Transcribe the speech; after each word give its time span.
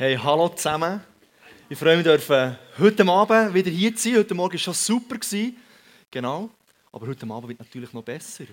Hey, 0.00 0.16
hallo 0.16 0.48
zusammen. 0.48 0.98
Ich 1.68 1.76
freue 1.76 1.94
mich, 1.94 2.04
dürfen 2.04 2.56
heute 2.78 3.06
Abend 3.06 3.52
wieder 3.52 3.70
hier 3.70 3.94
zu 3.94 4.04
sein. 4.04 4.16
Heute 4.16 4.34
Morgen 4.34 4.54
war 4.54 4.58
schon 4.58 4.72
super. 4.72 5.18
Genau. 6.10 6.48
Aber 6.90 7.06
heute 7.06 7.26
Abend 7.26 7.48
wird 7.48 7.58
natürlich 7.58 7.92
noch 7.92 8.02
besser. 8.02 8.44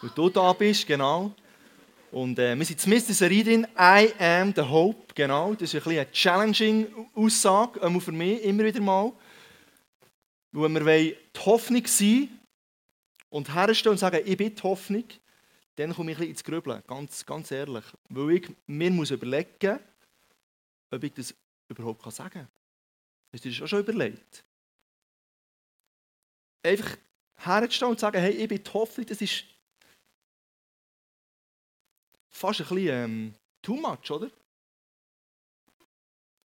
Weil 0.00 0.10
du 0.14 0.28
da 0.28 0.52
bist, 0.52 0.86
genau. 0.86 1.32
Und 2.12 2.38
äh, 2.38 2.56
wir 2.56 2.64
sind 2.64 2.78
zumindest 2.78 3.08
in 3.08 3.14
der 3.14 3.28
Serie 3.28 3.42
drin, 3.42 3.66
I 3.76 4.12
am 4.16 4.54
the 4.54 4.62
Hope. 4.62 5.12
Genau. 5.16 5.54
Das 5.54 5.74
ist 5.74 5.84
ein 5.84 5.92
eine 5.92 6.12
challenging 6.12 6.86
Aussage, 7.16 7.82
auch 7.82 8.00
für 8.00 8.12
mich 8.12 8.40
immer 8.44 8.62
wieder 8.62 8.80
mal. 8.80 9.12
Weil 10.52 10.72
wir 10.72 11.16
die 11.34 11.40
Hoffnung 11.44 11.84
sein 11.84 12.28
und 13.28 13.52
herstellen 13.52 13.94
und 13.94 13.98
sagen, 13.98 14.20
ich 14.24 14.36
bin 14.36 14.54
die 14.54 14.62
Hoffnung, 14.62 15.04
dann 15.74 15.96
komme 15.96 16.12
ich 16.12 16.18
ein 16.18 16.20
bisschen 16.20 16.30
ins 16.30 16.44
Grübeln. 16.44 16.80
Ganz, 16.86 17.26
ganz 17.26 17.50
ehrlich. 17.50 17.86
Weil 18.08 18.36
ich 18.36 18.48
mir 18.68 18.92
muss 18.92 19.10
überlegen 19.10 19.48
muss, 19.60 19.80
ob 20.92 21.02
ich 21.02 21.12
das 21.14 21.34
überhaupt 21.68 22.10
sagen 22.12 22.30
kann. 22.30 22.48
Hast 23.32 23.44
du 23.44 23.48
dir 23.48 23.54
das 23.54 23.64
auch 23.64 23.68
schon 23.68 23.80
überlegt? 23.80 24.44
Einfach 26.64 26.96
herzustehen 27.36 27.90
und 27.90 27.98
sagen, 27.98 28.20
hey, 28.20 28.32
ich 28.32 28.48
bin 28.48 28.62
die 28.62 28.70
Hoffnung, 28.70 29.06
das 29.06 29.20
ist 29.20 29.44
fast 32.30 32.60
ein 32.60 32.66
bisschen 32.68 32.88
ähm, 32.88 33.34
too 33.62 33.76
much, 33.76 34.10
oder? 34.10 34.30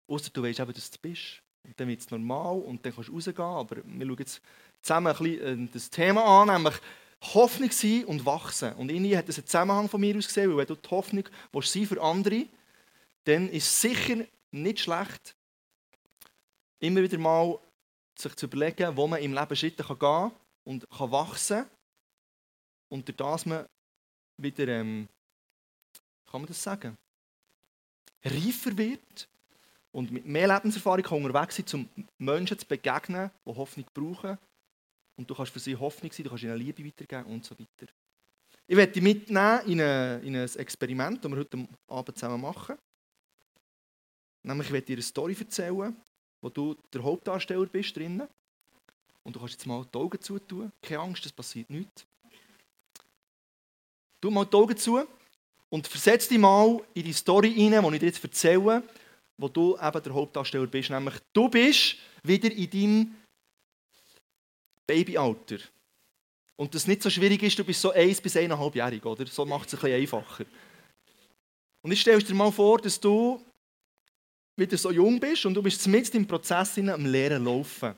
Außer 0.08 0.30
du 0.32 0.44
weißt 0.44 0.60
eben, 0.60 0.74
dass 0.74 0.92
du 0.92 1.00
bist. 1.00 1.42
Und 1.66 1.78
dann 1.78 1.88
wird 1.90 2.00
es 2.00 2.10
normal 2.10 2.60
und 2.60 2.86
dann 2.86 2.94
kannst 2.94 3.10
du 3.10 3.14
rausgehen. 3.14 3.42
Aber 3.42 3.78
wir 3.84 4.06
schauen 4.06 4.18
jetzt 4.20 4.42
zusammen 4.82 5.08
ein 5.08 5.18
bisschen 5.18 5.68
äh, 5.68 5.70
das 5.74 5.90
Thema 5.90 6.42
an, 6.42 6.48
nämlich 6.48 6.76
Hoffnung 7.34 7.72
sein 7.72 8.06
und 8.06 8.26
wachsen. 8.26 8.74
Und 8.74 8.90
irgendwie 8.90 9.18
hat 9.18 9.28
das 9.28 9.38
einen 9.38 9.48
Zusammenhang 9.48 9.90
von 9.90 10.00
mir 10.00 10.16
aus 10.16 10.28
gesehen, 10.28 10.50
weil 10.52 10.58
wenn 10.58 10.68
du 10.68 10.76
die 10.76 10.90
Hoffnung 10.90 11.24
willst 11.52 11.74
sein 11.74 11.86
für 11.86 12.02
andere 12.02 12.48
dann 13.28 13.50
ist 13.50 13.66
es 13.66 13.82
sicher 13.82 14.26
nicht 14.52 14.80
schlecht, 14.80 15.36
immer 16.80 17.02
wieder 17.02 17.18
mal 17.18 17.60
sich 18.16 18.34
zu 18.36 18.46
überlegen, 18.46 18.96
wo 18.96 19.06
man 19.06 19.22
im 19.22 19.34
Leben 19.34 19.56
Schritte 19.56 19.84
gehen 19.84 20.00
kann 20.00 20.32
und 20.64 20.90
kann 20.90 21.12
wachsen 21.12 21.58
kann. 21.58 21.70
Und 22.90 23.08
durch 23.08 23.18
das 23.18 23.46
man 23.46 23.66
wieder, 24.38 24.68
ähm, 24.70 25.10
kann 26.32 26.42
man 26.42 26.48
das 26.48 26.64
sagen, 26.64 26.98
reifer 28.24 28.78
wird 28.78 29.28
und 29.92 30.10
mit 30.12 30.26
mehr 30.26 30.48
Lebenserfahrung 30.48 31.04
kann 31.04 31.24
unterwegs 31.26 31.58
sein, 31.58 31.90
um 31.98 32.08
Menschen 32.18 32.58
zu 32.58 32.66
begegnen, 32.66 33.30
die 33.46 33.56
Hoffnung 33.56 33.86
brauchen. 33.94 34.38
Und 35.18 35.30
du 35.30 35.36
kannst 35.36 35.52
für 35.52 35.60
sie 35.60 35.76
Hoffnung 35.76 36.12
sein, 36.12 36.24
du 36.24 36.30
kannst 36.30 36.44
ihnen 36.46 36.58
Liebe 36.58 36.86
weitergeben 36.86 37.26
und 37.26 37.44
so 37.44 37.60
weiter. 37.60 37.92
Ich 38.68 38.78
werde 38.78 38.94
dich 38.94 39.04
mitnehmen 39.04 39.60
in, 39.66 39.82
eine, 39.82 40.22
in 40.24 40.36
ein 40.36 40.56
Experiment, 40.56 41.24
das 41.24 41.32
wir 41.32 41.40
heute 41.40 41.68
Abend 41.88 42.18
zusammen 42.18 42.42
machen. 42.42 42.78
Nämlich, 44.48 44.68
ich 44.68 44.74
werde 44.74 44.86
dir 44.86 44.94
eine 44.94 45.02
Story 45.02 45.36
erzählen, 45.38 45.94
wo 46.42 46.50
du 46.50 46.76
der 46.94 47.04
Hauptdarsteller 47.04 47.66
bist 47.66 47.96
drinnen. 47.98 48.28
Und 49.24 49.36
du 49.36 49.40
kannst 49.40 49.56
jetzt 49.56 49.66
mal 49.66 49.86
die 49.94 49.98
Augen 49.98 50.22
zutun. 50.22 50.72
Keine 50.82 51.02
Angst, 51.02 51.26
es 51.26 51.34
passiert 51.34 51.70
nichts. 51.70 52.06
Tu 54.22 54.32
mal 54.32 54.46
die 54.46 54.56
Augen 54.56 54.78
zu 54.78 55.06
und 55.70 55.86
versetz 55.86 56.30
dich 56.30 56.38
mal 56.38 56.82
in 56.94 57.04
die 57.04 57.12
Story 57.14 57.50
rein, 57.50 57.84
die 57.84 57.96
ich 57.96 58.00
dir 58.00 58.06
jetzt 58.06 58.24
erzähle, 58.24 58.84
wo 59.38 59.50
du 59.50 59.78
eben 59.78 60.04
der 60.04 60.14
Hauptdarsteller 60.14 60.68
bist. 60.68 60.90
Nämlich, 60.92 61.16
du 61.34 61.50
bist 61.50 61.98
wieder 62.24 62.50
in 62.50 62.70
deinem 62.70 63.16
Babyalter. 64.88 65.58
Und 66.56 66.74
das 66.74 66.88
nicht 66.88 67.04
so 67.04 67.10
schwierig 67.10 67.44
ist, 67.44 67.60
du 67.60 67.66
bist 67.66 67.82
so 67.82 67.92
eins 67.92 68.22
bis 68.22 68.38
eineinhalbjährig, 68.38 69.06
oder? 69.06 69.28
So 69.28 69.46
macht 69.46 69.68
es 69.68 69.74
ein 69.74 69.82
bisschen 69.82 70.02
einfacher. 70.02 70.46
Und 71.82 71.92
ich 71.92 72.00
stelle 72.00 72.24
dir 72.24 72.34
mal 72.34 72.52
vor, 72.52 72.80
dass 72.80 72.98
du 72.98 73.44
wieder 74.58 74.78
so 74.78 74.92
jung 74.92 75.20
bist 75.20 75.46
und 75.46 75.54
du 75.54 75.62
bist 75.62 75.88
mitten 75.88 76.18
im 76.18 76.28
Prozess 76.28 76.78
am 76.78 77.06
Lehren 77.06 77.46
laufen. 77.46 77.96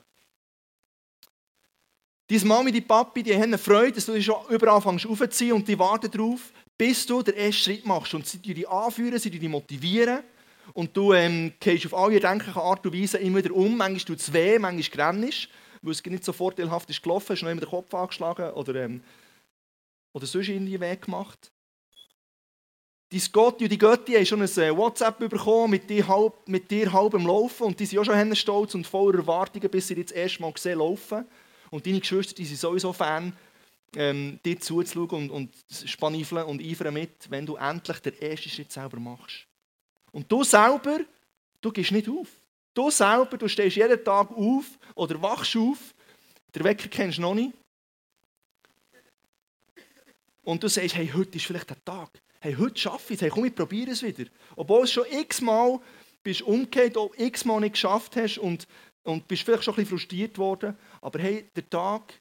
Deine 2.28 2.46
Mami, 2.46 2.72
die 2.72 2.82
Papi, 2.82 3.24
die 3.24 3.34
haben 3.34 3.44
eine 3.44 3.58
Freude, 3.58 3.94
dass 3.94 4.06
du 4.06 4.14
dich 4.14 4.26
schon 4.26 4.46
überall 4.50 4.76
anfängst 4.76 5.08
aufzuziehen 5.08 5.54
und 5.54 5.68
die 5.68 5.80
warten 5.80 6.12
darauf, 6.12 6.54
bis 6.78 7.06
du 7.06 7.24
den 7.24 7.36
ersten 7.36 7.64
Schritt 7.64 7.86
machst. 7.86 8.14
Und 8.14 8.28
sie 8.28 8.38
dich 8.38 8.70
anführen, 8.70 9.18
sie 9.18 9.32
dich 9.32 9.50
motivieren. 9.50 10.20
Und 10.74 10.96
du 10.96 11.14
ähm, 11.14 11.54
gehst 11.60 11.88
auf 11.88 11.96
alle 11.96 12.22
erdenkliche 12.22 12.62
Art 12.62 12.86
und 12.86 12.94
Weise 12.94 13.18
immer 13.18 13.40
wieder 13.40 13.56
um. 13.56 13.76
Manchmal 13.76 14.06
tut 14.06 14.20
es 14.20 14.32
weh, 14.32 14.60
manchmal 14.60 15.14
grennst 15.14 15.50
weil 15.82 15.92
es 15.92 16.06
nicht 16.06 16.24
so 16.24 16.34
vorteilhaft 16.34 16.90
ist 16.90 17.02
gelaufen, 17.02 17.30
hast 17.30 17.42
noch 17.42 17.52
immer 17.52 17.62
den 17.62 17.70
Kopf 17.70 17.94
angeschlagen 17.94 18.52
oder, 18.52 18.76
ähm, 18.76 19.02
oder 20.14 20.26
sonst 20.26 20.50
irgendwie 20.50 20.80
weh 20.80 20.96
gemacht. 20.96 21.52
Dein 23.12 23.22
Gott 23.32 23.60
und 23.60 23.72
die 23.72 23.78
Götti 23.78 24.14
haben 24.14 24.26
schon 24.26 24.42
ein 24.42 24.58
äh, 24.58 24.78
WhatsApp 24.78 25.18
bekommen 25.18 25.72
mit 25.72 25.90
dir, 25.90 26.08
halb, 26.08 26.48
mit 26.48 26.70
dir 26.70 26.94
halb 26.94 27.16
im 27.16 27.26
Laufen 27.26 27.64
und 27.64 27.80
die 27.80 27.88
sind 27.88 27.98
auch 27.98 28.06
schon 28.06 28.36
stolz 28.36 28.76
und 28.76 28.86
voller 28.86 29.18
Erwartungen, 29.18 29.68
bis 29.72 29.88
sie 29.88 29.96
dich 29.96 30.06
das 30.06 30.16
erste 30.16 30.42
Mal 30.44 30.54
gesehen 30.54 30.78
laufen. 30.78 31.26
Und 31.72 31.88
deine 31.88 32.00
Geschwister 32.00 32.36
die 32.36 32.46
sind 32.46 32.60
sowieso 32.60 32.94
Fan, 32.94 33.34
ähm, 33.96 34.40
dir 34.46 34.60
zuzuschauen 34.60 35.10
und, 35.10 35.32
und 35.32 35.50
spanifeln 35.88 36.46
und 36.46 36.62
eifern 36.62 36.94
mit, 36.94 37.32
wenn 37.32 37.48
du 37.48 37.56
endlich 37.56 38.00
den 38.00 38.22
ersten 38.22 38.50
Schritt 38.50 38.72
selber 38.72 39.00
machst. 39.00 39.48
Und 40.12 40.32
du 40.32 40.44
selber, 40.44 41.00
du 41.62 41.72
gehst 41.72 41.92
nicht 41.92 42.08
auf. 42.08 42.28
Du 42.76 42.92
selber, 42.92 43.38
du 43.38 43.48
stehst 43.48 43.76
jeden 43.76 44.04
Tag 44.04 44.30
auf 44.30 44.66
oder 44.94 45.20
wachst 45.20 45.58
auf. 45.58 45.96
Der 46.54 46.64
Wecker 46.64 46.88
kennst 46.88 47.18
du 47.18 47.24
noch 47.24 47.34
nicht. 47.34 47.54
Und 50.44 50.62
du 50.62 50.68
sagst, 50.68 50.96
hey, 50.96 51.12
heute 51.12 51.38
ist 51.38 51.46
vielleicht 51.48 51.72
der 51.72 51.84
Tag 51.84 52.10
hey, 52.40 52.56
heute 52.56 52.80
schaffe 52.80 53.14
ich 53.14 53.20
es, 53.20 53.22
hey, 53.22 53.30
komm, 53.30 53.46
ich 53.46 53.56
probiere 53.56 53.92
es 53.92 54.04
wieder. 54.04 54.30
Obwohl 54.56 54.84
es 54.84 54.92
schon 54.92 55.06
x-mal 55.10 55.80
bist 56.24 56.42
umgekehrt, 56.42 56.98
x-mal 57.18 57.60
nicht 57.60 57.74
geschafft 57.74 58.16
hast 58.16 58.38
und, 58.38 58.68
und 59.04 59.28
bist 59.28 59.44
vielleicht 59.44 59.64
schon 59.64 59.74
ein 59.74 59.78
bisschen 59.78 59.98
frustriert 59.98 60.38
worden, 60.38 60.78
aber 61.02 61.20
hey, 61.20 61.50
der 61.56 61.70
Tag 61.70 62.14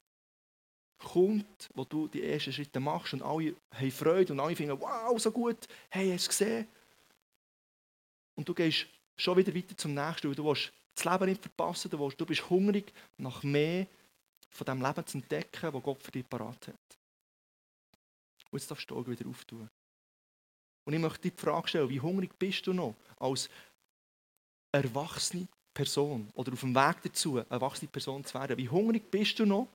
kommt, 0.99 1.69
wo 1.73 1.85
du 1.85 2.07
die 2.07 2.23
ersten 2.23 2.51
Schritte 2.51 2.79
machst 2.79 3.13
und 3.13 3.21
alle 3.21 3.55
haben 3.71 3.91
Freude 3.91 4.33
und 4.33 4.39
alle 4.39 4.55
finden, 4.55 4.79
wow, 4.79 5.19
so 5.19 5.31
gut, 5.31 5.67
hey, 5.89 6.11
hast 6.11 6.27
du 6.27 6.31
es 6.31 6.37
gesehen? 6.37 6.67
Und 8.35 8.47
du 8.47 8.53
gehst 8.53 8.87
schon 9.17 9.37
wieder 9.37 9.53
weiter 9.55 9.75
zum 9.77 9.93
Nächsten, 9.93 10.33
du 10.33 10.45
willst 10.45 10.71
das 10.95 11.05
Leben 11.05 11.29
nicht 11.29 11.41
verpassen, 11.41 11.89
du, 11.89 11.99
willst, 11.99 12.19
du 12.19 12.25
bist 12.25 12.49
hungrig 12.49 12.91
nach 13.17 13.43
mehr 13.43 13.87
von 14.49 14.65
dem 14.65 14.81
Leben 14.81 15.05
zu 15.05 15.17
entdecken, 15.17 15.71
das 15.71 15.83
Gott 15.83 16.03
für 16.03 16.11
dich 16.11 16.27
parat 16.27 16.67
hat. 16.67 16.97
Und 18.51 18.59
jetzt 18.59 18.69
darfst 18.69 18.89
du 18.89 19.01
die 19.03 19.11
wieder 19.11 19.29
auftun. 19.29 19.69
Und 20.89 20.95
ich 20.95 21.01
möchte 21.01 21.21
dir 21.21 21.29
die 21.29 21.39
Frage 21.39 21.67
stellen, 21.67 21.87
wie 21.87 22.01
hungrig 22.01 22.31
bist 22.39 22.65
du 22.65 22.73
noch 22.73 22.95
als 23.19 23.47
erwachsene 24.71 25.47
Person 25.71 26.27
oder 26.33 26.51
auf 26.51 26.61
dem 26.61 26.73
Weg 26.73 27.03
dazu, 27.03 27.37
eine 27.37 27.45
erwachsene 27.47 27.91
Person 27.91 28.25
zu 28.25 28.33
werden? 28.33 28.57
Wie 28.57 28.67
hungrig 28.67 29.11
bist 29.11 29.37
du 29.37 29.45
noch, 29.45 29.67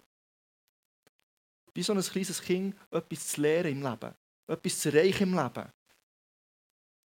wie 1.73 1.85
so 1.85 1.93
ein 1.93 2.03
kleines 2.03 2.43
Kind 2.43 2.75
etwas 2.91 3.29
zu 3.29 3.43
lernen 3.43 3.71
im 3.71 3.83
Leben, 3.85 4.13
etwas 4.49 4.81
zu 4.81 4.89
erreichen 4.89 5.33
im 5.33 5.39
Leben? 5.39 5.73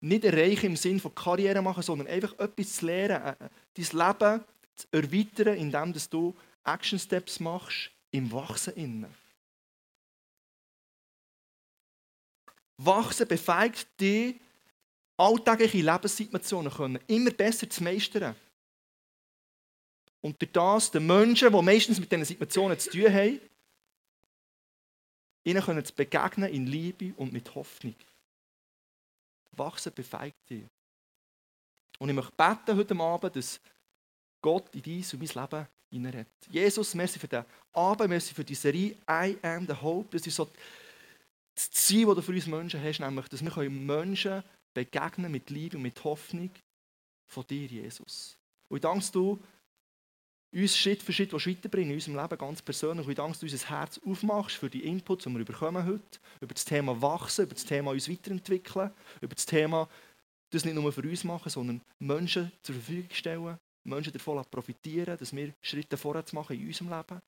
Nicht 0.02 0.26
erreichen 0.26 0.68
im 0.68 0.76
Sinne 0.76 1.00
von 1.00 1.16
Karriere 1.16 1.64
machen, 1.64 1.82
sondern 1.82 2.06
einfach 2.06 2.38
etwas 2.38 2.74
zu 2.74 2.86
lernen, 2.86 3.24
äh, 3.24 3.46
äh, 3.46 3.50
dein 3.74 4.08
Leben 4.10 4.46
zu 4.76 4.88
erweitern, 4.92 5.58
indem 5.58 5.96
du 6.12 6.36
Action 6.64 7.00
Steps 7.00 7.40
machst 7.40 7.90
im 8.12 8.32
Wachsen 8.32 8.76
innen. 8.76 9.27
Wachsen 12.78 13.28
befähigt 13.28 13.88
dich, 14.00 14.36
alltägliche 15.18 15.78
Lebenssituationen 15.78 16.72
können 16.72 17.00
immer 17.08 17.32
besser 17.32 17.70
zu 17.70 17.84
meistern. 17.84 18.36
Und 20.22 20.42
durch 20.42 20.52
das 20.52 20.92
den 20.92 21.06
Menschen, 21.06 21.52
die 21.52 21.62
meistens 21.62 22.00
mit 22.00 22.12
diesen 22.12 22.26
Situationen 22.26 22.78
zu 22.78 22.90
tun 22.90 23.14
haben, 23.14 23.40
ihnen 25.44 25.64
können 25.64 25.86
zu 25.86 25.94
begegnen 25.94 26.52
in 26.52 26.68
Liebe 26.68 27.14
und 27.16 27.32
mit 27.32 27.54
Hoffnung. 27.56 27.96
Wachsen 29.52 29.94
befähigt 29.94 30.50
dich. 30.50 30.66
Und 32.00 32.10
ich 32.10 32.16
möchte 32.16 32.34
beten 32.36 32.78
heute 32.78 33.00
Abend, 33.00 33.36
dass 33.36 33.60
Gott 34.42 34.74
in 34.76 34.84
dein 34.84 35.20
und 35.20 35.36
mein 35.36 35.44
Leben 35.44 35.68
hineinredet. 35.90 36.48
Jesus, 36.50 36.94
merci 36.94 37.18
für 37.18 37.28
den 37.28 37.46
Abend, 37.74 38.10
merci 38.10 38.34
für 38.34 38.44
die 38.44 38.56
Serie 38.56 38.96
I 39.10 39.38
am 39.42 39.66
the 39.66 39.74
Hope. 39.74 40.10
Das 40.12 40.28
ist 40.28 40.36
so 40.36 40.48
das 41.58 41.72
Ziel, 41.72 42.06
das 42.06 42.16
du 42.16 42.22
für 42.22 42.34
uns 42.34 42.46
Menschen 42.46 42.84
hast, 42.84 43.00
nämlich, 43.00 43.28
dass 43.30 43.44
wir 43.44 43.70
Menschen 43.70 44.44
begegnen 44.74 45.32
mit 45.32 45.50
Liebe 45.50 45.78
und 45.78 45.84
mit 45.84 46.04
Hoffnung 46.04 46.52
von 47.26 47.46
dir, 47.48 47.66
Jesus. 47.66 48.38
Und 48.70 48.78
ich 48.78 48.82
danke 48.82 49.12
du, 49.12 49.40
uns 50.54 50.78
Schritt 50.78 51.02
für 51.02 51.12
Schritt 51.12 51.34
weiterbringen 51.34 51.90
in 51.90 51.96
unserem 51.96 52.16
Leben 52.16 52.38
ganz 52.38 52.62
persönlich. 52.62 53.06
Und 53.06 53.12
ich 53.12 53.18
danke, 53.18 53.32
dass 53.32 53.40
du 53.40 53.46
unser 53.48 53.70
Herz 53.70 54.00
aufmachst 54.06 54.56
für 54.56 54.70
die 54.70 54.86
Inputs, 54.86 55.24
die 55.24 55.36
wir 55.36 55.44
bekommen 55.44 55.84
heute, 55.84 56.20
über 56.40 56.54
das 56.54 56.64
Thema 56.64 57.02
Wachsen, 57.02 57.46
über 57.46 57.56
das 57.56 57.66
Thema 57.66 57.92
uns 57.92 58.08
weiterentwickeln, 58.08 58.92
über 59.22 59.34
das 59.34 59.46
Thema 59.46 59.90
das 60.52 60.64
nicht 60.64 60.76
nur 60.76 60.94
für 60.94 61.02
uns 61.02 61.24
machen, 61.24 61.50
sondern 61.50 61.82
Menschen 62.00 62.52
zur 62.62 62.76
Verfügung 62.76 63.10
stellen, 63.12 63.58
Menschen 63.84 64.14
davon 64.14 64.46
profitieren, 64.50 65.18
dass 65.18 65.36
wir 65.36 65.54
Schritte 65.62 65.98
vorwärts 65.98 66.34
machen 66.34 66.56
in 66.56 66.68
unserem 66.68 66.90
Leben. 66.90 67.22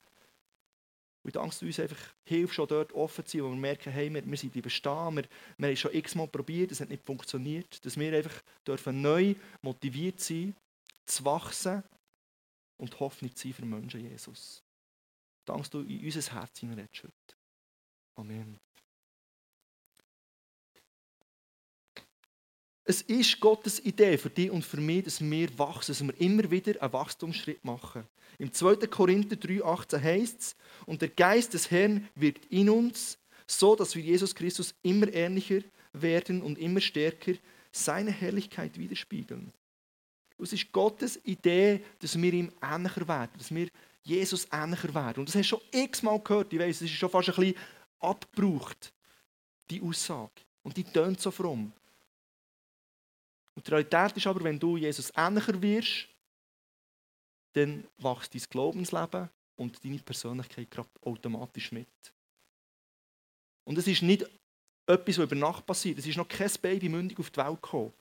Und 1.22 1.28
ich 1.28 1.34
danke 1.34 1.64
uns 1.64 1.80
einfach, 1.80 2.14
hilf 2.24 2.52
schon 2.52 2.68
dort 2.68 2.92
offen 2.92 3.24
zu 3.26 3.38
sein, 3.38 3.44
wo 3.44 3.50
wir 3.50 3.56
merken, 3.56 3.92
hey, 3.92 4.12
wir, 4.12 4.24
wir 4.24 4.36
sind 4.38 4.52
bleiben 4.52 4.70
stehen, 4.70 5.16
wir, 5.16 5.24
wir 5.58 5.68
haben 5.68 5.76
schon 5.76 5.94
x-mal 5.94 6.28
probiert, 6.28 6.72
es 6.72 6.80
hat 6.80 6.88
nicht 6.88 7.04
funktioniert. 7.04 7.84
Dass 7.84 7.98
wir 7.98 8.16
einfach 8.16 8.42
dürfen 8.66 9.02
neu 9.02 9.34
motiviert 9.60 10.20
sein, 10.20 10.54
zu 11.04 11.24
wachsen 11.24 11.82
und 12.78 12.98
Hoffnung 13.00 13.34
zu 13.34 13.48
sein 13.48 13.54
für 13.54 13.66
Menschen, 13.66 14.00
Jesus. 14.00 14.62
Danke, 15.44 15.68
du 15.70 15.80
in 15.80 16.04
unser 16.04 16.32
Herz 16.32 16.58
hineinredest 16.58 17.04
heute. 17.04 17.36
Amen. 18.16 18.69
Es 22.90 23.02
ist 23.02 23.38
Gottes 23.38 23.78
Idee 23.84 24.18
für 24.18 24.30
dich 24.30 24.50
und 24.50 24.64
für 24.64 24.80
mich, 24.80 25.04
dass 25.04 25.20
wir 25.20 25.56
wachsen, 25.56 25.92
dass 25.92 26.02
wir 26.02 26.20
immer 26.20 26.50
wieder 26.50 26.82
einen 26.82 26.92
Wachstumsschritt 26.92 27.64
machen. 27.64 28.02
Im 28.36 28.52
2. 28.52 28.88
Korinther 28.88 29.36
3,18 29.36 30.02
heißt 30.02 30.40
es, 30.40 30.56
und 30.86 31.00
der 31.00 31.10
Geist 31.10 31.54
des 31.54 31.70
Herrn 31.70 32.08
wirkt 32.16 32.46
in 32.46 32.68
uns, 32.68 33.16
so 33.46 33.76
dass 33.76 33.94
wir 33.94 34.02
Jesus 34.02 34.34
Christus 34.34 34.74
immer 34.82 35.06
ähnlicher 35.14 35.60
werden 35.92 36.42
und 36.42 36.58
immer 36.58 36.80
stärker 36.80 37.34
seine 37.70 38.10
Herrlichkeit 38.10 38.76
widerspiegeln. 38.76 39.52
Es 40.42 40.52
ist 40.52 40.72
Gottes 40.72 41.20
Idee, 41.22 41.82
dass 42.00 42.20
wir 42.20 42.32
ihm 42.32 42.50
ähnlicher 42.60 43.06
werden, 43.06 43.30
dass 43.38 43.54
wir 43.54 43.68
Jesus 44.02 44.48
ähnlicher 44.50 44.92
werden. 44.92 45.20
Und 45.20 45.28
das 45.28 45.36
hast 45.36 45.52
du 45.52 45.58
schon 45.58 45.60
x-mal 45.70 46.18
gehört. 46.18 46.52
Ich 46.52 46.58
weiß, 46.58 46.74
es 46.74 46.82
ist 46.82 46.90
schon 46.90 47.08
fast 47.08 47.28
ein 47.28 47.36
bisschen 47.36 47.54
abgebraucht, 48.00 48.92
die 49.70 49.80
Aussage. 49.80 50.42
Und 50.64 50.76
die 50.76 50.82
tönt 50.82 51.20
so 51.20 51.30
fromm. 51.30 51.72
Und 53.60 53.66
die 53.66 53.72
Realität 53.72 54.16
ist 54.16 54.26
aber, 54.26 54.42
wenn 54.42 54.58
du 54.58 54.78
Jesus 54.78 55.12
ähnlicher 55.14 55.60
wirst, 55.60 56.08
dann 57.52 57.86
wächst 57.98 58.34
dein 58.34 58.42
Glaubensleben 58.48 59.28
und 59.56 59.84
deine 59.84 59.98
Persönlichkeit 59.98 60.70
gerade 60.70 60.88
automatisch 61.02 61.70
mit. 61.70 61.86
Und 63.64 63.76
es 63.76 63.86
ist 63.86 64.00
nicht 64.00 64.22
etwas, 64.86 65.18
was 65.18 65.24
über 65.26 65.34
Nacht 65.36 65.66
passiert. 65.66 65.98
Es 65.98 66.06
ist 66.06 66.16
noch 66.16 66.26
kein 66.26 66.50
Baby 66.62 66.88
mündig 66.88 67.18
auf 67.18 67.28
die 67.28 67.36
Welt 67.36 67.60
gekommen. 67.60 67.92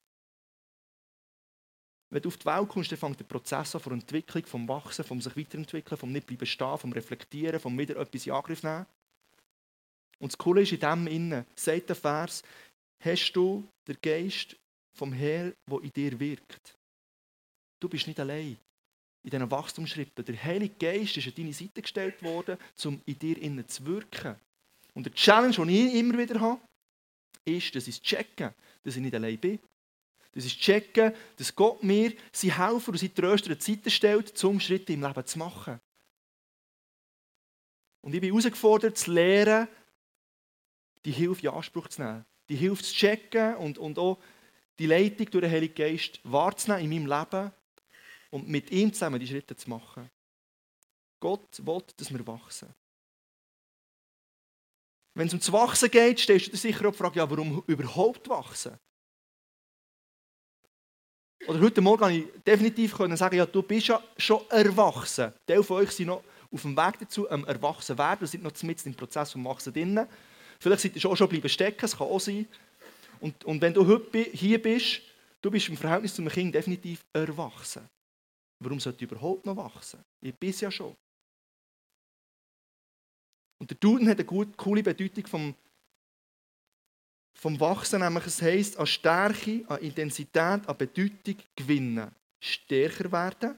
Wenn 2.09 2.21
du 2.21 2.29
auf 2.29 2.37
die 2.37 2.45
Welt 2.45 2.69
kommst, 2.69 2.93
dann 2.93 2.99
fängt 2.99 3.19
der 3.19 3.25
Prozess 3.25 3.75
an 3.75 3.81
von 3.81 3.91
Entwicklung, 3.91 4.45
vom 4.45 4.65
Wachsen, 4.69 5.03
vom 5.03 5.19
sich 5.19 5.35
weiterentwickeln, 5.35 5.97
vom 5.97 6.13
nicht 6.13 6.25
bleiben 6.25 6.45
stehen, 6.45 6.77
vom 6.77 6.93
Reflektieren, 6.93 7.59
vom 7.59 7.77
wieder 7.77 7.97
etwas 7.97 8.25
in 8.25 8.31
Angriff 8.31 8.63
nehmen. 8.63 8.85
Und 10.19 10.31
das 10.31 10.37
Coole 10.37 10.61
ist 10.61 10.71
in 10.71 10.79
dem 10.79 11.07
Innen, 11.07 11.45
sagt 11.53 11.89
der 11.89 11.97
Vers, 11.97 12.43
hast 13.01 13.33
du 13.33 13.67
den 13.89 13.97
Geist 14.01 14.55
vom 14.99 15.13
Herrn, 15.13 15.53
der 15.65 15.81
in 15.81 15.93
dir 15.93 16.19
wirkt. 16.19 16.77
Du 17.79 17.87
bist 17.87 18.05
nicht 18.05 18.19
allein 18.19 18.57
in 19.23 19.29
diesen 19.29 19.49
Wachstumsschritten. 19.49 20.25
Der 20.25 20.43
Heilige 20.43 20.75
Geist 20.75 21.17
ist 21.17 21.27
an 21.27 21.33
deine 21.35 21.53
Seite 21.53 21.81
gestellt 21.81 22.21
worden, 22.21 22.57
um 22.85 23.01
in 23.05 23.17
dir 23.17 23.37
innen 23.41 23.67
zu 23.67 23.85
wirken. 23.85 24.35
Und 24.93 25.05
der 25.05 25.13
Challenge, 25.13 25.55
den 25.55 25.69
ich 25.69 25.95
immer 25.95 26.17
wieder 26.17 26.39
habe, 26.39 26.61
ist, 27.45 27.73
dass 27.75 27.87
ich 27.87 28.01
checken, 28.01 28.53
dass 28.83 28.95
ich 28.95 29.01
nicht 29.01 29.15
allein 29.15 29.37
bin. 29.37 29.59
Das 30.33 30.45
ist 30.45 30.59
checken, 30.59 31.13
dass 31.37 31.55
Gott 31.55 31.81
mir 31.81 32.13
sein 32.31 32.55
Helfer 32.55 32.91
und 32.91 32.97
sein 32.97 33.13
Tröster 33.15 33.51
an 33.51 33.57
die 33.57 33.63
Seite 33.63 33.89
stellt, 33.89 34.43
um 34.43 34.59
Schritte 34.59 34.93
im 34.93 35.01
Leben 35.01 35.25
zu 35.25 35.39
machen. 35.39 35.79
Und 38.01 38.13
ich 38.13 38.21
bin 38.21 38.29
herausgefordert, 38.29 38.97
zu 38.97 39.11
lernen, 39.11 39.67
die 41.05 41.11
Hilfe 41.11 41.47
in 41.47 41.53
Anspruch 41.53 41.87
zu 41.87 42.01
nehmen. 42.01 42.25
Die 42.49 42.55
Hilfe 42.55 42.83
zu 42.83 42.93
checken 42.93 43.55
und, 43.55 43.77
und 43.77 43.97
auch 43.97 44.19
die 44.79 44.87
Leitung 44.87 45.29
durch 45.29 45.43
den 45.43 45.51
Heiligen 45.51 45.75
Geist 45.75 46.19
wahrzunehmen 46.23 46.91
in 46.91 47.03
meinem 47.03 47.19
Leben 47.19 47.51
und 48.31 48.47
mit 48.47 48.71
ihm 48.71 48.93
zusammen 48.93 49.19
die 49.19 49.27
Schritte 49.27 49.55
zu 49.55 49.69
machen. 49.69 50.09
Gott 51.19 51.65
will, 51.65 51.83
dass 51.97 52.11
wir 52.11 52.25
wachsen. 52.25 52.73
Wenn 55.13 55.27
es 55.27 55.33
um 55.33 55.39
das 55.39 55.51
Wachsen 55.51 55.91
geht, 55.91 56.19
stellst 56.19 56.47
du 56.47 56.51
dir 56.51 56.57
sicher 56.57 56.87
auch 56.87 56.91
die 56.91 56.97
Frage, 56.97 57.19
ja, 57.19 57.29
warum 57.29 57.61
überhaupt 57.67 58.29
wachsen? 58.29 58.77
Oder 61.47 61.61
heute 61.61 61.81
Morgen 61.81 61.99
konnte 61.99 62.17
ich 62.17 62.43
definitiv 62.43 62.95
sagen, 63.15 63.35
ja, 63.35 63.45
du 63.45 63.61
bist 63.61 63.87
ja 63.87 64.01
schon 64.17 64.41
erwachsen. 64.49 65.33
Teil 65.45 65.63
von 65.63 65.77
euch 65.77 65.91
sind 65.91 66.07
noch 66.07 66.23
auf 66.51 66.61
dem 66.61 66.75
Weg 66.75 66.99
dazu, 66.99 67.29
am 67.29 67.43
erwachsen 67.45 67.97
werden. 67.97 68.19
Ihr 68.21 68.27
seid 68.27 68.43
noch 68.43 68.63
mitten 68.63 68.89
im 68.89 68.95
Prozess 68.95 69.31
vom 69.31 69.45
Wachsen 69.45 69.73
drin. 69.73 70.07
Vielleicht 70.59 70.81
seid 70.81 70.95
ihr 70.95 71.01
schon, 71.01 71.15
schon 71.15 71.29
bleiben 71.29 71.49
stecken, 71.49 71.81
das 71.81 71.97
kann 71.97 72.07
auch 72.07 72.19
sein. 72.19 72.47
Und, 73.19 73.43
und 73.45 73.61
wenn 73.61 73.73
du 73.73 73.85
heute 73.85 74.19
hier 74.19 74.61
bist, 74.61 75.01
du 75.41 75.51
bist 75.51 75.69
im 75.69 75.77
Verhältnis 75.77 76.15
zu 76.15 76.21
einem 76.21 76.31
Kind 76.31 76.55
definitiv 76.55 77.03
erwachsen. 77.13 77.87
Warum 78.59 78.79
sollte 78.79 79.03
ich 79.03 79.11
überhaupt 79.11 79.45
noch 79.45 79.55
wachsen? 79.55 80.03
Ich 80.21 80.35
bin 80.35 80.53
ja 80.57 80.69
schon. 80.69 80.95
Und 83.59 83.69
der 83.69 83.77
Duden 83.77 84.07
hat 84.07 84.17
eine 84.17 84.25
gute, 84.25 84.51
coole 84.55 84.83
Bedeutung 84.83 85.27
vom, 85.27 85.55
vom 87.33 87.59
Wachsen, 87.59 88.01
nämlich 88.01 88.25
es 88.25 88.41
heisst, 88.41 88.77
an 88.77 88.87
Stärke, 88.87 89.63
an 89.67 89.79
Intensität, 89.79 90.67
an 90.67 90.77
Bedeutung 90.77 91.35
gewinnen, 91.55 92.09
stärker 92.39 93.11
werden, 93.11 93.57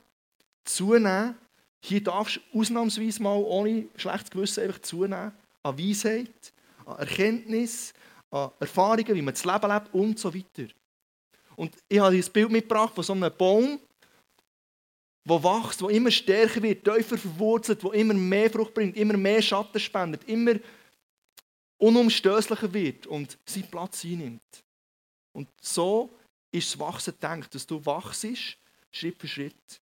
zunehmen. 0.63 1.35
Hier 1.83 2.03
darfst 2.03 2.37
du 2.37 2.59
ausnahmsweise 2.59 3.21
mal 3.21 3.37
ohne 3.37 3.87
schlechtes 3.95 4.31
Gewissen 4.31 4.63
einfach 4.63 4.81
zunehmen, 4.81 5.31
an 5.63 5.77
Weisheit, 5.77 6.53
an 6.85 6.97
Erkenntnis, 6.97 7.93
an 8.31 8.51
Erfahrungen, 8.59 9.15
wie 9.15 9.21
man 9.21 9.33
das 9.33 9.45
Leben 9.45 9.71
lebt 9.71 9.93
und 9.93 10.19
so 10.19 10.33
weiter. 10.33 10.73
Und 11.55 11.75
ich 11.87 11.99
habe 11.99 12.15
dieses 12.15 12.29
Bild 12.29 12.49
mitgebracht 12.49 12.95
von 12.95 13.03
so 13.03 13.13
einem 13.13 13.31
Baum, 13.37 13.79
der 15.23 15.43
wächst, 15.43 15.81
der 15.81 15.89
immer 15.89 16.09
stärker 16.09 16.61
wird, 16.63 16.83
tiefer 16.83 17.17
verwurzelt, 17.17 17.83
der 17.83 17.93
immer 17.93 18.13
mehr 18.13 18.49
Frucht 18.49 18.73
bringt, 18.73 18.97
immer 18.97 19.15
mehr 19.17 19.41
Schatten 19.41 19.79
spendet, 19.79 20.27
immer 20.27 20.55
unumstößlicher 21.77 22.73
wird 22.73 23.07
und 23.07 23.37
seinen 23.45 23.69
Platz 23.69 24.03
einnimmt. 24.05 24.63
Und 25.33 25.49
so 25.61 26.09
ist 26.51 26.73
das 26.73 26.79
Wachsen 26.79 27.13
gedacht, 27.13 27.53
dass 27.53 27.67
du 27.67 27.85
wachst, 27.85 28.27
Schritt 28.91 29.17
für 29.19 29.27
Schritt. 29.27 29.80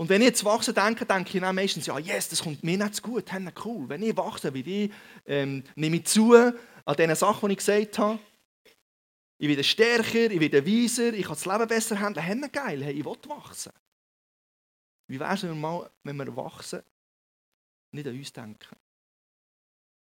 Und 0.00 0.08
wenn 0.08 0.22
ich 0.22 0.28
jetzt 0.28 0.46
wachsen 0.46 0.74
denke, 0.74 1.04
denke 1.04 1.36
ich 1.36 1.52
meistens, 1.52 1.84
ja, 1.84 1.98
yes, 1.98 2.30
das 2.30 2.42
kommt 2.42 2.64
mir 2.64 2.78
nicht 2.78 2.94
zu 2.94 3.02
gut, 3.02 3.30
hey, 3.30 3.46
cool. 3.66 3.86
Wenn 3.86 4.02
ich 4.02 4.16
wachse, 4.16 4.54
wie 4.54 4.84
ich, 4.84 4.92
ähm, 5.26 5.62
nehme 5.74 5.96
ich 5.96 6.06
zu 6.06 6.32
an 6.32 6.96
den 6.96 7.14
Sachen, 7.14 7.50
die 7.50 7.52
ich 7.52 7.58
gesagt 7.58 7.98
habe. 7.98 8.18
Ich 9.36 9.46
werde 9.46 9.62
stärker, 9.62 10.30
ich 10.30 10.40
werde 10.40 10.64
weiser, 10.64 11.12
ich 11.12 11.26
kann 11.26 11.34
das 11.34 11.44
Leben 11.44 11.68
besser 11.68 12.00
handeln. 12.00 12.24
Hey, 12.24 12.48
geil, 12.50 12.82
hey, 12.82 12.94
ich 12.94 13.04
will 13.04 13.14
wachsen. 13.28 13.72
Wie 15.06 15.20
wäre 15.20 15.34
es, 15.34 15.42
mal, 15.42 15.90
wenn 16.02 16.16
wir 16.16 16.34
wachsen, 16.34 16.82
nicht 17.92 18.08
an 18.08 18.16
uns 18.16 18.32
denken? 18.32 18.76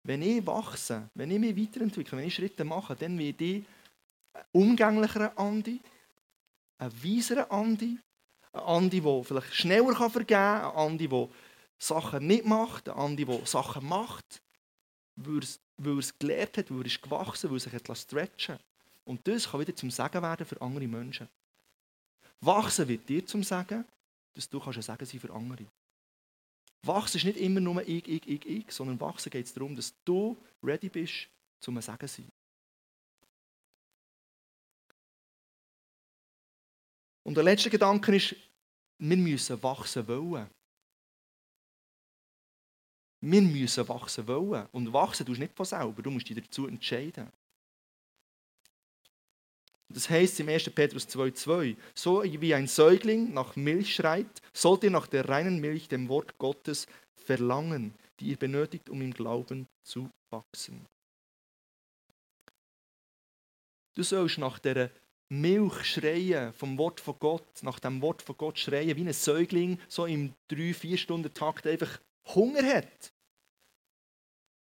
Wenn 0.03 0.21
ich 0.21 0.47
wachse, 0.47 1.09
wenn 1.15 1.31
ich 1.31 1.39
mich 1.39 1.57
weiterentwickle, 1.57 2.17
wenn 2.17 2.27
ich 2.27 2.35
Schritte 2.35 2.63
mache, 2.63 2.95
dann 2.95 3.19
werde 3.19 3.43
ich 3.43 3.65
ein 4.35 4.45
umgänglicherer 4.53 5.37
Andi, 5.37 5.81
ein 6.77 7.03
weiserer 7.03 7.51
Andi, 7.51 7.99
ein 8.53 8.61
Andi, 8.61 9.01
der 9.01 9.23
vielleicht 9.23 9.53
schneller 9.53 10.09
vergeben 10.09 10.27
kann, 10.27 10.71
ein 10.71 10.75
Andi, 10.75 11.07
der 11.07 11.29
Sachen 11.77 12.27
nicht 12.27 12.45
macht, 12.45 12.89
ein 12.89 12.95
Andi, 12.95 13.25
der 13.25 13.45
Sachen 13.45 13.85
macht, 13.85 14.41
weil 15.15 15.41
er 15.83 15.97
es 15.97 16.17
gelernt 16.17 16.57
hat, 16.57 16.71
weil 16.71 16.79
er 16.79 16.85
ist 16.85 17.01
gewachsen, 17.01 17.49
weil 17.49 17.57
er 17.57 17.61
sich 17.61 17.73
etwas 17.73 18.01
stretchen 18.01 18.59
Und 19.05 19.27
das 19.27 19.49
kann 19.49 19.59
wieder 19.59 19.75
zum 19.75 19.89
Sagen 19.89 20.21
werden 20.21 20.45
für 20.45 20.61
andere 20.61 20.87
Menschen. 20.87 21.27
Wachsen 22.41 22.87
wird 22.87 23.07
dir 23.07 23.25
zum 23.25 23.43
Sagen, 23.43 23.85
dass 24.33 24.49
du 24.49 24.61
ein 24.61 24.81
Sagen 24.81 25.05
sein 25.05 25.19
für 25.19 25.33
andere. 25.33 25.65
Wachsen 26.83 27.17
ist 27.17 27.25
nicht 27.25 27.37
immer 27.37 27.59
nur 27.59 27.87
ich, 27.87 28.07
ich, 28.07 28.27
ich, 28.27 28.45
ich, 28.45 28.71
sondern 28.71 28.99
wachsen 28.99 29.29
geht 29.29 29.45
es 29.45 29.53
darum, 29.53 29.75
dass 29.75 29.93
du 30.03 30.35
ready 30.63 30.89
bist, 30.89 31.29
zum 31.59 31.77
ein 31.77 31.83
Sagen 31.83 32.07
zu 32.07 32.21
sein. 32.21 32.31
Und 37.23 37.35
der 37.35 37.43
letzte 37.43 37.69
Gedanke 37.69 38.15
ist, 38.15 38.35
wir 38.97 39.17
müssen 39.17 39.61
wachsen 39.61 40.07
wollen. 40.07 40.49
Wir 43.21 43.41
müssen 43.41 43.87
wachsen 43.87 44.27
wollen. 44.27 44.67
Und 44.71 44.91
wachsen 44.93 45.25
tust 45.25 45.37
du 45.37 45.43
nicht 45.43 45.55
von 45.55 45.65
selber, 45.65 46.01
du 46.01 46.11
musst 46.11 46.29
dich 46.29 46.41
dazu 46.41 46.67
entscheiden. 46.67 47.31
Das 49.93 50.09
heißt 50.09 50.39
im 50.39 50.49
1. 50.49 50.69
Petrus 50.69 51.07
2,2: 51.07 51.75
So 51.93 52.23
wie 52.23 52.53
ein 52.53 52.67
Säugling 52.67 53.33
nach 53.33 53.55
Milch 53.55 53.95
schreit, 53.95 54.41
sollt 54.53 54.83
ihr 54.83 54.91
nach 54.91 55.07
der 55.07 55.27
reinen 55.27 55.59
Milch, 55.59 55.89
dem 55.89 56.07
Wort 56.07 56.37
Gottes, 56.37 56.87
verlangen, 57.15 57.93
die 58.19 58.27
ihr 58.27 58.37
benötigt, 58.37 58.89
um 58.89 59.01
im 59.01 59.13
Glauben 59.13 59.67
zu 59.83 60.09
wachsen. 60.29 60.85
Du 63.93 64.03
sollst 64.03 64.37
nach 64.37 64.59
der 64.59 64.91
Milch 65.31 65.85
schreien, 65.85 66.51
vom 66.53 66.77
Wort 66.77 66.99
von 66.99 67.15
Gott, 67.17 67.63
nach 67.63 67.79
dem 67.79 68.01
Wort 68.01 68.21
von 68.21 68.35
Gott 68.37 68.59
schreien, 68.59 68.97
wie 68.97 69.07
ein 69.07 69.13
Säugling 69.13 69.79
so 69.87 70.05
im 70.05 70.33
3-4 70.51 70.97
Stunden 70.97 71.33
Takt 71.33 71.65
einfach 71.65 72.01
Hunger 72.35 72.63
hat. 72.63 73.13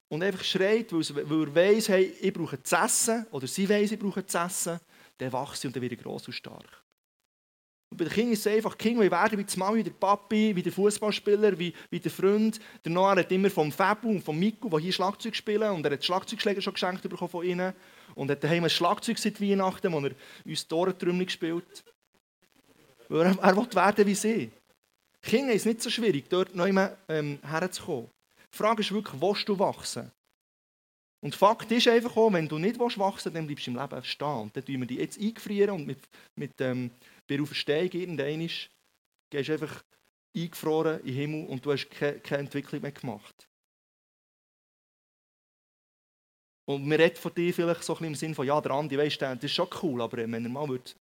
Und 0.09 0.23
einfach 0.23 0.45
schreit, 0.45 0.93
weil, 0.93 1.49
er 1.49 1.55
weiss, 1.55 1.89
hey, 1.89 2.15
ich 2.21 2.33
brauche 2.33 2.63
zu 2.63 2.77
essen, 2.77 3.27
oder 3.33 3.49
sie 3.49 3.69
weiss, 3.69 3.91
ich 3.91 3.99
brauche 3.99 4.25
zu 4.25 4.39
essen, 4.39 4.79
dann 5.19 5.33
wächst 5.33 5.61
sie 5.61 5.67
und 5.67 5.75
dann 5.75 5.83
wird 5.83 5.93
er 5.93 5.99
gross 5.99 6.29
und 6.29 6.35
stark. 6.35 6.85
Und 7.91 7.99
bei 7.99 8.05
den 8.05 8.13
Kindern 8.13 8.33
ist 8.35 8.47
es 8.47 8.53
einfach, 8.53 8.77
die 8.77 8.89
Kinder 8.89 9.11
werden 9.11 9.39
wie 9.39 9.45
die 9.45 9.59
Mami, 9.59 9.79
wie 9.79 9.85
der 9.85 9.91
Papi, 9.91 10.55
wie 10.55 10.63
der 10.63 10.73
Fußballspieler, 10.73 11.59
wie, 11.59 11.75
wie 11.91 11.99
der 11.99 12.13
Freund. 12.13 12.61
Der 12.85 12.93
Noah 12.93 13.17
hat 13.17 13.33
immer 13.33 13.51
vom 13.51 13.73
Fabu 13.73 14.09
und 14.09 14.23
vom 14.23 14.39
Miku, 14.39 14.69
die 14.71 14.85
hier 14.85 14.93
Schlagzeug 14.93 15.35
spielen, 15.35 15.73
und 15.73 15.85
er 15.85 15.93
hat 15.93 16.05
Schlagzeugschläger 16.05 16.63
schon 16.63 16.75
geschenkt 16.75 17.03
bekommen 17.03 17.29
von 17.29 17.45
ihnen. 17.45 17.75
Und 18.15 18.31
hat 18.31 18.43
daheim 18.43 18.65
ein 18.65 18.71
Schlagzeug 18.71 19.19
seit 19.19 19.41
Weihnachten, 19.41 19.93
wo 19.93 20.01
er 20.01 20.13
uns 20.45 20.67
Torentrümmel 20.67 21.27
gespielt. 21.27 21.85
Weil 23.09 23.27
er, 23.27 23.39
er 23.39 23.57
will 23.57 23.75
werden 23.75 24.07
wie 24.07 24.15
sie. 24.15 24.51
Kinder 25.23 25.53
ist 25.53 25.67
nicht 25.67 25.83
so 25.83 25.91
schwierig, 25.91 26.29
dort 26.29 26.55
neu 26.55 26.73
ähm, 27.09 27.39
herzukommen. 27.43 28.09
Die 28.53 28.57
Frage 28.57 28.81
ist 28.81 28.93
wirklich, 28.93 29.21
willst 29.21 29.49
du 29.49 29.59
wachsen? 29.59 30.11
Und 31.23 31.35
Fakt 31.35 31.71
ist 31.71 31.87
einfach 31.87 32.17
auch, 32.17 32.33
wenn 32.33 32.49
du 32.49 32.59
nicht 32.59 32.79
wachsen 32.79 33.01
willst, 33.01 33.27
dann 33.27 33.47
bleibst 33.47 33.67
du 33.67 33.71
im 33.73 33.77
Leben 33.77 34.05
stehen. 34.05 34.41
Und 34.41 34.57
dann 34.57 34.65
tun 34.65 34.81
wir 34.81 34.87
dich 34.87 34.99
jetzt 34.99 35.21
eingefrieren 35.21 35.71
und 35.71 35.87
mit, 35.87 35.99
mit 36.35 36.59
ähm, 36.61 36.91
bei 37.29 37.41
Auferstehung 37.41 37.91
irgendwann 37.93 38.41
gehst 38.41 39.49
du 39.49 39.53
einfach 39.53 39.85
eingefroren 40.35 41.01
in 41.01 41.07
den 41.07 41.15
Himmel 41.15 41.47
und 41.47 41.65
du 41.65 41.73
hast 41.73 41.91
keine, 41.91 42.21
keine 42.21 42.43
Entwicklung 42.45 42.81
mehr 42.81 42.93
gemacht. 42.93 43.50
Und 46.71 46.89
wir 46.89 47.01
reden 47.01 47.17
von 47.17 47.35
dir 47.35 47.53
vielleicht 47.53 47.83
so 47.83 47.95
ein 47.95 47.97
bisschen 47.97 48.07
im 48.07 48.15
Sinne 48.15 48.35
von, 48.37 48.47
ja, 48.47 48.61
der 48.61 48.71
Andi, 48.71 48.97
weißt 48.97 49.21
du, 49.21 49.35
das 49.35 49.43
ist 49.43 49.55
schon 49.55 49.69
cool, 49.83 50.01
aber 50.03 50.19
wenn 50.19 50.33
er 50.33 50.49
mal 50.49 50.69
würde 50.69 50.93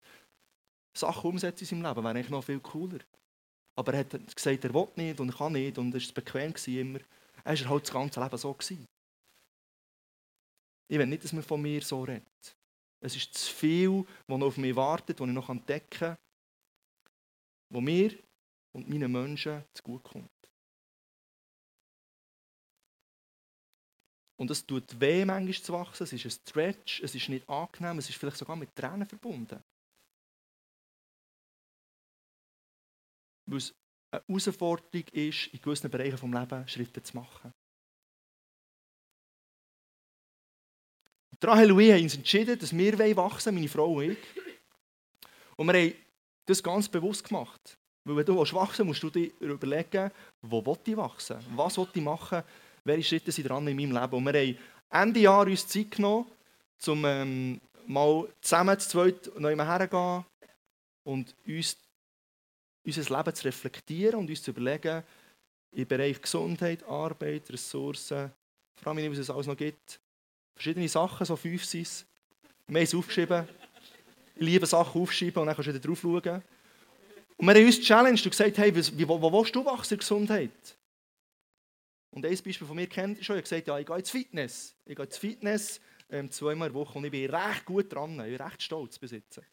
Sachen 0.96 1.30
umsetzen 1.30 1.64
in 1.64 1.66
seinem 1.66 1.82
Leben, 1.82 2.04
wäre 2.04 2.08
eigentlich 2.08 2.30
noch 2.30 2.42
viel 2.42 2.60
cooler. 2.60 3.00
Aber 3.76 3.92
er 3.92 4.00
hat 4.00 4.34
gesagt, 4.34 4.64
er 4.64 4.72
will 4.72 4.88
nicht 4.96 5.20
und 5.20 5.36
kann 5.36 5.52
nicht 5.52 5.76
und 5.76 5.94
es 5.94 6.08
war 6.08 6.14
bequem 6.14 6.54
immer. 6.68 7.00
Er 7.44 7.60
war 7.60 7.68
halt 7.68 7.82
das 7.82 7.92
ganze 7.92 8.18
Leben 8.18 8.38
so. 8.38 8.54
Gewesen. 8.54 8.86
Ich 10.90 10.98
will 10.98 11.06
nicht, 11.06 11.24
dass 11.24 11.34
man 11.34 11.42
von 11.42 11.60
mir 11.60 11.82
so 11.82 12.02
redet. 12.02 12.56
Es 13.00 13.14
ist 13.14 13.34
zu 13.34 13.54
viel, 13.54 14.06
was 14.26 14.38
noch 14.38 14.46
auf 14.46 14.56
mich 14.56 14.74
wartet, 14.74 15.20
was 15.20 15.28
ich 15.28 15.34
noch 15.34 15.50
entdecken 15.50 15.90
kann, 15.90 16.16
was 17.68 17.82
mir 17.82 18.18
und 18.72 18.88
meinen 18.88 19.12
Menschen 19.12 19.62
zugutekommt. 19.74 20.30
Und 24.38 24.50
es 24.52 24.64
tut 24.64 25.00
weh, 25.00 25.24
manchmal 25.24 25.52
zu 25.54 25.72
wachsen. 25.72 26.04
Es 26.04 26.12
ist 26.12 26.24
ein 26.24 26.30
Stretch, 26.30 27.02
es 27.02 27.14
ist 27.14 27.28
nicht 27.28 27.48
angenehm, 27.48 27.98
es 27.98 28.08
ist 28.08 28.16
vielleicht 28.16 28.36
sogar 28.36 28.54
mit 28.54 28.74
Tränen 28.74 29.06
verbunden. 29.06 29.62
Weil 33.46 33.58
es 33.58 33.74
eine 34.12 34.22
Herausforderung 34.28 35.08
ist, 35.12 35.48
in 35.48 35.60
gewissen 35.60 35.90
Bereichen 35.90 36.30
des 36.30 36.40
Lebens 36.40 36.70
Schritte 36.70 37.02
zu 37.02 37.16
machen. 37.16 37.52
Rahel 41.42 41.72
und 41.72 41.80
ich 41.80 41.92
haben 41.92 42.02
uns 42.02 42.16
entschieden, 42.16 42.58
dass 42.58 42.76
wir 42.76 43.16
wachsen 43.16 43.54
meine 43.54 43.68
Frau 43.68 43.92
und 43.94 44.10
ich. 44.10 44.18
Und 45.56 45.66
wir 45.66 45.74
haben 45.74 45.94
das 46.46 46.62
ganz 46.62 46.88
bewusst 46.88 47.24
gemacht. 47.24 47.78
Weil 48.04 48.16
wenn 48.16 48.26
du 48.26 48.38
wachsen 48.38 48.86
musst 48.86 49.02
du 49.02 49.10
dir 49.10 49.32
überlegen, 49.40 50.10
wo 50.42 50.78
ich 50.84 50.96
wachsen 50.96 51.44
Was 51.54 51.76
will 51.76 51.88
ich 51.92 52.02
machen? 52.02 52.42
Welche 52.88 53.08
Schritte 53.08 53.30
sind 53.30 53.48
dran 53.48 53.68
in 53.68 53.76
meinem 53.76 53.92
Leben? 53.92 54.14
Und 54.14 54.24
wir 54.24 54.40
haben 54.40 54.58
Ende 54.90 55.20
Jahr 55.20 55.46
uns 55.46 55.68
Zeit 55.68 55.90
genommen, 55.90 56.26
um 56.86 57.04
ähm, 57.04 57.60
mal 57.86 58.26
zusammen 58.40 58.78
zu 58.78 58.88
zweit 58.88 59.30
neu 59.38 59.54
herzugehen 59.56 60.24
und 61.04 61.34
uns 61.46 61.76
unser 62.84 63.16
Leben 63.16 63.34
zu 63.34 63.44
reflektieren 63.44 64.20
und 64.20 64.30
uns 64.30 64.42
zu 64.42 64.52
überlegen, 64.52 65.02
im 65.72 65.86
Bereich 65.86 66.22
Gesundheit, 66.22 66.82
Arbeit, 66.84 67.50
Ressourcen, 67.50 68.30
vor 68.76 68.92
allem, 68.92 69.12
was 69.12 69.18
es 69.18 69.28
alles 69.28 69.46
noch 69.46 69.56
gibt, 69.56 70.00
verschiedene 70.54 70.88
Sachen, 70.88 71.26
so 71.26 71.36
fünf 71.36 71.64
sind 71.66 71.82
es. 71.82 72.06
Wir 72.66 72.80
haben 72.80 72.84
es 72.84 72.94
aufgeschrieben. 72.94 73.46
Ich 74.34 74.42
liebe 74.42 74.64
Sachen 74.64 75.02
aufschreiben 75.02 75.42
und 75.42 75.46
dann 75.46 75.54
kannst 75.54 75.68
du 75.68 75.74
wieder 75.74 75.86
drauf 75.86 76.00
schauen. 76.00 76.42
Und 77.36 77.46
wir 77.46 77.54
haben 77.54 77.66
uns 77.66 77.80
challenged 77.80 78.24
und 78.24 78.30
gesagt, 78.30 78.56
hey, 78.56 78.74
wo, 79.06 79.20
wo 79.20 79.32
willst 79.32 79.54
du 79.54 79.62
wachsen 79.62 79.94
in 79.94 80.00
Gesundheit? 80.00 80.77
Und 82.18 82.26
ein 82.26 82.32
Beispiel 82.32 82.66
von 82.66 82.74
mir 82.74 82.88
kennt 82.88 83.24
schon. 83.24 83.36
Ich 83.36 83.38
habe 83.38 83.42
gesagt, 83.42 83.68
ja, 83.68 83.78
ich 83.78 83.86
gehe 83.86 83.96
ins 83.96 84.10
Fitness. 84.10 84.74
Ich 84.84 84.96
gehe 84.96 85.04
ins 85.04 85.16
Fitness 85.16 85.80
ähm, 86.10 86.28
zweimal 86.32 86.68
der 86.68 86.74
Woche 86.74 86.98
und 86.98 87.04
ich 87.04 87.12
bin 87.12 87.30
recht 87.30 87.64
gut 87.64 87.92
dran. 87.92 88.18
Ich 88.18 88.36
bin 88.36 88.44
recht 88.44 88.60
stolz 88.60 88.98
besitzen. 88.98 89.46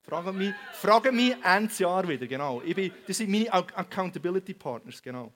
Fragen 0.00 0.38
mich, 0.38 0.54
fragen 0.72 1.14
mich 1.14 1.36
Ende 1.44 1.74
Jahr 1.76 2.08
wieder, 2.08 2.26
genau. 2.26 2.62
Ich 2.62 2.74
bin, 2.74 2.90
das 3.06 3.18
sind 3.18 3.30
meine 3.30 3.52
Accountability 3.52 4.54
Partners, 4.54 5.02
genau. 5.02 5.34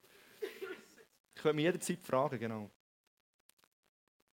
Ich 1.34 1.42
könnte 1.42 1.56
mich 1.56 1.64
jederzeit 1.64 1.98
fragen, 2.02 2.38
genau. 2.38 2.70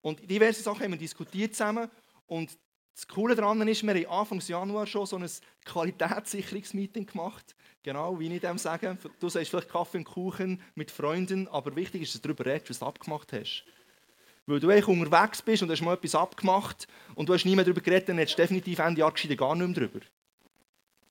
Und 0.02 0.30
diverse 0.30 0.62
Sachen 0.62 0.84
haben 0.84 0.92
wir 0.92 1.00
diskutiert 1.00 1.56
zusammen. 1.56 1.90
Und 2.28 2.56
das 2.98 3.08
Coole 3.08 3.36
daran 3.36 3.66
ist, 3.68 3.84
wir 3.84 3.94
haben 3.94 4.06
Anfang 4.08 4.40
Januar 4.40 4.88
schon 4.88 5.06
so 5.06 5.18
ein 5.18 5.30
Qualitätssicherungsmeeting 5.66 7.06
gemacht. 7.06 7.56
Genau, 7.84 8.20
wie 8.20 8.34
ich 8.34 8.42
dem 8.42 8.58
sage. 8.58 8.98
Du 9.20 9.30
sagst 9.30 9.52
vielleicht 9.52 9.70
Kaffee 9.70 10.00
und 10.00 10.06
Kuchen 10.06 10.60
mit 10.74 10.90
Freunden, 10.90 11.48
aber 11.50 11.76
wichtig 11.76 12.02
ist, 12.02 12.16
dass 12.16 12.22
du 12.22 12.30
darüber 12.30 12.48
redest, 12.48 12.72
was 12.72 12.80
du 12.80 12.86
abgemacht 12.88 13.32
hast. 13.34 13.66
Weil 14.48 14.60
du 14.60 14.70
eigentlich 14.72 14.88
unterwegs 14.88 15.44
bist 15.44 15.62
und 15.62 15.70
hast 15.70 15.82
mal 15.84 15.94
etwas 15.94 16.16
abgemacht 16.16 16.88
und 17.14 17.30
du 17.30 17.36
hast 17.36 17.46
nie 17.46 17.56
mehr 17.56 17.66
darüber 17.66 17.82
geredet, 17.82 18.10
dann 18.10 18.18
hättest 18.18 18.40
du 18.40 18.42
definitiv 18.42 18.80
Ende 18.80 19.02
Jahr 19.02 19.12
gar 19.12 19.56
nicht 19.56 19.68
mehr 19.68 19.76
darüber. 19.76 20.00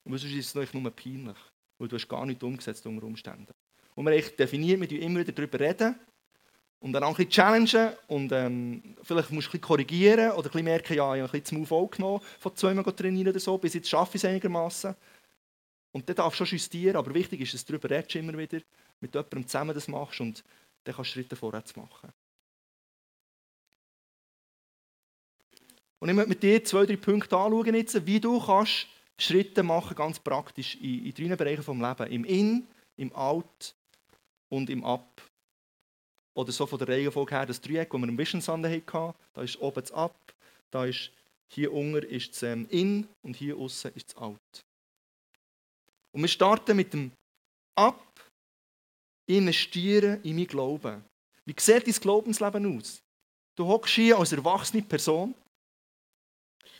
Und 0.02 0.18
sonst 0.18 0.34
ist 0.34 0.56
es 0.56 0.74
nur 0.74 0.90
peinlich, 0.90 1.36
weil 1.78 1.86
du 1.86 1.94
hast 1.94 2.08
gar 2.08 2.26
nicht 2.26 2.42
umgesetzt 2.42 2.84
unter 2.86 3.06
Umständen. 3.06 3.52
Und 3.94 4.06
wir 4.06 4.12
haben 4.12 4.36
definiert, 4.36 4.80
wir 4.80 5.02
immer 5.02 5.20
wieder 5.20 5.32
darüber 5.32 5.60
reden 5.60 5.94
und 6.86 6.92
dann 6.92 7.02
auch 7.02 7.18
ein 7.18 7.26
bisschen 7.26 7.30
challengen 7.30 7.96
und 8.06 8.30
ähm, 8.30 8.94
vielleicht 9.02 9.32
musst 9.32 9.48
du 9.48 9.48
ein 9.48 9.52
bisschen 9.52 9.60
korrigieren 9.60 10.30
oder 10.30 10.38
ein 10.46 10.52
bisschen 10.52 10.64
merken, 10.64 10.94
ja, 10.94 11.16
ich 11.16 11.20
habe 11.20 11.24
ein 11.24 11.40
bisschen 11.40 11.44
zu 11.44 11.54
Move 11.56 11.74
aufgenommen, 11.74 12.20
von 12.38 12.54
zweimal 12.54 12.84
trainieren 12.84 13.30
oder 13.30 13.40
so, 13.40 13.58
bis 13.58 13.74
jetzt 13.74 13.88
schaffe 13.88 14.16
ich 14.16 14.22
es 14.22 14.30
einigermaßen. 14.30 14.94
Und 15.90 16.08
dann 16.08 16.14
darfst 16.14 16.38
du 16.38 16.44
schon 16.44 16.58
justieren, 16.58 16.94
aber 16.94 17.12
wichtig 17.12 17.40
ist, 17.40 17.54
dass 17.54 17.64
du 17.64 17.72
darüber 17.72 17.90
redest 17.90 18.14
immer 18.14 18.38
wieder, 18.38 18.60
mit 19.00 19.12
jemandem 19.12 19.48
zusammen 19.48 19.74
das 19.74 19.88
machst 19.88 20.20
und 20.20 20.44
dann 20.84 20.94
kannst 20.94 21.10
du 21.10 21.14
Schritte 21.14 21.34
vorwärts 21.34 21.74
machen. 21.74 22.12
Und 25.98 26.08
ich 26.08 26.14
möchte 26.14 26.28
mit 26.28 26.42
dir 26.44 26.62
zwei, 26.62 26.86
drei 26.86 26.96
Punkte 26.98 27.36
anschauen, 27.36 27.74
jetzt, 27.74 28.06
wie 28.06 28.20
du 28.20 28.38
kannst 28.38 28.86
Schritte 29.18 29.64
machen, 29.64 29.96
ganz 29.96 30.20
praktisch, 30.20 30.76
in, 30.76 31.06
in 31.06 31.12
drei 31.12 31.34
Bereichen 31.34 31.64
des 31.64 31.66
Lebens. 31.66 32.12
Im 32.12 32.24
In, 32.24 32.68
im 32.96 33.12
Out 33.12 33.74
und 34.50 34.70
im 34.70 34.84
Ab. 34.84 35.20
Oder 36.36 36.52
so 36.52 36.66
von 36.66 36.78
der 36.78 36.88
Reihenfolge 36.88 37.34
her 37.34 37.46
das 37.46 37.60
Dreieck, 37.60 37.90
das 37.90 38.00
wir 38.00 38.08
im 38.08 38.18
Vision 38.18 38.42
Sunday 38.42 38.80
hatten. 38.80 39.14
Da 39.32 39.42
ist 39.42 39.58
oben 39.58 39.80
das 39.80 39.92
Ab, 39.92 40.14
da 40.70 40.84
ist 40.84 41.10
hier 41.48 41.72
unten 41.72 42.02
ist 42.02 42.30
das 42.32 42.42
ähm, 42.42 42.66
In 42.70 43.08
und 43.22 43.36
hier 43.36 43.56
außen 43.56 43.92
ist 43.94 44.08
das 44.08 44.16
Out. 44.16 44.64
Und 46.12 46.20
wir 46.20 46.28
starten 46.28 46.76
mit 46.76 46.92
dem 46.92 47.12
Ab, 47.74 48.02
investieren 49.26 50.22
in 50.22 50.36
mein 50.36 50.46
Glauben. 50.46 51.04
Wie 51.44 51.54
sieht 51.58 51.86
dein 51.86 51.94
Glaubensleben 51.94 52.78
aus? 52.78 53.00
Du 53.56 53.66
hockst 53.66 53.94
hier 53.94 54.18
als 54.18 54.32
erwachsene 54.32 54.82
Person. 54.82 55.34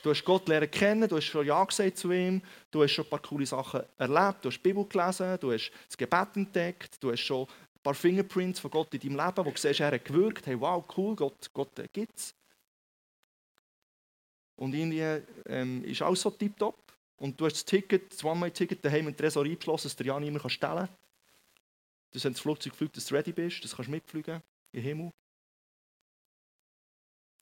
Du 0.03 0.11
hast 0.11 0.25
Gott 0.25 0.47
lernen 0.49 0.71
kennen, 0.71 1.09
du 1.09 1.17
hast 1.17 1.25
schon 1.25 1.47
Ja 1.47 1.65
gesagt 1.65 1.97
zu 1.97 2.13
ihm, 2.13 2.43
du 2.71 2.83
hast 2.83 2.93
schon 2.93 3.05
ein 3.05 3.11
paar 3.11 3.23
coole 3.23 3.47
Sachen 3.47 3.83
erlebt, 3.97 4.45
du 4.45 4.49
hast 4.49 4.59
die 4.59 4.63
Bibel 4.63 4.85
gelesen, 4.85 5.39
du 5.41 5.53
hast 5.53 5.73
das 5.89 5.97
Gebet 5.97 6.37
entdeckt, 6.37 7.03
du 7.03 7.11
hast 7.11 7.23
schon 7.23 7.47
paar 7.87 7.95
Fingerprints 7.95 8.59
von 8.59 8.73
Gott 8.73 8.93
in 8.95 9.01
deinem 9.01 9.25
Leben, 9.25 9.47
wo 9.47 9.51
du 9.51 9.57
siehst, 9.57 9.79
er 9.79 9.93
hat 9.93 10.05
gewirkt, 10.05 10.45
hey, 10.47 10.61
wow, 10.61 10.85
cool, 10.97 11.15
Gott, 11.15 11.49
Gott 11.55 11.79
äh, 11.79 11.87
gibt 11.93 12.19
es. 12.19 12.35
Und 14.57 14.75
irgendwie 14.75 15.23
ähm, 15.47 15.85
ist 15.85 16.03
alles 16.03 16.23
so 16.23 16.31
tiptop. 16.31 16.77
Und 17.17 17.41
du 17.41 17.45
hast 17.45 17.55
das 17.55 17.65
Ticket, 17.65 18.13
das 18.13 18.25
One-Way-Ticket 18.25 18.85
daheim 18.85 19.07
im 19.07 19.17
Tresor 19.17 19.45
eingeschlossen, 19.45 19.87
dass 19.87 19.95
der 19.95 20.07
ja 20.07 20.19
nicht 20.19 20.33
mehr 20.33 20.51
stellen 20.51 20.79
kann. 20.79 20.89
Du 22.11 22.25
wenn 22.25 22.33
das 22.33 22.41
Flugzeug 22.41 22.75
fliegt, 22.75 22.97
dass 22.97 23.07
du 23.07 23.15
ready 23.15 23.33
bist, 23.33 23.63
das 23.63 23.77
kannst 23.77 23.87
du 23.87 23.93
mitfliegen 23.93 24.43
im 24.73 24.83
Himmel. 24.83 25.13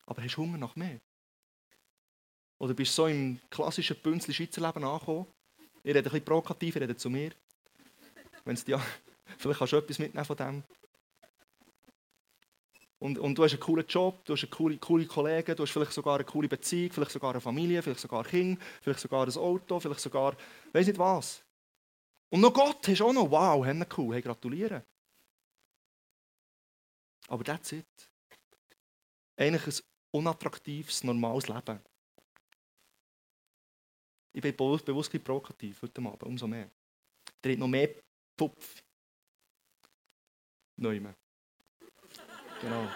Aber 0.05 0.23
hast 0.23 0.37
du 0.37 0.43
Hunger 0.43 0.59
nach 0.59 0.77
mehr? 0.77 1.01
Oder 2.59 2.75
bist 2.75 2.93
du 2.93 3.03
so 3.03 3.07
im 3.07 3.41
klassischen 3.49 3.97
Bünzli 3.97 4.35
Schweizer 4.35 4.61
Leben 4.61 4.85
angekommen? 4.85 5.27
Ich 5.83 5.89
rede 5.89 6.01
ein 6.01 6.05
bisschen 6.05 6.25
provokativ, 6.25 6.77
ich 6.77 6.83
rede 6.83 6.97
zu 6.97 7.09
mir. 7.09 7.33
Wenn 8.45 8.55
es 8.55 8.65
dir 8.65 8.79
Vielleicht 9.39 9.59
kannst 9.59 9.73
du 9.73 9.77
etwas 9.77 9.99
mitnehmen 9.99 10.25
von 10.25 10.37
dem. 10.37 10.65
Und, 12.99 13.19
und 13.19 13.37
du 13.37 13.45
hast 13.45 13.53
einen 13.53 13.61
coolen 13.61 13.87
Job, 13.87 14.25
du 14.25 14.33
hast 14.33 14.51
coole, 14.51 14.79
coole 14.79 15.07
Kollegen, 15.07 15.55
du 15.55 15.63
hast 15.63 15.73
vielleicht 15.73 15.93
sogar 15.93 16.15
eine 16.15 16.25
coole 16.25 16.49
Beziehung, 16.49 16.91
vielleicht 16.91 17.11
sogar 17.11 17.33
eine 17.33 17.41
Familie, 17.41 17.83
vielleicht 17.83 18.01
sogar 18.01 18.25
Kinder, 18.25 18.59
vielleicht 18.81 19.01
sogar 19.01 19.27
ein 19.27 19.37
Auto, 19.37 19.79
vielleicht 19.79 20.01
sogar, 20.01 20.37
weiß 20.73 20.87
nicht 20.87 20.99
was. 20.99 21.45
Und 22.31 22.41
noch 22.41 22.55
Gott 22.55 22.87
hast 22.89 23.01
du 23.01 23.07
auch 23.07 23.13
noch. 23.13 23.31
Wow, 23.31 23.65
haben 23.67 23.85
cool, 23.97 24.15
hey, 24.15 24.23
gratuliere. 24.23 24.85
Aber 27.29 27.45
that's 27.45 27.73
it. 27.73 28.11
Eigentlich 29.37 29.67
ein 29.67 29.85
unattraktives, 30.13 31.05
normales 31.05 31.49
Leben. 31.49 31.81
Ich 34.33 34.43
bin 34.43 34.57
bewusst, 34.57 35.13
provokativ 35.23 35.83
heute 35.83 36.01
Abend, 36.03 36.23
umso 36.23 36.47
mehr. 36.47 36.71
Der 37.43 37.53
hat 37.53 37.59
noch 37.59 37.69
mehr 37.69 37.95
Pupf 38.37 38.84
Neumann. 40.77 41.15
Genau. 42.61 42.89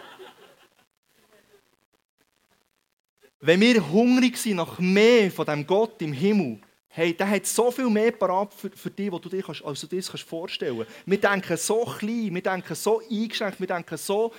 Wenn 3.41 3.61
wir 3.61 3.89
hungrig 3.89 4.37
sind 4.37 4.57
nach 4.57 4.79
mehr 4.79 5.31
von 5.31 5.47
dem 5.47 5.67
Gott 5.67 6.03
im 6.03 6.13
Himmel, 6.13 6.61
hey, 6.89 7.15
der 7.15 7.31
hat 7.31 7.47
so 7.47 7.71
viel 7.71 7.89
mehr 7.89 8.11
parat 8.11 8.53
für, 8.53 8.71
für 8.71 8.91
dich, 8.91 9.13
was 9.13 9.21
du 9.21 9.29
dir 9.29 9.43
kannst, 9.43 9.65
als 9.65 9.81
du 9.81 9.87
dir 9.87 10.03
das 10.03 10.21
vorstellen 10.21 10.79
kannst. 10.79 10.93
Wir 11.07 11.21
denken 11.21 11.57
so 11.57 11.85
klein, 11.85 12.35
wir 12.35 12.43
denken 12.43 12.75
so 12.75 13.01
eingeschränkt, 13.09 13.61
wir 13.61 13.69
denken 13.69 13.97
so 13.97 14.33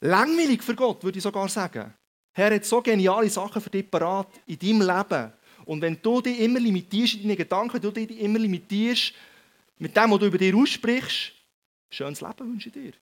langweilig 0.00 0.62
für 0.62 0.74
Gott, 0.74 1.02
würde 1.02 1.18
ich 1.18 1.22
sogar 1.22 1.48
sagen. 1.48 1.94
Er 2.34 2.54
hat 2.54 2.64
so 2.64 2.82
geniale 2.82 3.30
Sachen 3.30 3.62
für 3.62 3.70
dich 3.70 3.90
parat 3.90 4.28
in 4.46 4.58
deinem 4.58 4.82
Leben. 4.82 5.32
Und 5.64 5.80
wenn 5.80 6.00
du 6.00 6.20
dich 6.20 6.40
immer 6.40 6.60
limitierst 6.60 7.14
in 7.14 7.22
deinen 7.22 7.36
Gedanken, 7.36 7.80
du 7.80 7.90
dich 7.90 8.18
immer 8.20 8.38
limitierst 8.38 9.14
mit 9.78 9.96
dem, 9.96 10.10
was 10.10 10.18
du 10.18 10.26
über 10.26 10.38
dir 10.38 10.54
aussprichst, 10.56 11.32
schönes 11.90 12.20
Leben 12.20 12.52
wünsche 12.52 12.68
ich 12.68 12.74
dir. 12.74 12.92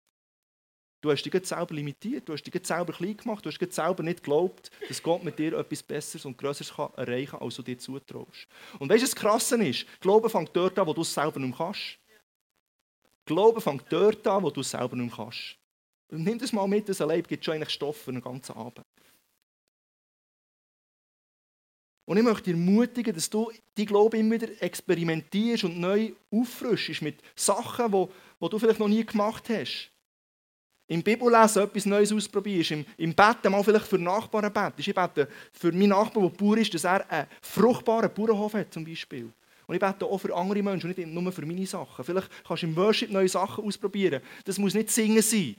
Du 1.00 1.12
hast 1.12 1.22
dich 1.22 1.46
selber 1.46 1.74
limitiert, 1.74 2.28
du 2.28 2.32
hast 2.32 2.42
dich 2.42 2.66
selber 2.66 2.92
klein 2.92 3.16
gemacht, 3.16 3.44
du 3.44 3.50
hast 3.50 3.72
selber 3.72 4.02
nicht 4.02 4.18
geglaubt, 4.18 4.70
dass 4.88 5.00
Gott 5.00 5.22
mit 5.22 5.38
dir 5.38 5.56
etwas 5.56 5.82
Besseres 5.82 6.24
und 6.24 6.36
Größeres 6.36 6.76
erreichen 6.96 7.30
kann, 7.30 7.40
als 7.42 7.54
du 7.54 7.62
dir 7.62 7.78
zutraust. 7.78 8.48
Und 8.80 8.88
weißt 8.90 9.02
du, 9.02 9.06
was 9.06 9.14
krass 9.14 9.52
ist? 9.52 9.86
Glauben 10.00 10.28
fängt 10.28 10.50
dort 10.56 10.76
an, 10.76 10.86
wo 10.88 10.92
du 10.92 11.02
es 11.02 11.14
selber 11.14 11.38
nicht 11.38 11.50
mehr 11.50 11.66
kannst. 11.66 11.98
Glauben 13.26 13.60
fängt 13.60 13.84
dort 13.90 14.26
an, 14.26 14.42
wo 14.42 14.50
du 14.50 14.60
es 14.60 14.70
selber 14.70 14.96
nicht 14.96 15.16
mehr 15.16 15.24
kannst. 15.24 15.56
Und 16.10 16.24
nimm 16.24 16.38
das 16.38 16.52
mal 16.52 16.66
mit, 16.66 16.88
das 16.88 16.98
Leib 16.98 17.28
gibt 17.28 17.44
schon 17.44 17.54
eigentlich 17.54 17.70
Stoff 17.70 17.98
für 17.98 18.12
den 18.12 18.22
ganzen 18.22 18.56
Abend. 18.56 18.86
Und 22.08 22.16
ich 22.16 22.22
möchte 22.22 22.52
ermutigen, 22.52 23.14
dass 23.14 23.28
du 23.28 23.52
die 23.76 23.84
Glaube 23.84 24.16
immer 24.16 24.36
wieder 24.36 24.48
experimentierst 24.62 25.64
und 25.64 25.78
neu 25.78 26.12
auffrischst 26.30 27.02
mit 27.02 27.16
Sachen, 27.36 27.92
die, 27.92 28.06
die 28.40 28.48
du 28.48 28.58
vielleicht 28.58 28.80
noch 28.80 28.88
nie 28.88 29.04
gemacht 29.04 29.50
hast. 29.50 29.90
Im 30.86 31.02
Bibellesen 31.02 31.64
etwas 31.64 31.84
Neues 31.84 32.10
ausprobierst, 32.10 32.70
im, 32.70 32.86
im 32.96 33.14
Betten 33.14 33.52
mal 33.52 33.62
vielleicht 33.62 33.88
für 33.88 33.98
Nachbarn 33.98 34.50
betest. 34.50 34.88
Ich 34.88 34.94
bete 34.94 35.28
für 35.52 35.70
meinen 35.70 35.90
Nachbarn, 35.90 36.30
der 36.30 36.38
Bauer 36.38 36.56
ist, 36.56 36.72
dass 36.72 36.84
er 36.84 37.10
einen 37.10 37.26
fruchtbaren 37.42 38.10
Bauernhof 38.14 38.54
hat 38.54 38.72
zum 38.72 38.86
Beispiel. 38.86 39.30
Und 39.66 39.74
ich 39.74 39.80
bete 39.80 40.06
auch 40.06 40.16
für 40.16 40.34
andere 40.34 40.62
Menschen 40.62 40.88
und 40.88 40.96
nicht 40.96 41.12
nur 41.12 41.30
für 41.30 41.44
meine 41.44 41.66
Sachen. 41.66 42.06
Vielleicht 42.06 42.30
kannst 42.42 42.62
du 42.62 42.68
im 42.68 42.76
Worship 42.76 43.10
neue 43.10 43.28
Sachen 43.28 43.64
ausprobieren. 43.66 44.22
Das 44.46 44.56
muss 44.56 44.72
nicht 44.72 44.90
singen 44.90 45.20
sein. 45.20 45.56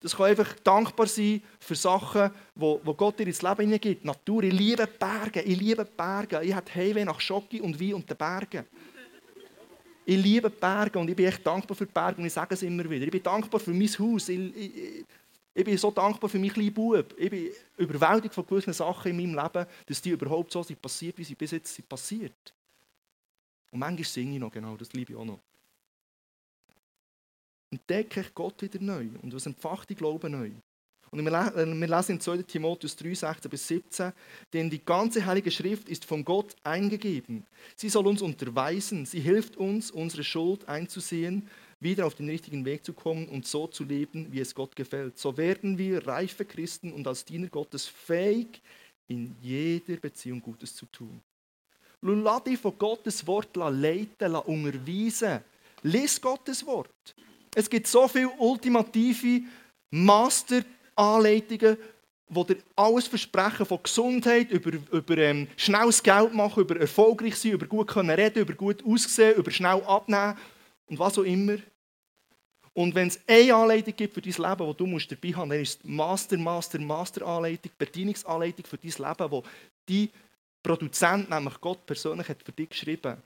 Das 0.00 0.14
kann 0.14 0.26
einfach 0.26 0.52
dankbar 0.60 1.06
sein 1.06 1.42
für 1.58 1.74
Sachen, 1.74 2.30
die 2.54 2.94
Gott 2.96 3.18
dir 3.18 3.26
ins 3.26 3.42
Leben 3.42 3.62
hineingibt. 3.62 4.04
Natur, 4.04 4.42
ich 4.42 4.52
liebe 4.52 4.86
Berge, 4.86 5.40
ich 5.42 5.58
liebe 5.58 5.84
Berge. 5.84 6.42
Ich 6.44 6.54
habe 6.54 6.74
Heimweh 6.74 7.04
nach 7.04 7.20
Schocke 7.20 7.62
und 7.62 7.80
Wein 7.80 7.94
und 7.94 8.08
den 8.08 8.16
Bergen. 8.16 8.66
Ich 10.04 10.22
liebe 10.22 10.50
Berge 10.50 10.98
und 10.98 11.08
ich 11.08 11.16
bin 11.16 11.26
echt 11.26 11.44
dankbar 11.44 11.76
für 11.76 11.86
die 11.86 11.92
Berge 11.92 12.20
und 12.20 12.26
ich 12.26 12.32
sage 12.32 12.54
es 12.54 12.62
immer 12.62 12.88
wieder. 12.88 13.06
Ich 13.06 13.10
bin 13.10 13.22
dankbar 13.22 13.58
für 13.58 13.72
mein 13.72 13.88
Haus. 13.88 14.28
Ich, 14.28 14.56
ich, 14.56 15.04
ich 15.52 15.64
bin 15.64 15.78
so 15.78 15.90
dankbar 15.90 16.28
für 16.28 16.38
meinen 16.38 16.52
kleinen 16.52 16.74
Bub. 16.74 17.14
Ich 17.16 17.30
bin 17.30 17.50
überwältigt 17.78 18.34
von 18.34 18.46
gewissen 18.46 18.74
Sachen 18.74 19.10
in 19.10 19.16
meinem 19.16 19.42
Leben, 19.42 19.66
dass 19.86 20.02
die 20.02 20.10
überhaupt 20.10 20.52
so 20.52 20.62
sind 20.62 20.80
passiert, 20.80 21.16
wie 21.18 21.24
sie 21.24 21.34
bis 21.34 21.50
jetzt 21.50 21.74
sind 21.74 21.88
passiert. 21.88 22.54
Und 23.72 23.80
manchmal 23.80 24.04
singe 24.04 24.34
ich 24.34 24.40
noch 24.40 24.52
genau, 24.52 24.76
das 24.76 24.92
liebe 24.92 25.12
ich 25.12 25.18
auch 25.18 25.24
noch. 25.24 25.40
Entdecke 27.70 28.20
ich 28.20 28.34
Gott 28.34 28.62
wieder 28.62 28.80
neu 28.80 29.08
und 29.22 29.34
was 29.34 29.46
entfacht 29.46 29.90
die 29.90 29.94
Glauben 29.94 30.32
neu. 30.32 30.50
Und 31.10 31.24
wir 31.24 31.86
lesen 31.86 32.12
in 32.12 32.20
2 32.20 32.42
Timotheus 32.42 32.96
3, 32.96 33.14
16 33.14 33.50
bis 33.50 33.68
17, 33.68 34.12
denn 34.52 34.68
die 34.68 34.84
ganze 34.84 35.24
Heilige 35.24 35.50
Schrift 35.50 35.88
ist 35.88 36.04
von 36.04 36.24
Gott 36.24 36.54
eingegeben. 36.64 37.46
Sie 37.76 37.88
soll 37.88 38.06
uns 38.06 38.22
unterweisen, 38.22 39.06
sie 39.06 39.20
hilft 39.20 39.56
uns, 39.56 39.90
unsere 39.90 40.24
Schuld 40.24 40.68
einzusehen, 40.68 41.48
wieder 41.78 42.06
auf 42.06 42.14
den 42.14 42.28
richtigen 42.28 42.64
Weg 42.64 42.84
zu 42.84 42.92
kommen 42.92 43.28
und 43.28 43.46
so 43.46 43.66
zu 43.66 43.84
leben, 43.84 44.32
wie 44.32 44.40
es 44.40 44.54
Gott 44.54 44.74
gefällt. 44.74 45.18
So 45.18 45.36
werden 45.36 45.78
wir 45.78 46.06
reife 46.06 46.44
Christen 46.44 46.92
und 46.92 47.06
als 47.06 47.24
Diener 47.24 47.48
Gottes 47.48 47.86
fähig, 47.86 48.60
in 49.08 49.36
jeder 49.40 49.96
Beziehung 49.96 50.40
Gutes 50.40 50.74
zu 50.74 50.86
tun. 50.86 51.20
Lass 52.02 52.44
dich 52.44 52.58
von 52.58 52.76
Gottes 52.76 53.26
Wort 53.26 53.54
leiten, 53.56 54.34
unterweisen. 54.34 55.40
Lies 55.82 56.20
Gottes 56.20 56.66
Wort. 56.66 57.14
Es 57.56 57.70
gibt 57.70 57.86
so 57.86 58.06
viele 58.06 58.28
ultimative 58.38 59.42
Master- 59.90 60.64
Anleitungen, 60.96 61.76
die 62.28 62.44
dir 62.44 62.56
alles 62.74 63.06
versprechen 63.06 63.66
von 63.66 63.82
Gesundheit, 63.82 64.50
über, 64.50 64.72
über 64.90 65.18
ähm, 65.18 65.46
schnelles 65.56 66.02
Geld 66.02 66.34
machen, 66.34 66.62
über 66.62 66.80
erfolgreich 66.80 67.36
sein, 67.36 67.52
über 67.52 67.66
gut 67.66 67.86
können 67.86 68.10
reden, 68.10 68.40
über 68.40 68.54
gut 68.54 68.84
aussehen, 68.84 69.36
über 69.36 69.50
schnell 69.50 69.82
abnehmen 69.86 70.36
und 70.86 70.98
was 70.98 71.18
auch 71.18 71.22
immer. 71.22 71.58
Und 72.72 72.94
wenn 72.94 73.08
es 73.08 73.20
eine 73.26 73.54
Anleitung 73.54 73.94
gibt 73.96 74.14
für 74.14 74.22
dein 74.22 74.32
Leben, 74.32 74.70
die 74.70 74.76
du 74.76 74.86
musst 74.86 75.10
dabei 75.12 75.32
haben 75.32 75.50
dann 75.50 75.60
ist 75.60 75.78
es 75.78 75.84
Master, 75.84 76.36
Master, 76.36 76.78
Master 76.78 77.26
Anleitung, 77.26 77.72
Bedienungsanleitung 77.78 78.64
für 78.66 78.78
dein 78.78 78.90
Leben, 78.90 79.30
wo 79.30 79.42
die 79.88 80.10
Produzent, 80.62 81.30
nämlich 81.30 81.60
Gott 81.60 81.86
persönlich, 81.86 82.28
hat 82.28 82.42
für 82.42 82.52
dich 82.52 82.70
geschrieben 82.70 83.12
hat. 83.12 83.22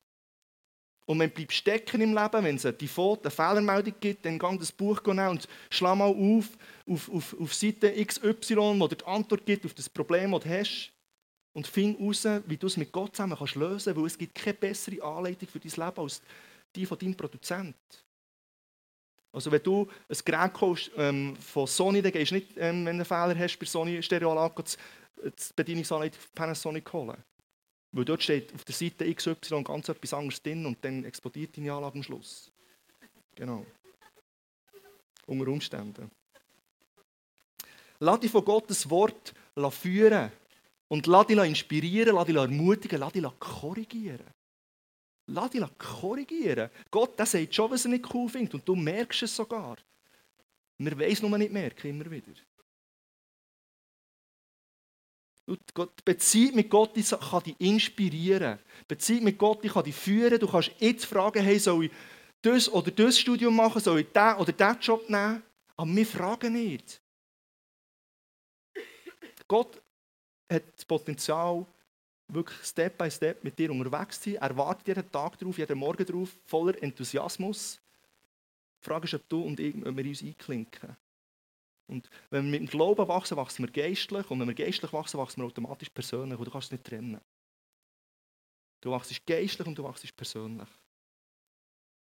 Und 1.10 1.18
wenn 1.18 1.34
du 1.34 1.44
stecken 1.48 2.02
im 2.02 2.14
Leben, 2.14 2.44
wenn 2.44 2.54
es 2.54 2.64
eine 2.64 2.72
Default, 2.72 3.22
eine 3.22 3.32
Fehlermeldung 3.32 3.94
gibt, 3.98 4.24
dann 4.24 4.38
geh 4.38 4.58
das 4.58 4.70
Buch 4.70 5.02
und 5.06 5.48
schlag 5.68 5.98
mal 5.98 6.04
auf, 6.04 6.50
auf, 6.86 7.10
auf, 7.10 7.36
auf 7.40 7.52
Seite 7.52 7.92
XY, 8.04 8.78
wo 8.78 8.86
dir 8.86 8.94
die 8.94 9.04
Antwort 9.04 9.44
gibt 9.44 9.66
auf 9.66 9.74
das 9.74 9.88
Problem, 9.88 10.30
das 10.30 10.44
du 10.44 10.48
hast. 10.50 10.92
Und 11.52 11.66
find 11.66 11.98
heraus, 11.98 12.24
wie 12.46 12.56
du 12.56 12.68
es 12.68 12.76
mit 12.76 12.92
Gott 12.92 13.16
zusammen 13.16 13.36
kannst 13.36 13.56
lösen 13.56 13.86
kannst, 13.86 13.96
weil 13.96 14.06
es 14.06 14.18
gibt 14.18 14.36
keine 14.36 14.54
bessere 14.54 15.02
Anleitung 15.02 15.48
für 15.48 15.58
dein 15.58 15.72
Leben 15.72 16.00
als 16.00 16.22
die 16.76 16.86
von 16.86 16.96
deinem 16.96 17.16
Produzent. 17.16 17.74
Also 19.32 19.50
wenn 19.50 19.64
du 19.64 19.88
ein 20.08 20.18
Gerät 20.24 20.54
kaufst 20.54 20.92
ähm, 20.96 21.34
von 21.34 21.66
Sony, 21.66 22.02
dann 22.02 22.12
gehst 22.12 22.30
du 22.30 22.36
nicht, 22.36 22.52
ähm, 22.56 22.86
wenn 22.86 22.98
du 22.98 23.02
einen 23.02 23.04
Fehler 23.04 23.36
hast 23.36 23.58
bei 23.58 23.66
Sony 23.66 24.00
Stereoanlage, 24.00 24.62
die 25.24 25.30
Bedienungsanleitung 25.56 26.20
von 26.20 26.30
Panasonic 26.36 26.92
holen. 26.92 27.16
Weil 27.92 28.04
dort 28.04 28.22
steht 28.22 28.54
auf 28.54 28.64
der 28.64 28.74
Seite 28.74 29.12
XY 29.12 29.64
ganz 29.64 29.88
etwas 29.88 30.14
anderes 30.14 30.42
drin 30.42 30.64
und 30.64 30.84
dann 30.84 31.04
explodiert 31.04 31.56
deine 31.56 31.72
Anlage 31.72 31.96
am 31.96 32.02
Schluss. 32.02 32.52
Genau. 33.34 33.66
Unter 35.26 35.48
Umständen. 35.48 36.10
Lass 37.98 38.20
dich 38.20 38.30
von 38.30 38.44
Gottes 38.44 38.88
Wort 38.88 39.34
führen 39.70 40.32
und 40.88 41.06
lass 41.06 41.26
dich 41.26 41.36
inspirieren, 41.36 42.14
lass 42.14 42.26
dich 42.26 42.36
ermutigen, 42.36 43.00
lass 43.00 43.12
dich 43.12 43.24
korrigieren. 43.38 44.24
Lass 45.26 45.50
dich 45.50 45.62
korrigieren. 45.78 46.70
Gott 46.90 47.18
der 47.18 47.26
sagt 47.26 47.54
schon, 47.54 47.70
was 47.70 47.84
er 47.84 47.90
nicht 47.90 48.12
cool 48.14 48.28
findet 48.28 48.54
und 48.54 48.68
du 48.68 48.74
merkst 48.74 49.22
es 49.22 49.36
sogar. 49.36 49.76
Wir 50.78 50.98
weiss 50.98 51.20
nur 51.20 51.36
nicht 51.36 51.52
merken, 51.52 51.88
immer 51.88 52.10
wieder. 52.10 52.32
Die 55.56 56.02
Beziehung 56.04 56.54
mit 56.56 56.70
Gott 56.70 56.94
kann 56.94 57.42
dich 57.42 57.60
inspirieren. 57.60 58.58
Die 58.82 58.84
Beziehung 58.86 59.24
mit 59.24 59.38
Gott 59.38 59.62
kann 59.62 59.84
dich 59.84 59.94
führen. 59.94 60.38
Du 60.38 60.46
kannst 60.46 60.70
jetzt 60.78 61.06
fragen, 61.06 61.42
hey, 61.42 61.58
soll 61.58 61.86
ich 61.86 61.92
das 62.42 62.68
oder 62.68 62.90
das 62.90 63.18
Studium 63.18 63.56
machen, 63.56 63.80
soll 63.80 64.00
ich 64.00 64.06
diesen 64.12 64.36
oder 64.36 64.52
diesen 64.52 64.80
Job 64.80 65.10
nehmen? 65.10 65.42
Aber 65.76 65.90
wir 65.90 66.06
fragen 66.06 66.52
nicht. 66.52 67.00
Gott 69.48 69.82
hat 70.48 70.62
das 70.76 70.84
Potenzial, 70.84 71.66
wirklich 72.28 72.64
Step 72.64 72.96
by 72.96 73.10
Step 73.10 73.42
mit 73.42 73.58
dir 73.58 73.70
unterwegs 73.72 74.20
zu 74.20 74.30
sein. 74.30 74.40
Er 74.40 74.56
wartet 74.56 74.88
jeden 74.88 75.10
Tag 75.10 75.38
darauf, 75.38 75.58
jeden 75.58 75.78
Morgen 75.78 76.06
darauf, 76.06 76.28
voller 76.46 76.80
Enthusiasmus. 76.82 77.80
Die 78.80 78.84
Frage 78.84 79.06
ist, 79.06 79.14
ob 79.14 79.28
du 79.28 79.42
und 79.42 79.58
ich, 79.58 79.74
ob 79.74 79.96
wir 79.96 80.04
uns 80.06 80.22
einklinken. 80.22 80.96
Und 81.90 82.08
wenn 82.30 82.44
wir 82.44 82.50
mit 82.52 82.60
dem 82.60 82.70
Glauben 82.70 83.06
wachsen, 83.08 83.36
wachsen 83.36 83.64
wir 83.64 83.72
geistlich. 83.72 84.30
Und 84.30 84.40
wenn 84.40 84.46
wir 84.46 84.54
geistlich 84.54 84.92
wachsen, 84.92 85.18
wachsen 85.18 85.42
wir 85.42 85.46
automatisch 85.46 85.90
persönlich. 85.90 86.38
Und 86.38 86.44
du 86.44 86.50
kannst 86.50 86.66
es 86.66 86.72
nicht 86.72 86.84
trennen. 86.84 87.20
Du 88.80 88.90
wachst 88.90 89.26
geistlich 89.26 89.66
und 89.66 89.76
du 89.76 89.82
wachst 89.82 90.16
persönlich. 90.16 90.68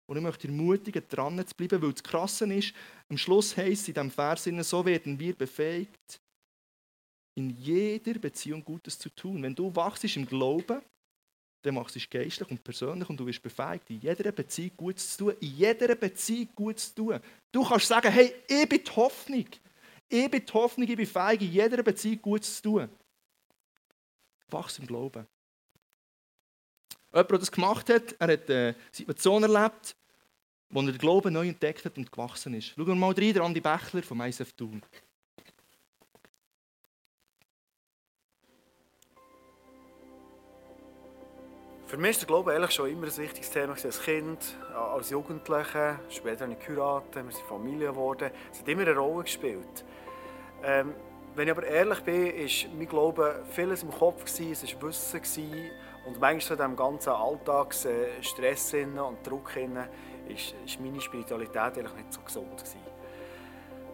Und 0.08 0.16
ich 0.16 0.22
möchte 0.22 0.46
dich 0.46 0.56
ermutigen, 0.56 1.02
dran 1.08 1.46
zu 1.46 1.54
bleiben, 1.54 1.82
weil 1.82 1.92
das 1.92 2.02
Krasse 2.02 2.52
ist, 2.52 2.74
am 3.08 3.18
Schluss 3.18 3.56
heisst 3.56 3.82
es 3.82 3.88
in 3.88 3.94
diesem 3.94 4.10
Vers, 4.10 4.44
so 4.44 4.84
werden 4.84 5.18
wir 5.18 5.34
befähigt, 5.34 6.20
in 7.36 7.50
jeder 7.50 8.18
Beziehung 8.18 8.64
Gutes 8.64 8.98
zu 8.98 9.10
tun. 9.10 9.42
Wenn 9.42 9.54
du 9.54 9.74
wachst 9.74 10.04
im 10.04 10.26
Glauben, 10.26 10.80
dann 11.62 11.74
machst 11.74 11.96
du 11.96 12.00
geistlich 12.08 12.48
und 12.50 12.62
persönlich 12.62 13.08
und 13.08 13.18
du 13.18 13.26
wirst 13.26 13.42
befähigt, 13.42 13.90
in 13.90 14.00
jeder 14.00 14.30
Beziehung 14.30 14.76
Gutes 14.76 15.16
zu 15.16 15.24
tun. 15.24 15.34
In 15.40 15.48
jeder 15.48 15.94
Beziehung 15.96 16.48
Gutes 16.54 16.94
zu 16.94 17.02
tun. 17.02 17.20
Du 17.50 17.64
kannst 17.64 17.88
sagen, 17.88 18.12
hey, 18.12 18.32
ich 18.46 18.68
bin 18.68 18.82
die 18.84 18.90
Hoffnung. 18.92 19.46
Ich 20.08 20.30
bin 20.30 20.44
die 20.44 20.52
Hoffnung, 20.52 20.88
ich 20.88 20.96
bin 20.96 21.06
fähig, 21.06 21.42
in 21.42 21.52
jeder 21.52 21.82
Beziehung 21.82 22.22
Gutes 22.22 22.56
zu 22.56 22.62
tun. 22.62 22.88
Wachs 24.48 24.78
im 24.78 24.86
Glauben. 24.86 25.26
Jemand, 27.12 27.30
der 27.30 27.38
das 27.38 27.50
gemacht 27.50 27.88
hat, 27.88 28.14
er 28.18 28.32
hat 28.32 28.50
eine 28.50 28.76
Situation 28.92 29.42
erlebt, 29.42 29.96
wo 30.70 30.80
er 30.80 30.86
den 30.86 30.98
Glauben 30.98 31.32
neu 31.32 31.48
entdeckt 31.48 31.84
hat 31.84 31.96
und 31.96 32.10
gewachsen 32.10 32.54
ist. 32.54 32.68
Schauen 32.68 32.86
wir 32.86 32.94
mal 32.94 33.12
rein, 33.12 33.32
der 33.32 33.42
Andi 33.42 33.60
Bächler 33.60 34.02
vom 34.02 34.20
ISF 34.20 34.52
Thun. 34.52 34.82
Für 41.86 41.96
mich 41.98 42.10
ist 42.10 42.20
der 42.22 42.26
Glaube 42.26 42.52
eigentlich 42.52 42.72
schon 42.72 42.90
immer 42.90 43.06
ein 43.06 43.16
wichtiges 43.16 43.48
Thema 43.48 43.74
als 43.74 44.02
Kind, 44.02 44.38
als 44.74 45.10
Jugendliche. 45.10 46.00
Später 46.10 46.44
habe 46.44 46.54
ich 46.54 46.66
geheiratet, 46.66 47.14
wir 47.14 47.32
sind 47.32 47.46
Familie 47.46 47.90
geworden. 47.90 48.32
Es 48.52 48.58
hat 48.58 48.68
immer 48.68 48.82
eine 48.82 48.96
Rolle 48.96 49.22
gespielt. 49.22 49.84
Ähm, 50.66 50.94
wenn 51.36 51.46
ich 51.46 51.52
aber 51.52 51.64
ehrlich 51.64 52.00
bin, 52.00 52.26
ist 52.26 52.66
mein 52.76 52.88
Glaube 52.88 53.44
vieles 53.52 53.84
im 53.84 53.92
Kopf, 53.92 54.24
gewesen, 54.24 54.52
es 54.52 54.74
war 54.74 54.88
Wissen 54.88 55.22
gewesen, 55.22 55.70
und 56.06 56.20
manchmal 56.20 56.58
in 56.58 56.64
diesem 56.64 56.76
ganzen 56.76 57.10
Alltagsstress 57.10 58.74
und 58.74 59.26
Druck 59.26 59.50
ist 60.28 60.80
meine 60.80 61.00
Spiritualität 61.00 61.56
eigentlich 61.78 61.94
nicht 61.94 62.12
so 62.12 62.20
gesund 62.20 62.56
gewesen. 62.56 62.80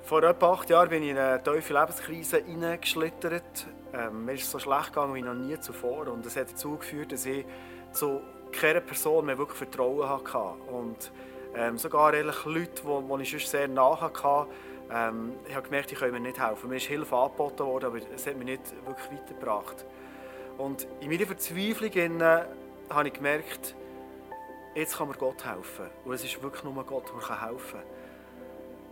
Vor 0.02 0.22
etwa 0.22 0.52
acht 0.52 0.68
Jahren 0.68 0.88
bin 0.88 1.02
ich 1.02 1.10
in 1.10 1.18
eine 1.18 1.42
tiefe 1.42 1.72
Lebenskrise 1.72 2.38
hineingeschlittert. 2.44 3.66
Ähm, 3.94 4.24
mir 4.24 4.34
ist 4.34 4.42
es 4.42 4.50
so 4.50 4.58
schlecht 4.58 4.88
gegangen 4.88 5.14
wie 5.14 5.22
noch 5.22 5.34
nie 5.34 5.58
zuvor. 5.60 6.08
Und 6.08 6.26
das 6.26 6.36
hat 6.36 6.50
dazu 6.50 6.76
geführt, 6.76 7.12
dass 7.12 7.24
ich 7.24 7.46
zu 7.92 8.20
keiner 8.50 8.80
Person 8.80 9.26
mehr 9.26 9.38
wirklich 9.38 9.58
Vertrauen 9.58 10.08
hatte. 10.08 10.38
Und 10.70 11.12
ähm, 11.54 11.78
sogar 11.78 12.12
ehrlich 12.12 12.44
Leute, 12.44 12.82
die 12.82 13.22
ich 13.22 13.30
sonst 13.30 13.50
sehr 13.50 13.68
nahe 13.68 14.00
hatte, 14.00 14.48
ähm, 14.92 15.34
ich 15.48 15.54
habe 15.54 15.64
gemerkt, 15.64 15.90
die 15.90 15.94
können 15.94 16.12
mir 16.12 16.20
nicht 16.20 16.40
helfen. 16.40 16.68
Mir 16.68 16.76
ist 16.76 16.86
Hilfe 16.86 17.16
angeboten 17.16 17.64
worden, 17.64 17.86
aber 17.86 17.98
es 18.14 18.26
hat 18.26 18.36
mich 18.36 18.46
nicht 18.46 18.86
wirklich 18.86 19.20
weitergebracht. 19.20 19.84
Und 20.58 20.86
in 21.00 21.10
meiner 21.10 21.26
Verzweiflung 21.26 21.90
habe 22.90 23.08
ich 23.08 23.14
gemerkt, 23.14 23.74
jetzt 24.74 24.96
kann 24.96 25.08
mir 25.08 25.14
Gott 25.14 25.44
helfen. 25.44 25.86
Und 26.04 26.12
es 26.12 26.24
ist 26.24 26.42
wirklich 26.42 26.62
nur 26.64 26.84
Gott, 26.84 27.04
der 27.08 27.48
helfen 27.48 27.80
kann. 27.80 27.82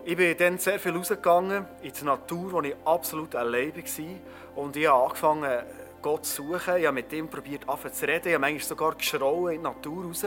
Ich 0.04 0.16
bin 0.16 0.34
dann 0.38 0.56
sehr 0.56 0.78
viel 0.78 0.96
rausgegangen 0.96 1.66
in 1.82 1.92
die 1.92 2.04
Natur, 2.04 2.52
wo 2.52 2.62
ich 2.62 2.74
absolut 2.86 3.34
allein 3.34 3.76
war. 3.76 4.64
Und 4.64 4.76
ich 4.76 4.86
habe 4.86 5.04
angefangen, 5.04 5.62
Gott 6.00 6.24
zu 6.24 6.42
suchen. 6.42 6.76
Ich 6.78 6.86
habe 6.86 6.94
mit 6.94 7.12
ihm 7.12 7.28
probiert, 7.28 7.66
zu 7.92 8.06
reden. 8.06 8.28
Ich 8.28 8.34
habe 8.34 8.38
manchmal 8.38 8.60
sogar 8.60 8.94
geschrauen 8.94 9.54
in 9.54 9.58
die 9.58 9.64
Natur 9.64 10.04
raus. 10.06 10.24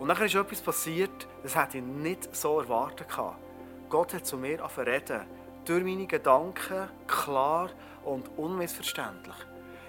Und 0.00 0.08
dann 0.08 0.20
ist 0.20 0.34
etwas 0.34 0.60
passiert, 0.60 1.28
das 1.42 1.54
hätte 1.54 1.78
ich 1.78 1.84
nicht 1.84 2.34
so 2.34 2.58
erwartet. 2.58 3.06
Gott 3.90 4.14
hat 4.14 4.24
zu 4.24 4.36
mir 4.36 4.60
reden. 4.78 5.20
Durch 5.64 5.84
meine 5.84 6.06
Gedanken, 6.06 6.88
klar 7.08 7.70
und 8.04 8.30
unmissverständlich. 8.38 9.34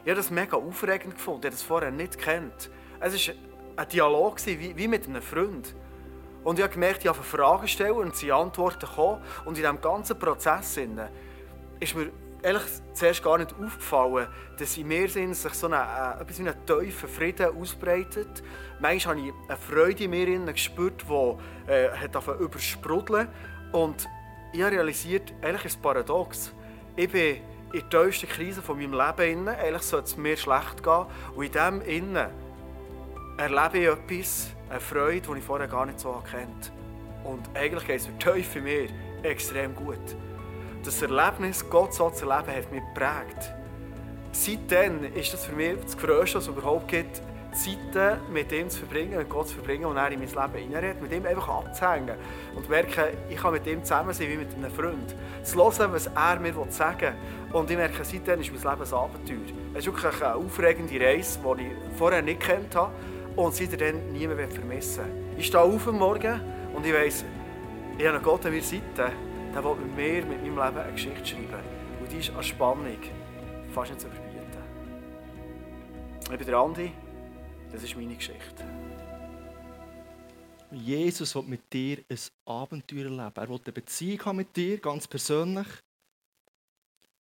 Ich 0.04 0.10
habe 0.10 0.16
das 0.16 0.32
mega 0.32 0.58
aufregend 0.58 1.14
gefunden. 1.14 1.42
Ich 1.42 1.46
habe 1.46 1.56
das 1.56 1.62
vorher 1.62 1.92
nicht 1.92 2.18
kennt. 2.18 2.72
Es 3.00 3.28
war 3.28 3.36
ein 3.78 3.90
Dialog 3.90 4.46
wie 4.46 4.88
mit 4.88 5.08
einem 5.08 5.22
Freund. 5.22 5.76
Und 6.44 6.58
ich 6.58 6.64
habe 6.64 6.74
gemerkt, 6.74 7.02
ich 7.04 7.08
habe 7.08 7.22
Fragen 7.22 7.68
stellen 7.68 7.94
und 7.94 8.16
sie 8.16 8.32
Antworten 8.32 8.80
gekommen. 8.80 9.22
Und 9.46 9.58
in 9.58 9.64
diesem 9.64 9.80
ganzen 9.80 10.18
Prozess 10.18 10.80
ist 11.80 11.96
mir 11.96 12.12
ehrlich 12.42 12.64
zuerst 12.94 13.24
gar 13.24 13.38
nicht 13.38 13.54
aufgefallen, 13.54 14.28
dass 14.58 14.76
in 14.78 14.88
mir 14.88 15.08
sich 15.08 15.54
so 15.54 15.68
äh, 15.68 15.76
etwas 16.20 16.40
wie 16.40 16.50
ein 16.50 16.66
tiefer 16.66 17.08
Frieden 17.08 17.56
ausbreitet. 17.56 18.42
Manchmal 18.80 19.18
habe 19.18 19.28
ich 19.28 19.34
eine 19.48 19.58
Freude 19.58 20.04
in 20.06 20.10
mir 20.10 20.54
gespürt, 20.54 21.06
die 21.08 21.72
äh, 21.72 21.90
hat 21.92 22.16
übersprudeln 22.40 23.28
Und 23.72 24.08
ich 24.52 24.62
habe 24.62 24.76
realisiert, 24.76 25.34
eigentlich 25.42 25.66
ist 25.66 25.76
es 25.76 25.82
paradox. 25.82 26.54
Ich 26.96 27.10
bin 27.10 27.38
in 27.74 27.90
der 27.90 28.04
tiefsten 28.04 28.28
Krise 28.28 28.62
von 28.62 28.78
meinem 28.78 28.94
Leben. 28.94 29.48
Eigentlich 29.48 29.84
sollte 29.84 30.08
es 30.08 30.18
mir 30.18 30.36
schlecht 30.36 30.84
gehen. 30.84 31.06
Und 31.36 31.46
in 31.46 31.52
dem 31.52 31.82
Innen 31.82 32.28
erlebe 33.38 33.78
ich 33.78 33.88
etwas, 33.88 34.48
eine 34.70 34.80
Freude, 34.80 35.22
die 35.22 35.38
ich 35.40 35.44
vorher 35.44 35.68
gar 35.68 35.86
nicht 35.86 36.00
so 36.00 36.22
kennt. 36.30 36.72
Und 37.24 37.50
eigentlich 37.56 37.86
geht 37.88 38.02
es 38.02 38.08
mir 38.08 38.18
tief 38.18 38.50
für 38.50 38.62
mir 38.62 38.90
extrem 39.24 39.76
gut. 39.76 40.00
Das 40.84 41.02
Erlebnis, 41.02 41.64
Gott 41.70 41.94
so 41.94 42.10
zu 42.10 42.28
erleben, 42.28 42.56
hat 42.56 42.72
mich 42.72 42.82
geprägt. 42.94 43.54
Seitdem 44.32 45.14
ist 45.14 45.34
das 45.34 45.46
für 45.46 45.54
mich 45.54 45.76
das 45.82 45.98
Größte, 45.98 46.38
was 46.38 46.44
es 46.44 46.50
überhaupt 46.50 46.88
gibt, 46.88 47.22
Zeiten 47.54 48.22
mit 48.32 48.52
ihm 48.52 48.70
zu 48.70 48.80
verbringen, 48.80 49.18
mit 49.18 49.30
Gott 49.30 49.50
zu 49.50 49.56
verbringen 49.56 49.86
und 49.86 49.98
er 49.98 50.12
in 50.12 50.20
mein 50.20 50.30
Leben 50.30 50.70
hineinredet, 50.70 51.02
mit 51.02 51.12
ihm 51.12 51.26
einfach 51.26 51.50
abzuhängen 51.50 52.16
und 52.56 52.70
merken, 52.70 53.04
ich 53.30 53.36
kann 53.36 53.52
mit 53.52 53.68
ihm 53.68 53.84
zusammen 53.84 54.14
sein 54.14 54.30
wie 54.30 54.38
mit 54.38 54.54
einem 54.54 54.72
Freund. 54.72 55.16
Zu 55.44 55.58
hören, 55.58 55.92
was 55.92 56.08
er 56.08 56.40
mir 56.40 56.54
sagen 56.70 57.00
will. 57.52 57.60
Und 57.60 57.70
ich 57.70 57.78
merke, 57.78 58.04
seitdem 58.04 58.40
ist 58.40 58.52
mein 58.52 58.74
Leben 58.74 58.88
ein 58.88 58.94
Abenteuer. 58.94 59.38
Es 59.74 59.80
ist 59.80 59.86
wirklich 59.88 60.24
eine 60.24 60.36
aufregende 60.36 61.06
Reise, 61.06 61.40
die 61.58 61.64
ich 61.64 61.98
vorher 61.98 62.22
nicht 62.22 62.40
kennt 62.40 62.74
habe 62.76 62.94
und 63.36 63.54
seitdem 63.54 64.14
niemand 64.14 64.54
vermissen 64.54 65.04
will. 65.04 65.40
Ich 65.40 65.48
stehe 65.48 65.64
auf 65.64 65.88
am 65.88 66.00
Morgen 66.00 66.40
und 66.74 66.86
ich 66.86 66.94
weiss, 66.94 67.26
ich 67.98 68.06
habe 68.06 68.16
einen 68.16 68.24
Gott 68.24 68.46
an 68.46 68.52
meiner 68.52 68.64
Seite, 68.64 69.12
der 69.54 69.64
will 69.64 69.76
mit 69.76 69.96
mir, 69.96 70.26
mit 70.26 70.42
meinem 70.42 70.58
Leben 70.58 70.78
eine 70.78 70.92
Geschichte 70.94 71.26
schreiben. 71.26 71.64
Und 72.00 72.12
die 72.12 72.20
ist 72.20 72.34
an 72.34 72.44
Spannung 72.44 72.98
fast 73.74 73.92
nicht 73.92 74.02
zu 74.02 74.08
überbieten. 74.08 74.32
Ich 76.32 76.38
bin 76.38 76.48
der 76.48 76.58
Andi, 76.58 76.92
das 77.72 77.84
ist 77.84 77.96
meine 77.96 78.16
Geschichte. 78.16 78.64
Jesus 80.72 81.36
will 81.36 81.44
mit 81.44 81.72
dir 81.72 82.04
ein 82.10 82.20
Abenteuer 82.46 83.06
erleben. 83.06 83.32
Er 83.36 83.50
will 83.50 83.60
eine 83.64 83.74
Beziehung 83.74 84.26
haben 84.26 84.38
mit 84.38 84.56
dir, 84.56 84.78
ganz 84.78 85.08
persönlich. 85.08 85.68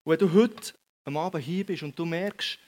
Und 0.03 0.11
wenn 0.11 0.19
du 0.19 0.33
heute 0.33 0.73
am 1.05 1.17
Abend 1.17 1.43
hier 1.43 1.65
bist 1.65 1.83
und 1.83 1.97
du 1.97 2.05
merkst, 2.05 2.59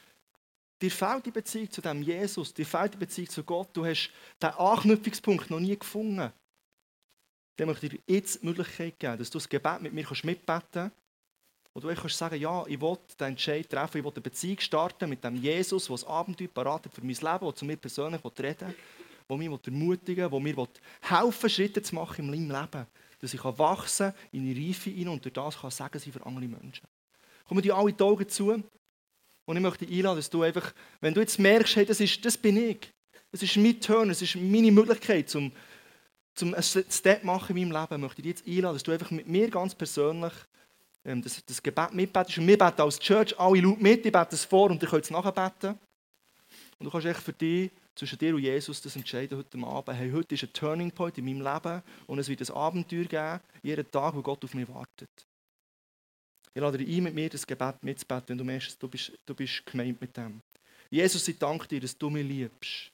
Dir 0.84 0.92
fehlt 0.92 1.26
die 1.26 1.32
Beziehung 1.32 1.72
zu 1.72 1.80
dem 1.80 2.02
Jesus, 2.02 2.54
dir 2.54 2.66
fehlt 2.66 2.96
die 2.96 2.98
Beziehung 2.98 3.30
zu 3.30 3.42
Gott. 3.46 3.70
Du 3.72 3.86
hast 3.86 4.12
den 4.42 4.50
Anknüpfungspunkt 4.50 5.50
noch 5.50 5.62
nie 5.62 5.80
gefunden. 5.80 6.30
Dann 7.56 7.68
möchte 7.70 7.86
ich 7.86 7.94
dir 7.94 8.02
jetzt 8.06 8.42
die 8.42 8.48
Möglichkeit 8.48 9.00
geben, 9.00 9.18
dass 9.18 9.30
du 9.30 9.38
das 9.38 9.48
Gebet 9.48 9.82
mit 9.82 9.94
mir 9.94 10.06
mitbeten 10.24 10.62
kannst. 10.74 10.96
Und 11.74 11.84
du 11.84 11.94
kannst 11.94 12.18
sagen, 12.18 12.40
ja, 12.40 12.64
ich 12.68 12.80
will 12.80 12.98
den 13.20 13.30
Entscheid 13.30 13.68
treffen, 13.68 13.98
ich 13.98 14.04
will 14.04 14.12
eine 14.12 14.22
Beziehung 14.22 14.60
starten 14.60 15.10
mit 15.10 15.24
dem 15.24 15.36
Jesus, 15.36 15.88
der 15.88 15.96
das 15.96 16.06
Abenteuer 16.06 16.48
parat 16.48 16.88
für 16.94 17.02
mein 17.02 17.10
Leben, 17.10 17.46
der 17.46 17.56
zu 17.56 17.66
mir 17.66 17.78
persönlich 17.78 18.22
reden 18.24 18.68
will, 18.68 18.76
der 19.28 19.38
mich 19.38 19.68
ermutigen 19.68 20.32
will, 20.32 20.44
der 20.44 20.56
mir 20.56 20.68
helfen 21.02 21.50
Schritte 21.50 21.82
zu 21.82 21.96
machen 21.96 22.26
in 22.26 22.30
meinem 22.30 22.62
Leben. 22.62 22.88
Dass 23.20 23.34
ich 23.34 23.44
wachsen 23.44 24.12
kann, 24.12 24.22
in 24.34 24.54
die 24.54 24.68
Reife 24.68 24.92
hinein 24.92 25.14
und 25.14 25.26
durch 25.26 25.34
das 25.34 25.60
kann 25.60 25.72
sagen 25.72 25.98
sein 25.98 26.14
für 26.14 26.26
andere 26.26 26.48
Menschen. 26.48 26.86
Kommen 27.48 27.62
die 27.62 27.72
alle 27.72 27.92
die 27.92 28.04
Augen 28.04 28.28
zu. 28.30 28.52
Und 29.46 29.58
ich 29.58 29.62
möchte 29.62 29.86
dich 29.86 29.98
einladen, 29.98 30.18
dass 30.18 30.30
du 30.30 30.44
einfach, 30.44 30.74
wenn 31.02 31.14
du 31.14 31.22
jetzt 31.22 31.40
merkst, 31.40 31.76
hey, 31.76 31.86
das, 31.86 32.00
ist, 32.00 32.24
das 32.24 32.38
bin 32.38 32.58
ich, 32.58 32.94
das 33.32 33.42
ist 33.42 33.58
mein 33.58 33.80
Turn, 33.82 34.10
das 34.10 34.22
ist 34.22 34.36
meine 34.36 34.72
Möglichkeit, 34.72 35.34
um, 35.36 35.52
um 36.42 36.54
einen 36.54 36.64
Step 36.64 37.24
machen 37.24 37.58
in 37.58 37.70
meinem 37.70 37.82
Leben, 37.82 38.02
möchte 38.02 38.22
ich 38.22 38.36
dich 38.36 38.46
jetzt 38.46 38.48
einladen, 38.48 38.76
dass 38.76 38.84
du 38.84 38.92
einfach 38.92 39.12
mit 39.12 39.28
mir 39.28 39.50
ganz 39.50 39.74
persönlich 39.74 40.34
das, 41.04 41.44
das 41.46 41.62
Gebet 41.62 41.94
mitbetest. 41.94 42.38
Und 42.38 42.48
wir 42.48 42.58
beten 42.58 42.82
als 42.82 43.00
Church 43.00 43.38
alle 43.40 43.62
laut 43.62 43.82
mit, 43.82 44.06
ich 44.06 44.12
bete 44.12 44.36
es 44.36 44.46
vor 44.46 44.70
und 44.70 44.82
ihr 44.82 44.90
könnt 44.90 45.04
es 45.04 45.12
nachbeten. 45.12 45.78
Und 46.80 46.86
du 46.86 46.90
kannst 46.90 47.08
echt 47.08 47.22
für 47.22 47.34
dich, 47.34 47.72
zwischen 47.96 48.18
dir 48.18 48.36
und 48.36 48.42
Jesus, 48.42 48.82
das 48.82 48.96
entscheiden 48.96 49.38
heute 49.38 49.58
Abend. 49.60 49.98
Hey, 49.98 50.12
heute 50.12 50.34
ist 50.36 50.44
ein 50.44 50.54
Turning 50.54 50.92
Point 50.92 51.18
in 51.18 51.26
meinem 51.26 51.42
Leben 51.42 51.84
und 52.08 52.20
es 52.20 52.28
wird 52.28 52.42
ein 52.42 52.56
Abenteuer 52.56 53.06
geben, 53.06 53.40
jeden 53.62 53.92
Tag, 53.92 54.16
wo 54.16 54.22
Gott 54.22 54.44
auf 54.44 54.54
mich 54.54 54.68
wartet. 54.68 55.10
Ich 56.56 56.62
lade 56.62 56.78
dich 56.78 56.98
ein, 56.98 57.04
mit 57.04 57.14
mir 57.14 57.30
das 57.30 57.46
Gebet 57.46 57.84
mitzubeten, 57.84 58.30
wenn 58.30 58.38
du 58.38 58.44
merkst, 58.44 58.82
du 58.82 58.88
bist, 58.88 59.12
du 59.26 59.36
bist 59.36 59.66
gemeint 59.66 60.00
mit 60.02 60.16
dem. 60.16 60.42
Jesus, 60.90 61.28
ich 61.28 61.38
danke 61.38 61.68
dir, 61.68 61.82
dass 61.82 61.98
du 61.98 62.10
mich 62.10 62.26
liebst. 62.28 62.92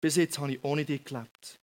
Bis 0.00 0.16
jetzt 0.16 0.38
habe 0.38 0.52
ich 0.52 0.62
ohne 0.62 0.84
dich 0.84 1.04
gelebt. 1.04 1.58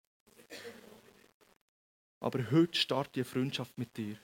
Aber 2.20 2.50
heute 2.50 2.78
starte 2.78 3.20
ich 3.20 3.26
eine 3.26 3.32
Freundschaft 3.32 3.76
mit 3.78 3.96
dir. 3.96 4.16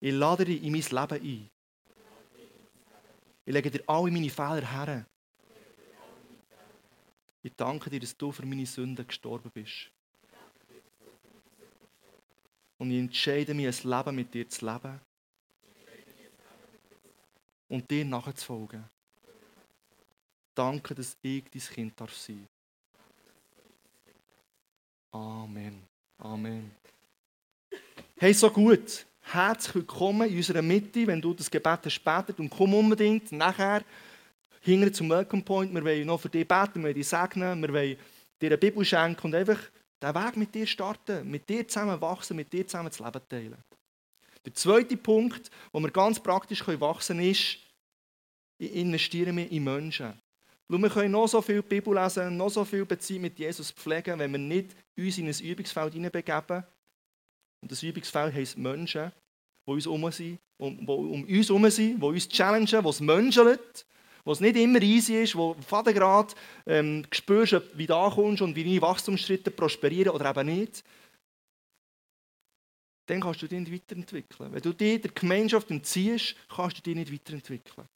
Ich 0.00 0.12
lade 0.12 0.44
dich 0.44 0.62
in 0.62 0.72
mein 0.72 0.82
Leben 0.82 1.22
ein. 1.22 1.50
Ich 3.46 3.52
lege 3.52 3.70
dir 3.70 3.84
alle 3.86 4.10
meine 4.10 4.30
Fehler 4.30 4.66
her. 4.66 5.06
Ich 7.42 7.54
danke 7.54 7.90
dir, 7.90 8.00
dass 8.00 8.16
du 8.16 8.32
für 8.32 8.46
meine 8.46 8.64
Sünden 8.64 9.06
gestorben 9.06 9.50
bist. 9.52 9.90
Und 12.78 12.90
ich 12.90 12.98
entscheide 12.98 13.54
mich, 13.54 13.84
ein 13.84 13.90
Leben 13.90 14.14
mit 14.16 14.32
dir 14.32 14.48
zu 14.48 14.64
leben. 14.64 15.00
Und 17.68 17.90
dir 17.90 18.04
nachzufolgen. 18.04 18.84
Danke, 20.54 20.94
dass 20.94 21.16
ich 21.20 21.44
dein 21.44 21.60
Kind 21.60 22.00
darf 22.00 22.14
sein 22.14 22.48
Amen. 25.14 25.80
Amen. 26.18 26.72
Hey, 28.16 28.34
so 28.34 28.50
gut. 28.50 29.06
Herzlich 29.20 29.76
willkommen 29.76 30.28
in 30.28 30.38
unserer 30.38 30.60
Mitte, 30.60 31.06
wenn 31.06 31.20
du 31.20 31.32
das 31.32 31.48
Gebet 31.48 31.78
hast 31.84 32.02
betet. 32.02 32.40
Und 32.40 32.50
komm 32.50 32.74
unbedingt 32.74 33.30
nachher 33.30 33.84
hinter 34.60 34.92
zum 34.92 35.08
Welcome 35.10 35.42
Point. 35.42 35.72
Wir 35.72 35.84
wollen 35.84 36.04
noch 36.04 36.20
für 36.20 36.28
dich 36.28 36.48
beten, 36.48 36.80
wir 36.80 36.86
wollen 36.86 36.94
dich 36.94 37.06
segnen, 37.06 37.62
wir 37.62 37.72
wollen 37.72 37.96
dir 38.42 38.46
eine 38.48 38.58
Bibel 38.58 38.84
schenken 38.84 39.28
und 39.28 39.36
einfach 39.36 39.60
den 40.02 40.14
Weg 40.16 40.36
mit 40.36 40.52
dir 40.52 40.66
starten, 40.66 41.30
mit 41.30 41.48
dir 41.48 41.68
zusammen 41.68 42.00
wachsen, 42.00 42.34
mit 42.34 42.52
dir 42.52 42.66
zusammen 42.66 42.88
das 42.88 42.98
Leben 42.98 43.28
teilen. 43.28 43.64
Der 44.44 44.54
zweite 44.54 44.96
Punkt, 44.96 45.48
wo 45.72 45.78
wir 45.78 45.92
ganz 45.92 46.18
praktisch 46.18 46.66
wachsen 46.66 47.18
können, 47.18 47.30
ist, 47.30 47.58
ich 48.58 48.74
investiere 48.74 49.32
mich 49.32 49.52
in 49.52 49.62
Menschen. 49.62 50.23
Schau, 50.70 50.78
wir 50.78 50.88
können 50.88 51.12
noch 51.12 51.26
so 51.26 51.42
viel 51.42 51.62
Bibel 51.62 51.94
lesen, 51.94 52.36
noch 52.36 52.48
so 52.48 52.64
viel 52.64 52.84
Beziehung 52.84 53.22
mit 53.22 53.38
Jesus 53.38 53.70
pflegen, 53.70 54.18
wenn 54.18 54.32
wir 54.32 54.38
nicht 54.38 54.74
uns 54.96 55.18
in 55.18 55.28
ein 55.28 55.38
Übungsfeld 55.38 55.92
hineinbegeben. 55.92 56.64
Und 57.62 57.70
das 57.70 57.82
Übungsfeld 57.82 58.34
heisst 58.34 58.56
Menschen, 58.56 59.12
die 59.66 59.72
uns 59.72 59.86
um, 59.86 60.10
sind, 60.10 60.38
um, 60.58 60.88
um 60.88 61.24
uns 61.24 61.48
herum 61.48 61.70
sind, 61.70 62.00
die 62.00 62.06
uns 62.06 62.28
challengen, 62.28 62.82
die 62.82 62.88
es 62.88 63.00
menscheln, 63.00 63.58
wo 64.24 64.32
es 64.32 64.40
nicht 64.40 64.56
immer 64.56 64.80
easy 64.80 65.22
ist, 65.22 65.36
wo 65.36 65.54
gerade 65.54 66.34
ähm, 66.66 67.06
spürst, 67.12 67.60
wie 67.74 67.86
du 67.86 67.94
ankommst 67.94 68.40
und 68.40 68.56
wie 68.56 68.64
deine 68.64 68.82
Wachstumsschritte 68.82 69.50
prosperieren 69.50 70.14
oder 70.14 70.30
eben 70.30 70.46
nicht. 70.46 70.82
dann 73.06 73.20
kannst 73.20 73.42
du 73.42 73.46
dich 73.46 73.60
nicht 73.60 73.72
weiterentwickeln. 73.72 74.52
Wenn 74.52 74.62
du 74.62 74.72
dich 74.72 75.00
der 75.00 75.10
Gemeinschaft 75.10 75.70
entziehst, 75.70 76.34
kannst 76.48 76.78
du 76.78 76.82
dich 76.82 76.94
nicht 76.94 77.12
weiterentwickeln. 77.12 77.86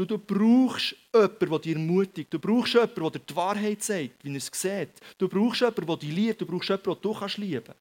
Du, 0.00 0.06
du 0.06 0.18
brauchst 0.18 0.96
jemanden, 1.12 1.50
der 1.50 1.58
dich 1.58 1.72
ermutigt. 1.74 2.32
Du 2.32 2.38
brauchst 2.38 2.72
jemanden, 2.72 3.02
der 3.02 3.10
dir 3.10 3.18
die 3.18 3.36
Wahrheit 3.36 3.82
sagt, 3.82 4.24
wie 4.24 4.30
er 4.30 4.36
es 4.36 4.50
sieht. 4.50 4.88
Du 5.18 5.28
brauchst 5.28 5.60
jemanden, 5.60 5.86
der 5.86 5.96
dich 5.96 6.10
liebt. 6.10 6.40
Du 6.40 6.46
brauchst 6.46 6.70
jemanden, 6.70 6.94
den 6.94 7.02
du 7.02 7.18
kannst 7.18 7.36
lieben 7.36 7.64
kannst. 7.66 7.80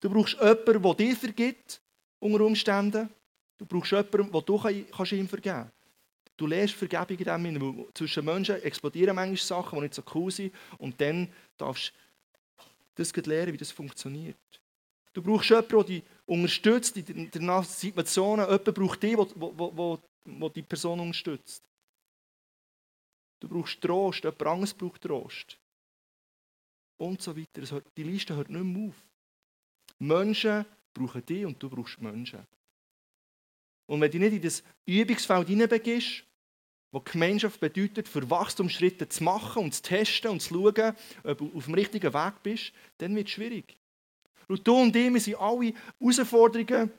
Du 0.00 0.08
brauchst 0.08 0.38
jemanden, 0.40 0.82
der 0.82 0.94
dir 0.94 1.16
vergibt, 1.16 1.80
unter 2.20 2.40
Umständen. 2.40 3.10
Du 3.58 3.66
brauchst 3.66 3.92
jemanden, 3.92 4.32
den 4.32 4.44
du 4.46 4.58
kannst 4.58 5.12
ihm 5.12 5.28
vergeben 5.28 5.56
kannst. 5.56 5.72
Du 6.38 6.46
lernst 6.46 6.74
Vergebung 6.74 7.18
in 7.18 7.24
dem 7.24 7.60
Sinne, 7.60 7.86
zwischen 7.92 8.24
Menschen 8.24 8.62
explodieren 8.62 9.14
manchmal 9.14 9.36
Sachen, 9.36 9.76
die 9.76 9.82
nicht 9.82 9.94
so 9.94 10.02
cool 10.14 10.30
sind. 10.30 10.54
Und 10.78 10.98
dann 10.98 11.28
darfst 11.58 11.92
du 12.94 13.02
das 13.02 13.14
lernen, 13.26 13.52
wie 13.52 13.58
das 13.58 13.72
funktioniert. 13.72 14.38
Du 15.12 15.20
brauchst 15.20 15.50
jemanden, 15.50 15.68
der 15.76 15.84
dich 15.84 16.02
unterstützt 16.24 16.96
in 16.96 17.30
den 17.30 17.62
Situationen. 17.62 18.46
Jemand 18.46 18.74
braucht 18.74 19.02
dich, 19.02 19.16
der 19.16 19.98
die 20.24 20.62
Person 20.62 21.00
unterstützt. 21.00 21.62
Du 23.40 23.48
brauchst 23.48 23.80
Trost, 23.80 24.24
jemand 24.24 24.42
anderes 24.42 24.74
braucht 24.74 25.02
Trost. 25.02 25.58
Und 26.96 27.22
so 27.22 27.36
weiter. 27.36 27.82
Die 27.96 28.02
Liste 28.02 28.34
hört 28.34 28.50
nicht 28.50 28.62
mehr 28.62 28.88
auf. 28.88 28.96
Menschen 30.00 30.66
brauchen 30.92 31.24
dich 31.24 31.46
und 31.46 31.62
du 31.62 31.70
brauchst 31.70 32.00
Menschen. 32.00 32.44
Und 33.86 34.00
wenn 34.00 34.10
du 34.10 34.18
nicht 34.18 34.34
in 34.34 34.42
das 34.42 34.62
Übungsfeld 34.84 35.48
hineinbegibst, 35.48 36.24
wo 36.90 37.00
Gemeinschaft 37.00 37.60
bedeutet, 37.60 38.08
für 38.08 38.28
Wachstumsschritte 38.28 39.08
zu 39.08 39.22
machen 39.24 39.64
und 39.64 39.74
zu 39.74 39.82
testen 39.82 40.30
und 40.30 40.40
zu 40.40 40.54
schauen, 40.54 40.96
ob 41.22 41.38
du 41.38 41.52
auf 41.54 41.64
dem 41.64 41.74
richtigen 41.74 42.12
Weg 42.12 42.42
bist, 42.42 42.72
dann 42.98 43.14
wird 43.14 43.28
es 43.28 43.34
schwierig. 43.34 43.76
Und 44.48 44.66
du 44.66 44.74
und 44.74 44.96
ich, 44.96 45.12
wir 45.12 45.20
sind 45.20 45.36
alle 45.36 45.74
Herausforderungen 46.00 46.90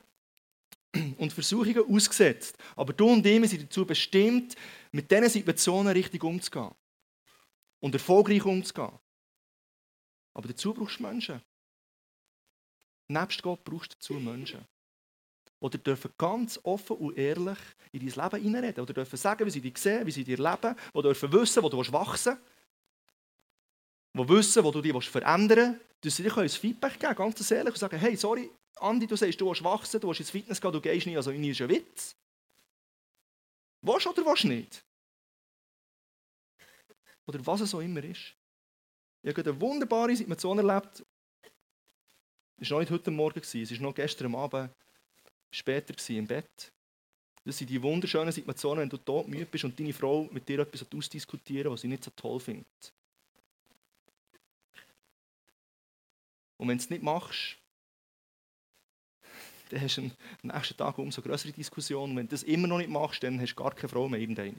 und 1.18 1.32
Versuchungen 1.32 1.84
ausgesetzt. 1.88 2.56
Aber 2.74 2.92
du 2.92 3.08
und 3.08 3.24
ich, 3.24 3.50
sind 3.50 3.62
dazu 3.62 3.84
bestimmt, 3.84 4.56
mit 4.90 5.10
diesen 5.10 5.28
Situationen 5.28 5.92
richtig 5.92 6.22
umzugehen. 6.24 6.70
Und 7.80 7.94
erfolgreich 7.94 8.44
umzugehen. 8.44 8.92
Aber 10.34 10.48
dazu 10.48 10.74
brauchst 10.74 10.98
du 10.98 11.02
Menschen. 11.02 11.40
Nebst 13.08 13.42
Gott 13.42 13.64
brauchst 13.64 13.92
du 13.92 13.96
dazu 13.96 14.14
Menschen. 14.14 14.60
Oder 15.60 15.78
dürfen 15.78 16.10
ganz 16.16 16.58
offen 16.62 16.96
und 16.96 17.18
ehrlich 17.18 17.58
in 17.92 18.06
dein 18.08 18.24
Leben 18.24 18.42
hineinreden. 18.42 18.82
Oder 18.82 18.94
dürfen 18.94 19.16
sagen, 19.16 19.46
wie 19.46 19.50
sie 19.50 19.60
dich 19.60 19.76
sehen, 19.78 20.06
wie 20.06 20.10
sie 20.10 20.24
dir 20.24 20.38
leben. 20.38 20.74
Die 20.94 21.02
dürfen 21.02 21.32
wissen, 21.32 21.62
wo 21.62 21.68
du 21.68 21.78
wachsen 21.92 22.38
willst. 24.14 24.28
Die 24.28 24.28
wissen, 24.28 24.64
wo 24.64 24.70
du 24.70 24.80
dich 24.80 25.10
verändern 25.10 25.74
willst. 25.74 25.86
Dass 26.02 26.16
sie 26.16 26.22
dir 26.22 26.36
ein 26.38 26.48
Feedback 26.48 26.98
geben 26.98 27.14
ganz 27.14 27.50
ehrlich, 27.50 27.74
und 27.74 27.78
sagen, 27.78 27.98
hey, 27.98 28.16
sorry, 28.16 28.50
Andi, 28.80 29.06
du 29.06 29.16
sagst, 29.16 29.40
du 29.40 29.46
willst 29.46 29.62
wachsen, 29.62 30.00
du 30.00 30.08
willst 30.08 30.20
ins 30.20 30.30
Fitness 30.30 30.60
gehen, 30.60 30.72
du 30.72 30.80
gehst 30.80 31.06
nicht, 31.06 31.16
also 31.16 31.30
in 31.30 31.44
ist 31.44 31.60
ein 31.60 31.68
Witz. 31.68 32.16
Willst 33.82 34.06
oder 34.06 34.24
willst 34.24 34.44
nicht? 34.44 34.84
Oder 37.26 37.44
was 37.46 37.60
es 37.60 37.74
auch 37.74 37.80
immer 37.80 38.02
ist. 38.02 38.34
Ich 39.22 39.36
habe 39.36 39.50
eine 39.50 39.60
wunderbare 39.60 40.16
Situation 40.16 40.58
erlebt. 40.58 41.04
Es 42.56 42.70
war 42.70 42.76
noch 42.76 42.80
nicht 42.80 42.90
heute 42.90 43.10
Morgen, 43.10 43.40
es 43.40 43.54
war 43.54 43.78
noch 43.80 43.94
gestern 43.94 44.34
Abend 44.34 44.70
später 45.50 45.94
im 46.08 46.26
Bett. 46.26 46.72
Das 47.44 47.56
sind 47.58 47.70
die 47.70 47.82
wunderschönen 47.82 48.32
Situationen, 48.32 48.82
wenn 48.82 48.88
du 48.88 48.98
tot 48.98 49.28
müde 49.28 49.46
bist 49.46 49.64
und 49.64 49.78
deine 49.78 49.92
Frau 49.92 50.28
mit 50.30 50.48
dir 50.48 50.60
etwas 50.60 50.86
ausdiskutieren 50.94 51.72
was 51.72 51.80
sie 51.80 51.88
nicht 51.88 52.04
so 52.04 52.10
toll 52.14 52.38
findet. 52.38 52.92
Und 56.58 56.68
wenn 56.68 56.76
du 56.76 56.84
es 56.84 56.90
nicht 56.90 57.02
machst, 57.02 57.56
dann 59.70 59.80
hast 59.80 59.96
du 59.96 60.02
am 60.02 60.10
nächsten 60.42 60.76
Tag 60.76 60.98
umso 60.98 61.22
größere 61.22 61.52
Diskussionen. 61.52 62.16
Wenn 62.16 62.26
du 62.26 62.32
das 62.32 62.42
immer 62.42 62.66
noch 62.66 62.78
nicht 62.78 62.90
machst, 62.90 63.22
dann 63.22 63.40
hast 63.40 63.54
du 63.54 63.62
gar 63.62 63.74
keine 63.74 63.88
Frau 63.88 64.08
mehr 64.08 64.20
irgendwann. 64.20 64.54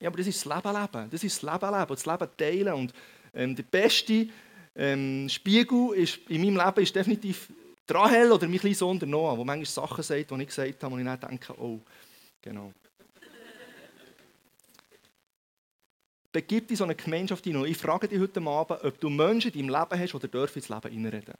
Ja, 0.00 0.08
aber 0.08 0.18
das 0.18 0.26
ist 0.26 0.44
das 0.44 0.54
Leben 0.54 0.76
leben. 0.76 1.10
Das 1.10 1.24
ist 1.24 1.42
das 1.42 1.52
Leben 1.52 1.72
leben, 1.72 1.88
das 1.88 2.06
Leben 2.06 2.28
teilen. 2.36 2.74
Und 2.74 2.94
ähm, 3.34 3.56
der 3.56 3.62
beste 3.64 4.28
ähm, 4.74 5.28
Spiegel 5.28 5.94
ist, 5.94 6.18
in 6.28 6.42
meinem 6.42 6.56
Leben 6.56 6.82
ist 6.82 6.94
definitiv 6.94 7.48
Rahel 7.88 8.32
oder 8.32 8.48
mein 8.48 8.58
kleiner 8.58 8.74
Sohn 8.74 8.98
der 8.98 9.08
Noah, 9.08 9.36
der 9.36 9.44
manchmal 9.44 9.66
Sachen 9.66 10.02
sagt, 10.02 10.30
die 10.30 10.42
ich 10.42 10.48
gesagt 10.48 10.82
habe, 10.82 10.94
und 10.94 11.00
ich 11.00 11.06
dann 11.06 11.20
denke, 11.20 11.54
oh, 11.58 11.80
genau. 12.42 12.72
Begib 16.32 16.68
dich 16.68 16.76
so 16.76 16.84
eine 16.84 16.94
Gemeinschaft 16.94 17.44
hinein. 17.44 17.64
Ich 17.64 17.78
frage 17.78 18.08
dich 18.08 18.18
heute 18.18 18.42
Abend, 18.42 18.84
ob 18.84 19.00
du 19.00 19.08
Menschen 19.08 19.52
in 19.52 19.68
deinem 19.68 19.80
Leben 19.80 20.02
hast, 20.02 20.12
die 20.12 20.28
dürfen 20.28 20.58
ins 20.58 20.68
Leben 20.68 20.90
hineinreden 20.90 21.34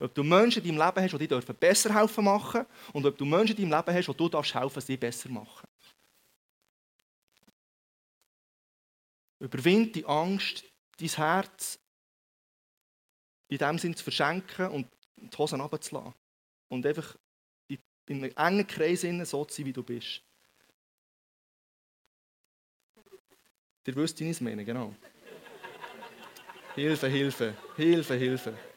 Ob 0.00 0.14
du 0.14 0.24
Menschen 0.24 0.64
in 0.64 0.76
deinem 0.76 0.86
Leben 0.86 1.04
hast, 1.04 1.20
die 1.20 1.28
dir 1.28 1.40
besser 1.40 1.94
helfen 1.94 2.24
machen 2.24 2.64
und 2.94 3.04
ob 3.04 3.18
du 3.18 3.26
Menschen 3.26 3.56
in 3.58 3.68
deinem 3.68 3.84
Leben 3.84 3.98
hast, 3.98 4.08
die 4.08 4.16
du 4.16 4.28
darfst 4.30 4.54
helfen, 4.54 4.80
sie 4.80 4.96
besser 4.96 5.28
machen. 5.28 5.68
Überwind 9.38 9.94
die 9.94 10.06
Angst, 10.06 10.64
dein 10.98 11.08
Herz 11.08 11.78
in 13.48 13.58
dem 13.58 13.78
Sinn 13.78 13.94
zu 13.94 14.02
verschenken 14.02 14.68
und 14.68 14.86
die 15.16 15.36
Hosen 15.36 15.60
runterzulassen. 15.60 16.14
Und 16.68 16.86
einfach 16.86 17.16
in 18.06 18.24
einem 18.24 18.32
engen 18.36 18.66
Kreis 18.66 19.02
so 19.28 19.44
zu 19.44 19.54
sein, 19.54 19.66
wie 19.66 19.72
du 19.72 19.82
bist. 19.82 20.22
Ihr 23.86 23.96
wisst, 23.96 24.20
es 24.20 24.40
meine, 24.40 24.64
genau. 24.64 24.94
Hilfe, 26.74 27.08
Hilfe, 27.08 27.56
Hilfe, 27.76 28.14
Hilfe. 28.14 28.69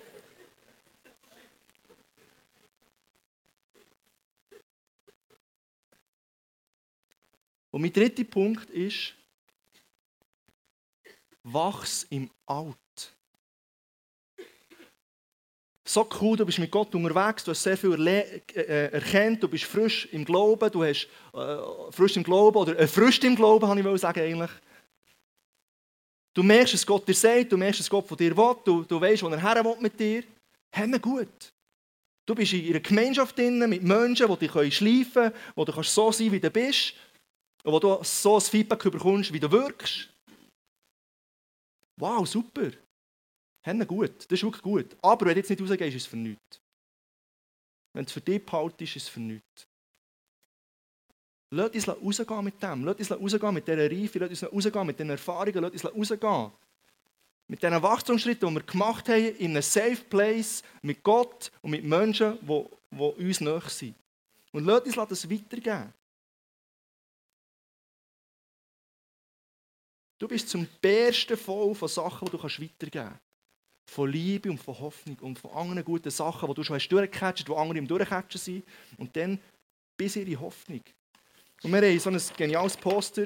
Und 7.74 7.82
mein 7.82 7.92
dritter 7.92 8.24
Punkt 8.24 8.70
ist, 8.70 9.16
wachs 11.42 12.06
im 12.10 12.30
Alt 12.46 12.78
so 15.86 16.08
cool, 16.22 16.38
du 16.38 16.46
bist 16.46 16.60
mit 16.60 16.72
Gott 16.72 16.94
unterwegs, 16.96 17.44
du 17.44 17.52
hast 17.52 17.62
sehr 17.62 17.78
viel 17.78 18.08
äh, 18.08 18.42
äh, 18.56 18.92
erkannt, 18.94 19.44
du 19.44 19.48
bist 19.48 19.66
frisch 19.66 20.08
im 20.12 20.24
Glauben, 20.24 20.72
du 20.72 20.84
hast 20.84 21.08
äh, 21.34 21.92
frisch 21.92 22.16
im 22.16 22.24
Glauben 22.24 22.58
oder 22.58 22.88
frisch 22.88 23.20
im 23.20 23.36
Glauben, 23.36 23.68
habe 23.68 23.80
ich 23.80 24.02
sagen 24.02 24.22
eigentlich. 24.22 24.52
Du 26.34 26.42
merkst, 26.42 26.74
dass 26.74 26.86
Gott 26.86 27.08
dir 27.08 27.14
sagt, 27.14 27.52
du 27.52 27.58
merkst, 27.58 27.82
dass 27.82 27.90
Gott 27.90 28.08
von 28.08 28.18
dir 28.18 28.36
will, 28.36 28.56
du, 28.64 28.84
du 28.84 29.00
weißt, 29.00 29.22
wo 29.24 29.28
er 29.28 29.42
her 29.42 29.64
will 29.64 29.76
mit 29.80 30.00
dir. 30.00 30.24
Haben 30.72 31.00
gut. 31.00 31.54
Du 32.26 32.34
bist 32.34 32.54
in 32.54 32.70
einer 32.70 32.80
Gemeinschaft 32.80 33.38
drin, 33.38 33.60
mit 33.70 33.84
Menschen, 33.84 34.28
die 34.28 34.48
dich 34.48 34.76
schleifen 34.76 35.12
können, 35.14 35.34
wo 35.54 35.66
du 35.66 35.84
so 35.84 36.12
sein 36.12 36.32
wie 36.32 36.40
du 36.40 36.50
bist, 36.50 36.94
wo 37.64 37.80
du 37.80 38.04
so 38.04 38.36
ein 38.36 38.42
Feedback 38.42 38.84
bekommst, 38.84 39.32
wie 39.32 39.40
du 39.40 39.52
wirkst. 39.52 40.10
Wow, 41.98 42.28
super. 42.28 42.72
Haben 43.66 43.88
gut, 43.88 44.26
das 44.30 44.40
ist 44.40 44.44
wirklich 44.44 44.62
gut. 44.62 44.98
Aber 45.02 45.26
wenn 45.26 45.36
du 45.36 45.40
jetzt 45.40 45.50
nicht 45.50 45.62
rausgehst, 45.62 45.96
ist 45.96 46.04
es 46.04 46.06
für 46.06 46.18
nichts. 46.18 46.60
Wenn 47.94 48.06
es 48.06 48.12
für 48.12 48.22
dich 48.22 48.46
behaltest, 48.46 48.82
ist 48.82 49.04
es 49.04 49.10
für 49.10 49.22
nichts. 49.22 49.68
Lass 51.52 51.70
uns 51.70 51.88
rausgehen 51.88 52.44
mit 52.44 52.62
dem. 52.62 52.84
Lass 52.84 52.96
uns 52.98 53.12
rausgehen 53.12 53.54
mit 53.54 53.68
dieser 53.68 53.90
Reife. 53.90 54.20
Lass 54.20 54.30
uns 54.30 54.52
rausgehen 54.52 54.88
mit 54.88 55.00
diesen 55.00 55.10
Erfahrungen. 55.12 55.62
Lass 55.62 55.72
uns 55.72 56.12
rausgehen. 56.12 56.52
Mit 57.48 57.62
diesen 57.62 57.84
Wachstumsschritten, 57.84 58.50
die 58.50 58.56
wir 58.56 58.64
gemacht 58.64 59.08
haben, 59.08 59.36
in 59.36 59.52
einem 59.52 59.62
Safe 59.62 60.04
Place, 60.10 60.64
mit 60.82 61.04
Gott 61.04 61.52
und 61.62 61.72
mit 61.72 61.84
Menschen, 61.84 62.40
die, 62.42 62.66
die 62.92 63.26
uns 63.26 63.42
nahe 63.42 63.70
sind. 63.70 63.96
Und 64.52 64.66
lass 64.66 64.82
uns 64.82 64.96
das 64.96 65.30
weitergeben. 65.30 65.94
Du 70.24 70.30
bist 70.30 70.48
zum 70.48 70.66
Besten 70.82 71.36
voll 71.36 71.76
von 71.76 71.90
Sachen, 71.90 72.26
die 72.26 72.32
du 72.32 72.42
weitergeben 72.42 72.90
kannst 72.94 73.20
von 73.92 74.10
Liebe 74.10 74.50
und 74.50 74.58
von 74.58 74.80
Hoffnung 74.80 75.20
und 75.20 75.38
von 75.38 75.52
anderen 75.52 75.84
guten 75.84 76.10
Sachen, 76.10 76.48
die 76.48 76.56
du 76.56 76.64
schon 76.64 76.78
hast 76.78 76.88
durchgecatcht, 76.88 77.46
die 77.46 77.54
andere 77.54 77.78
im 77.78 77.86
Durchcatchen 77.86 78.40
sind. 78.40 78.64
Und 78.96 79.14
dann 79.18 79.38
bis 79.98 80.16
ihre 80.16 80.40
Hoffnung. 80.40 80.80
Und 81.62 81.74
wir 81.74 81.82
haben 81.82 82.00
so 82.00 82.10
ein 82.10 82.22
geniales 82.38 82.78
Poster. 82.78 83.26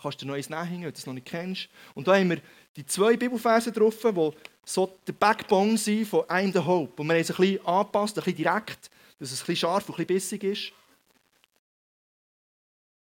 Kannst 0.00 0.20
du 0.20 0.26
dir 0.26 0.28
noch 0.28 0.36
eins 0.36 0.48
nachhängen, 0.48 0.84
wenn 0.84 0.92
du 0.92 0.96
es 0.96 1.06
noch 1.06 1.12
nicht 1.12 1.26
kennst. 1.26 1.68
Und 1.96 2.06
da 2.06 2.14
haben 2.14 2.30
wir 2.30 2.40
die 2.76 2.86
zwei 2.86 3.16
Bibelverse 3.16 3.72
drauf, 3.72 3.96
die 4.00 4.30
so 4.64 4.96
der 5.08 5.12
Backbone 5.14 5.76
sind 5.76 6.06
von 6.06 6.20
I'm 6.26 6.52
the 6.52 6.64
Hope. 6.64 7.02
Und 7.02 7.08
wir 7.08 7.14
haben 7.14 7.20
es 7.20 7.32
ein 7.32 7.36
bisschen 7.36 7.66
angepasst, 7.66 8.16
ein 8.16 8.22
bisschen 8.22 8.44
direkt, 8.44 8.92
dass 9.18 9.32
es 9.32 9.40
ein 9.40 9.46
bisschen 9.46 9.56
scharf 9.56 9.88
und 9.88 9.98
ein 9.98 10.06
bisschen 10.06 10.38
bissig 10.38 10.44
ist. 10.44 10.72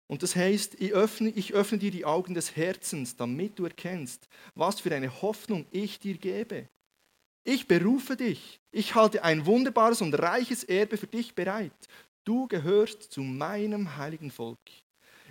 Und 0.08 0.22
das 0.22 0.34
heißt, 0.34 0.80
ich 0.80 0.92
öffne, 0.92 1.28
ich 1.28 1.52
öffne 1.52 1.78
dir 1.78 1.90
die 1.90 2.06
Augen 2.06 2.34
des 2.34 2.56
Herzens, 2.56 3.16
damit 3.16 3.58
du 3.58 3.64
erkennst, 3.64 4.26
was 4.54 4.80
für 4.80 4.94
eine 4.94 5.22
Hoffnung 5.22 5.66
ich 5.70 6.00
dir 6.00 6.16
gebe. 6.16 6.68
Ich 7.44 7.68
berufe 7.68 8.16
dich. 8.16 8.60
Ich 8.72 8.94
halte 8.94 9.22
ein 9.22 9.46
wunderbares 9.46 10.00
und 10.00 10.14
reiches 10.14 10.64
Erbe 10.64 10.96
für 10.96 11.06
dich 11.06 11.34
bereit. 11.34 11.72
Du 12.24 12.48
gehörst 12.48 13.04
zu 13.04 13.20
meinem 13.22 13.96
heiligen 13.96 14.30
Volk. 14.30 14.58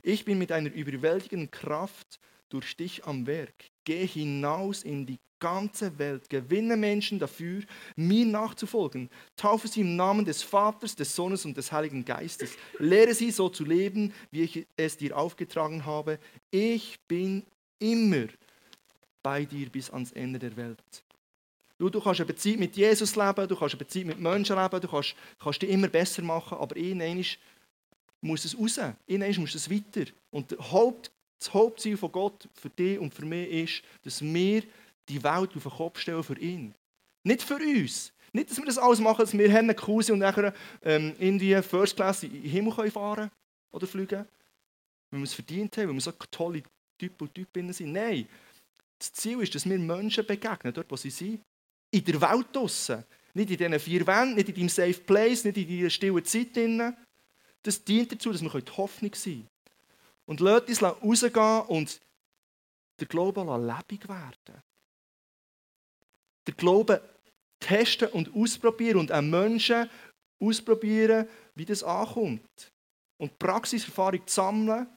Ich 0.03 0.25
bin 0.25 0.37
mit 0.37 0.51
einer 0.51 0.71
überwältigenden 0.71 1.51
Kraft 1.51 2.19
durch 2.49 2.77
dich 2.77 3.05
am 3.05 3.27
Werk. 3.27 3.65
Geh 3.87 4.05
hinaus 4.05 4.83
in 4.83 5.05
die 5.05 5.17
ganze 5.39 5.97
Welt, 5.97 6.29
gewinne 6.29 6.75
Menschen 6.75 7.19
dafür, 7.19 7.63
mir 7.95 8.25
nachzufolgen. 8.25 9.09
Taufe 9.37 9.69
sie 9.69 9.79
im 9.79 9.95
Namen 9.95 10.25
des 10.25 10.43
Vaters, 10.43 10.93
des 10.93 11.15
Sohnes 11.15 11.45
und 11.45 11.55
des 11.55 11.71
Heiligen 11.71 12.03
Geistes. 12.03 12.57
Lehre 12.79 13.13
sie 13.13 13.31
so 13.31 13.47
zu 13.47 13.63
leben, 13.63 14.13
wie 14.29 14.41
ich 14.41 14.67
es 14.75 14.97
dir 14.97 15.17
aufgetragen 15.17 15.85
habe. 15.85 16.19
Ich 16.51 16.99
bin 17.07 17.45
immer 17.79 18.27
bei 19.23 19.45
dir 19.45 19.69
bis 19.69 19.89
ans 19.89 20.11
Ende 20.11 20.39
der 20.39 20.57
Welt. 20.57 20.83
Du, 21.77 21.89
du 21.89 22.01
kannst 22.01 22.19
eine 22.19 22.27
Beziehung 22.27 22.59
mit 22.59 22.75
Jesus 22.75 23.15
leben, 23.15 23.47
du 23.47 23.55
kannst 23.55 23.75
eine 23.75 23.79
Beziehung 23.85 24.07
mit 24.07 24.19
Menschen 24.19 24.57
leben, 24.57 24.81
du 24.81 24.87
kannst, 24.89 25.15
kannst 25.39 25.61
dich 25.61 25.69
immer 25.69 25.87
besser 25.87 26.23
machen, 26.23 26.57
aber 26.57 26.75
irgendwann 26.75 27.23
muss 28.19 28.43
es 28.43 28.59
raus, 28.59 28.81
irgendwann 29.05 29.41
muss 29.43 29.55
es 29.55 29.71
weiter. 29.71 30.11
Und 30.29 30.57
Haupt, 30.59 31.09
das 31.39 31.53
Hauptziel 31.53 31.97
von 31.97 32.11
Gott 32.11 32.47
für 32.53 32.69
dich 32.69 32.99
und 32.99 33.13
für 33.13 33.25
mich 33.25 33.49
ist, 33.49 33.83
dass 34.03 34.21
wir 34.21 34.63
die 35.09 35.23
Welt 35.23 35.55
auf 35.55 35.63
den 35.63 35.71
Kopf 35.71 35.99
stellen 35.99 36.23
für 36.23 36.37
ihn. 36.37 36.73
Nicht 37.23 37.43
für 37.43 37.55
uns. 37.57 38.11
Nicht, 38.33 38.51
dass 38.51 38.57
wir 38.57 38.65
das 38.65 38.77
alles 38.77 38.99
machen, 38.99 39.21
dass 39.21 39.37
wir 39.37 39.51
haben 39.51 39.67
sind 39.69 40.13
und 40.13 40.19
nachher 40.19 40.53
ähm, 40.83 41.15
irgendwie 41.17 41.61
First 41.61 41.95
Class 41.95 42.23
in 42.23 42.31
den 42.31 42.43
Himmel 42.43 42.73
können 42.73 42.91
fahren 42.91 43.31
oder 43.71 43.87
fliegen. 43.87 44.25
Wenn 45.11 45.21
wir 45.21 45.25
es 45.25 45.33
verdient 45.33 45.75
haben, 45.77 45.89
wenn 45.89 45.95
wir 45.95 46.01
so 46.01 46.11
tolle 46.11 46.63
Typen 46.97 47.27
und 47.27 47.33
Typinnen 47.33 47.73
sind. 47.73 47.93
Nein. 47.93 48.27
Das 48.99 49.13
Ziel 49.13 49.41
ist, 49.41 49.53
dass 49.53 49.69
wir 49.69 49.77
Menschen 49.77 50.25
begegnen, 50.25 50.73
dort 50.73 50.91
wo 50.91 50.95
sie 50.95 51.09
sind 51.09 51.41
in 51.91 52.03
der 52.03 52.19
Welt 52.21 52.47
draussen. 52.51 53.03
Nicht 53.33 53.51
in 53.51 53.57
diesen 53.57 53.79
vier 53.79 54.07
Wänden, 54.07 54.35
nicht 54.35 54.49
in 54.49 54.55
deinem 54.55 54.69
Safe 54.69 54.99
Place, 54.99 55.45
nicht 55.45 55.57
in 55.57 55.67
deiner 55.67 55.89
stillen 55.89 56.25
Zeit. 56.25 56.95
Das 57.61 57.83
dient 57.83 58.11
dazu, 58.11 58.31
dass 58.31 58.41
wir 58.41 58.61
die 58.61 58.71
Hoffnung 58.71 59.13
sein 59.13 59.33
können. 59.33 59.47
Und 60.27 60.41
lasst 60.41 60.69
uns 60.69 60.83
rausgehen 60.83 61.61
und 61.67 61.99
der 62.99 63.07
Glaube 63.07 63.41
lebendig 63.41 64.07
werden. 64.07 64.61
Der 66.45 66.53
Glaube 66.53 67.01
testen 67.59 68.09
und 68.09 68.35
ausprobieren 68.35 68.99
und 68.99 69.11
an 69.11 69.29
Menschen 69.29 69.89
ausprobieren, 70.39 71.27
wie 71.55 71.65
das 71.65 71.81
ankommt. 71.81 72.71
Und 73.17 73.39
Praxiserfahrung 73.39 74.21
sammeln. 74.25 74.87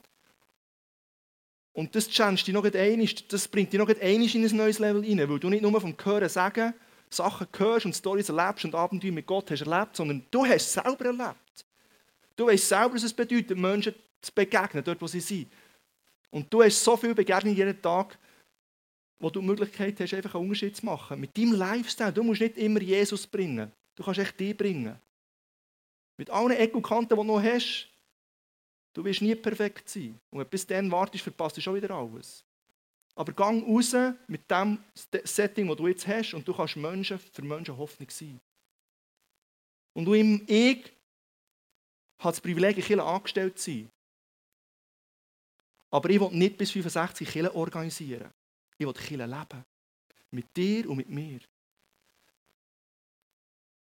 Und 1.73 1.95
das 1.95 2.09
challenge 2.09 2.43
dich 2.43 2.53
noch 2.53 2.65
einmal, 2.65 3.09
das 3.29 3.49
bringt 3.49 3.73
dich 3.73 3.79
noch 3.79 3.89
einmal 3.89 4.35
in 4.35 4.45
ein 4.45 4.57
neues 4.57 4.79
Level 4.79 5.03
rein, 5.03 5.31
weil 5.31 5.39
du 5.39 5.49
nicht 5.49 5.63
nur 5.63 5.81
vom 5.81 5.97
Hören 6.05 6.29
sagen 6.29 6.75
Sachen 7.09 7.49
hörst 7.57 7.87
und 7.87 7.95
Storys 7.95 8.29
erlebst 8.29 8.65
und 8.65 8.75
Abenteuer 8.75 9.11
mit 9.13 9.27
Gott 9.27 9.51
hast 9.51 9.63
erlebt, 9.63 9.97
sondern 9.97 10.25
du 10.31 10.45
hast 10.45 10.63
es 10.63 10.73
selber 10.73 11.07
erlebt. 11.07 11.67
Du 12.37 12.47
weißt 12.47 12.69
selber, 12.69 12.95
was 12.95 13.03
es 13.03 13.13
bedeutet, 13.13 13.59
Menschen 13.59 13.95
zu 14.21 14.33
begegnen, 14.33 14.85
dort 14.85 15.01
wo 15.01 15.07
sie 15.07 15.21
sind. 15.21 15.51
Und 16.31 16.53
du 16.53 16.63
hast 16.63 16.83
so 16.83 16.97
viel 16.97 17.15
Begegnungen 17.15 17.57
jeden 17.57 17.81
Tag, 17.81 18.19
wo 19.19 19.31
du 19.31 19.41
die 19.41 19.47
Möglichkeit 19.47 19.99
hast, 20.01 20.15
einfach 20.15 20.35
einen 20.35 20.45
Unterschied 20.45 20.77
zu 20.77 20.87
machen. 20.87 21.21
Mit 21.21 21.37
deinem 21.37 21.53
Lifestyle. 21.53 22.13
Du 22.13 22.23
musst 22.23 22.41
nicht 22.41 22.57
immer 22.57 22.81
Jesus 22.81 23.27
bringen. 23.27 23.71
Du 23.95 24.03
kannst 24.03 24.21
echt 24.21 24.39
dich 24.41 24.57
bringen. 24.57 24.99
Mit 26.17 26.31
allen 26.31 26.53
Ecken 26.53 26.77
und 26.77 26.83
Kanten, 26.83 27.11
die 27.11 27.17
du 27.17 27.25
noch 27.25 27.43
hast. 27.43 27.89
Du 28.93 29.05
wirst 29.05 29.23
nie 29.23 29.35
perfekt 29.35 29.89
sein. 29.89 30.19
Und 30.31 30.39
wenn 30.39 30.45
du 30.45 30.51
bis 30.51 30.67
dann 30.67 30.91
wartest, 30.91 31.23
verpasst 31.23 31.57
du 31.57 31.61
schon 31.61 31.75
wieder 31.75 31.91
alles. 31.91 32.45
Aber 33.15 33.33
gang 33.33 33.67
raus 33.67 33.95
mit 34.27 34.51
dem 34.51 34.79
Setting, 35.25 35.69
das 35.69 35.77
du 35.77 35.87
jetzt 35.89 36.07
hast, 36.07 36.35
und 36.35 36.47
du 36.47 36.55
kannst 36.55 36.77
Menschen 36.77 37.19
für 37.19 37.43
Menschen 37.43 37.77
Hoffnung 37.77 38.09
sein. 38.09 38.41
Und 39.93 40.05
du 40.05 40.15
im 40.15 40.43
Ich 40.47 40.85
hat 42.19 42.35
das 42.35 42.41
Privileg, 42.41 42.77
in 42.77 42.85
Kirche 42.85 43.03
angestellt 43.03 43.59
zu 43.59 43.71
sein. 43.71 43.91
Aber 45.91 46.11
ich 46.11 46.21
will 46.21 46.31
nicht 46.31 46.57
bis 46.57 46.71
65 46.71 47.29
Kirche 47.29 47.55
organisieren. 47.55 48.31
Ich 48.79 48.87
will 48.87 48.95
Kirche 48.95 49.27
leben. 49.27 49.65
Mit 50.31 50.57
dir 50.57 50.89
und 50.89 50.97
mit 50.97 51.09
mir. 51.09 51.41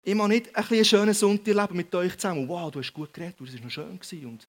Ich 0.02 0.17
will 0.17 0.28
nicht 0.28 0.56
ein 0.56 0.65
einen 0.65 0.86
schönen 0.86 1.13
Sonntag 1.13 1.54
leben 1.54 1.78
mit 1.78 1.93
euch 1.93 2.17
zusammen. 2.17 2.48
Wow, 2.48 2.72
du 2.72 2.80
hast 2.80 2.93
gut 2.93 3.13
geredet, 3.13 3.36
das 3.39 3.54
war 3.54 3.62
noch 3.62 3.69
schön. 3.69 4.26
Und 4.26 4.48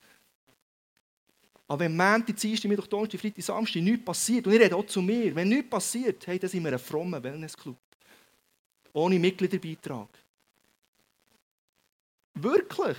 aber 1.70 1.84
wenn 1.84 1.96
Montag, 1.96 2.36
Dienstag, 2.36 2.68
Mittwoch, 2.68 2.88
Donnerstag, 2.88 3.20
Freitag, 3.20 3.44
Samstag 3.44 3.80
nichts 3.82 4.04
passiert, 4.04 4.44
und 4.44 4.54
ich 4.54 4.60
rede 4.60 4.74
auch 4.74 4.84
zu 4.86 5.00
mir, 5.00 5.32
wenn 5.32 5.48
nichts 5.48 5.70
passiert, 5.70 6.26
hey, 6.26 6.36
dann 6.36 6.50
sind 6.50 6.64
wir 6.64 6.72
ein 6.72 6.78
frommer 6.80 7.22
Wellnessclub. 7.22 7.76
Ohne 8.92 9.20
Mitgliederbeitrag. 9.20 10.08
Wirklich. 12.34 12.96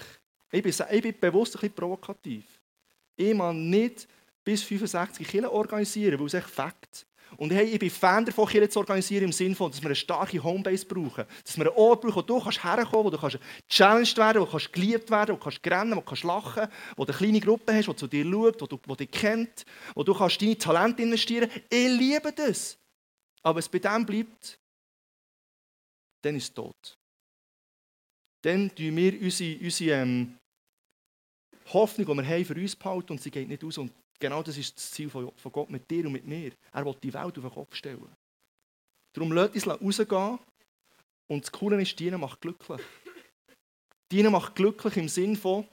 Ich 0.51 0.63
bin, 0.63 0.73
ich 0.89 1.01
bin 1.01 1.19
bewusst 1.19 1.55
ein 1.55 1.59
bisschen 1.59 1.75
provokativ. 1.75 2.45
Ich 3.17 3.37
will 3.37 3.53
nicht 3.53 4.07
bis 4.43 4.63
65 4.63 5.27
Kilo 5.27 5.49
organisieren, 5.49 6.19
weil 6.19 6.27
es 6.27 6.33
echt 6.33 6.49
Fakt 6.49 7.05
und 7.37 7.51
hey, 7.51 7.65
ich 7.65 7.79
bin 7.79 7.89
Fan 7.89 8.25
davon, 8.25 8.47
Kirche 8.47 8.69
zu 8.69 8.79
organisieren, 8.79 9.25
im 9.25 9.31
Sinne 9.31 9.55
von, 9.55 9.71
dass 9.71 9.81
wir 9.81 9.87
eine 9.87 9.95
starke 9.95 10.43
Homebase 10.43 10.85
brauchen. 10.85 11.25
Dass 11.43 11.57
wir 11.57 11.65
einen 11.65 11.75
Ort 11.75 12.01
brauchen, 12.01 12.15
wo 12.15 12.21
du 12.21 12.39
kannst 12.39 12.63
herkommen 12.63 13.11
kannst, 13.11 13.35
wo 13.35 13.39
du 13.39 13.43
challenged 13.69 14.17
werden 14.17 14.41
wo 14.41 14.45
du 14.45 14.69
geliebt 14.71 15.09
werden 15.09 15.35
wo 15.35 15.37
du 15.37 15.43
kannst 15.43 15.65
rennen 15.65 15.91
wo 15.95 16.01
du 16.01 16.05
kannst 16.05 16.23
lachen 16.23 16.67
wo 16.97 17.05
du 17.05 17.11
eine 17.11 17.17
kleine 17.17 17.39
Gruppe 17.39 17.73
hast, 17.73 17.87
die 17.87 17.95
zu 17.95 18.07
dir 18.07 18.25
schaut, 18.25 18.61
wo 18.61 18.65
du, 18.67 18.79
wo 18.85 18.95
dich 18.95 19.11
kennt, 19.11 19.65
wo 19.95 20.03
du 20.03 20.13
kannst 20.13 20.41
deine 20.41 20.57
Talente 20.57 21.03
investieren 21.03 21.49
kannst. 21.49 21.65
Ich 21.69 21.87
liebe 21.87 22.31
das. 22.33 22.77
Aber 23.43 23.59
es 23.59 23.69
bei 23.69 23.79
dem 23.79 24.05
bleibt, 24.05 24.59
dann 26.21 26.35
ist 26.35 26.43
es 26.43 26.53
tot. 26.53 26.97
Dann 28.43 28.73
tun 28.75 28.95
wir 28.95 29.21
unsere, 29.21 29.59
unsere 29.59 30.01
ähm, 30.01 30.37
Hoffnung, 31.73 32.07
die 32.07 32.23
wir 32.23 32.27
haben, 32.27 32.45
für 32.45 32.55
uns 32.55 32.75
behalten 32.75 33.13
und 33.13 33.21
sie 33.21 33.31
geht 33.31 33.47
nicht 33.47 33.63
aus. 33.63 33.77
Und 33.77 33.91
Genau 34.21 34.43
das 34.43 34.55
ist 34.55 34.77
das 34.77 34.91
Ziel 34.91 35.09
von 35.09 35.31
Gott 35.51 35.71
mit 35.71 35.89
dir 35.89 36.05
und 36.05 36.11
mit 36.11 36.27
mir. 36.27 36.51
Er 36.71 36.85
will 36.85 36.95
die 37.01 37.11
Welt 37.11 37.25
auf 37.25 37.43
den 37.43 37.49
Kopf 37.49 37.75
stellen. 37.75 38.15
Darum 39.13 39.31
lasst 39.31 39.55
uns 39.55 39.67
rausgehen. 39.67 40.39
Und 41.27 41.43
das 41.43 41.51
Coole 41.51 41.81
ist, 41.81 41.99
Dienen 41.99 42.21
macht 42.21 42.39
glücklich. 42.39 42.81
Dienen 44.11 44.31
macht 44.31 44.55
glücklich 44.55 44.95
im 44.97 45.09
Sinn 45.09 45.35
von, 45.35 45.67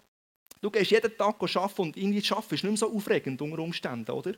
du 0.62 0.70
gehst 0.70 0.90
jeden 0.90 1.16
Tag 1.16 1.42
arbeiten 1.42 1.82
und 1.82 1.96
irgendwie 1.96 2.24
arbeiten 2.30 2.54
ist 2.54 2.62
nicht 2.62 2.70
mehr 2.70 2.76
so 2.76 2.94
aufregend 2.94 3.42
unter 3.42 3.58
Umständen, 3.58 4.10
oder? 4.10 4.34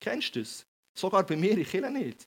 Kennst 0.00 0.34
du 0.34 0.40
das? 0.40 0.66
Sogar 0.94 1.24
bei 1.24 1.36
mir, 1.36 1.56
ich 1.56 1.70
kenne 1.70 1.90
nicht. 1.90 2.26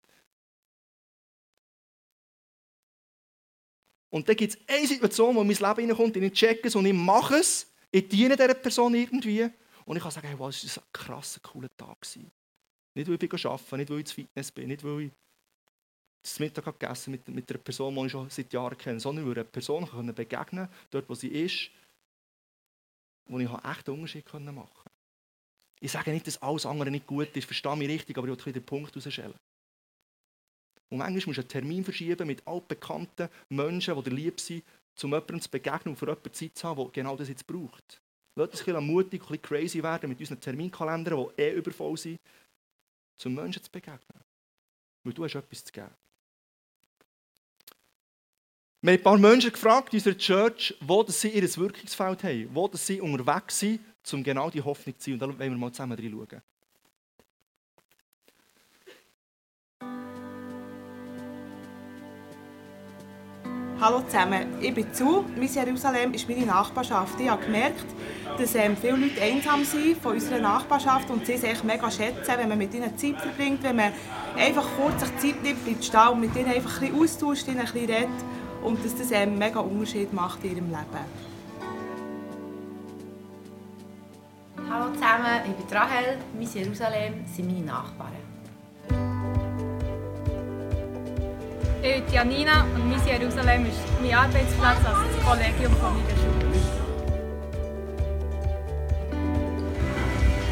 Und 4.10 4.30
dann 4.30 4.36
gibt 4.38 4.54
es 4.54 4.60
eine 4.68 4.88
Situation, 4.88 5.36
wo 5.36 5.44
mein 5.44 5.50
Leben 5.50 5.64
reinkommt, 5.64 6.16
und 6.16 6.24
ich 6.24 6.34
checke 6.34 6.68
es 6.68 6.76
und 6.76 6.86
ich 6.86 6.94
mache 6.94 7.36
es. 7.36 7.68
Ich 7.92 8.08
diene 8.08 8.38
dieser 8.38 8.54
Person 8.54 8.94
irgendwie. 8.94 9.50
Und 9.90 9.98
ich 9.98 10.04
kann 10.04 10.12
sagen, 10.12 10.28
hey, 10.28 10.38
wow, 10.38 10.52
das 10.52 10.78
war 10.78 10.84
ein 10.84 10.90
krasser, 10.94 11.40
cooler 11.40 11.76
Tag. 11.76 11.98
Nicht, 12.94 13.10
weil 13.10 13.18
ich 13.20 13.46
arbeite, 13.48 13.78
nicht, 13.78 13.90
weil 13.90 13.98
ich 13.98 14.02
ins 14.02 14.12
Fitness 14.12 14.52
bin, 14.52 14.68
nicht, 14.68 14.84
weil 14.84 15.02
ich 15.02 15.12
das 16.22 16.40
Mittag 16.40 16.66
gegessen 16.66 17.10
mit, 17.10 17.28
mit 17.28 17.50
einer 17.50 17.58
Person, 17.58 17.96
die 17.96 18.06
ich 18.06 18.12
schon 18.12 18.30
seit 18.30 18.54
Jahren 18.54 18.78
kenne, 18.78 19.00
sondern 19.00 19.26
weil 19.26 19.32
ich 19.32 19.38
einer 19.40 19.46
Person 19.46 20.14
begegnen 20.14 20.68
konnte, 20.68 20.70
dort, 20.92 21.10
wo 21.10 21.16
sie 21.16 21.30
ist, 21.30 21.72
wo 23.26 23.40
ich 23.40 23.50
echt 23.50 23.90
einen 23.90 23.98
Unterschied 23.98 24.32
machen 24.32 24.56
konnte. 24.56 24.92
Ich 25.80 25.92
sage 25.92 26.12
nicht, 26.12 26.28
dass 26.28 26.40
alles 26.40 26.68
andere 26.68 26.92
nicht 26.92 27.08
gut 27.08 27.36
ist, 27.36 27.46
verstehe 27.46 27.76
mich 27.76 27.90
richtig, 27.90 28.16
aber 28.16 28.28
ich 28.28 28.46
will 28.46 28.54
den 28.54 28.64
Punkt 28.64 28.96
herausstellen. 28.96 29.34
Und 30.90 31.00
manchmal 31.00 31.14
musst 31.14 31.38
du 31.38 31.42
einen 31.42 31.50
Termin 31.50 31.84
verschieben 31.84 32.28
mit 32.28 32.46
altbekannten 32.46 33.28
Menschen, 33.50 33.96
die 33.96 34.04
dir 34.04 34.16
lieb 34.16 34.40
sind, 34.40 34.64
um 35.02 35.10
jemandem 35.10 35.42
zu 35.42 35.50
begegnen 35.50 35.94
und 35.94 35.96
für 35.96 36.06
jemanden 36.06 36.32
Zeit 36.32 36.56
zu 36.56 36.68
haben, 36.68 36.78
der 36.78 36.92
genau 36.92 37.16
das 37.16 37.28
jetzt 37.30 37.48
braucht. 37.48 38.00
Lasst 38.40 38.54
uns 38.54 38.62
ein 38.62 38.66
bisschen 38.68 38.88
mutig, 38.88 39.22
ein 39.22 39.28
bisschen 39.28 39.42
crazy 39.42 39.84
werden 39.84 40.10
mit 40.10 40.20
unseren 40.22 40.40
Terminkalendern, 40.40 41.28
die 41.36 41.42
eh 41.42 41.52
übervoll 41.56 41.98
sind, 41.98 42.18
zum 43.18 43.36
Menschen 43.36 43.62
zu 43.62 43.70
begegnen. 43.70 44.24
Weil 45.04 45.14
du 45.14 45.26
hast 45.26 45.36
etwas 45.36 45.66
zu 45.66 45.74
geben. 45.74 45.90
Wir 48.82 48.94
haben 48.94 48.98
ein 48.98 49.04
paar 49.04 49.18
Menschen 49.18 49.52
gefragt 49.52 49.94
in 49.94 49.98
unserer 49.98 50.18
Church, 50.18 50.74
wo 50.80 51.04
sie 51.06 51.32
ihr 51.32 51.44
Wirkungsfeld 51.44 52.24
haben, 52.24 52.50
wo 52.56 52.70
sie 52.76 53.02
unterwegs 53.02 53.60
sind, 53.60 53.82
um 54.14 54.24
genau 54.24 54.50
die 54.50 54.62
Hoffnung 54.62 54.98
zu 54.98 55.04
sein. 55.04 55.14
Und 55.16 55.20
da 55.20 55.28
wollen 55.28 55.52
wir 55.52 55.58
mal 55.58 55.74
zusammen 55.74 56.00
reinschauen. 56.00 56.42
Hallo 63.82 64.02
zusammen, 64.02 64.58
ich 64.60 64.74
bin 64.74 64.94
zu. 64.94 65.24
Miss 65.38 65.56
Jerusalem 65.56 66.14
ist 66.14 66.28
meine 66.28 66.46
Nachbarschaft. 66.46 67.18
Ich 67.18 67.30
habe 67.30 67.46
gemerkt, 67.46 67.86
dass 68.38 68.54
ähm, 68.56 68.76
viele 68.76 68.98
Leute 68.98 69.22
einsam 69.22 69.64
sind 69.64 69.96
von 70.02 70.16
unserer 70.16 70.40
Nachbarschaft 70.40 71.10
und 71.10 71.26
sie 71.26 71.36
es 71.36 71.64
mega 71.64 71.90
schätzen, 71.90 72.34
wenn 72.36 72.50
man 72.50 72.58
mit 72.58 72.74
ihnen 72.74 72.98
Zeit 72.98 73.16
verbringt, 73.16 73.64
wenn 73.64 73.78
man 73.78 73.94
einfach 74.38 74.66
kurz 74.78 75.00
sich 75.00 75.18
Zeit 75.20 75.44
nimmt, 75.44 75.64
bleibt 75.64 75.86
stehen 75.86 76.10
und 76.10 76.20
mit 76.20 76.36
ihnen 76.36 76.52
einfach 76.52 76.82
ein 76.82 76.92
bisschen 76.92 77.04
austauscht, 77.04 77.48
ihnen 77.48 77.60
ein 77.60 77.66
bisschen 77.68 77.90
redet 77.90 78.10
und 78.64 78.84
dass 78.84 78.98
das 78.98 79.12
ähm, 79.12 79.38
mega 79.38 79.62
Unterschied 79.62 80.12
macht 80.12 80.44
in 80.44 80.58
ihrem 80.58 80.68
Leben. 80.68 81.06
Hallo 84.70 84.94
zusammen, 84.94 85.42
ich 85.46 85.66
bin 85.66 85.78
Rahel, 85.78 86.18
Miss 86.38 86.54
Jerusalem 86.54 87.26
sind 87.26 87.48
meine 87.48 87.66
Nachbarn. 87.66 88.29
Ich 91.82 92.04
bin 92.04 92.14
Janina 92.14 92.66
und 92.76 92.90
mein 92.90 93.08
Jerusalem 93.08 93.66
ist 93.66 93.80
mein 94.02 94.14
Arbeitsplatz 94.14 94.86
als 94.86 95.16
das 95.16 95.26
Kollegium 95.26 95.74
von 95.78 95.96
meiner 95.96 96.10
Schule. 96.10 96.50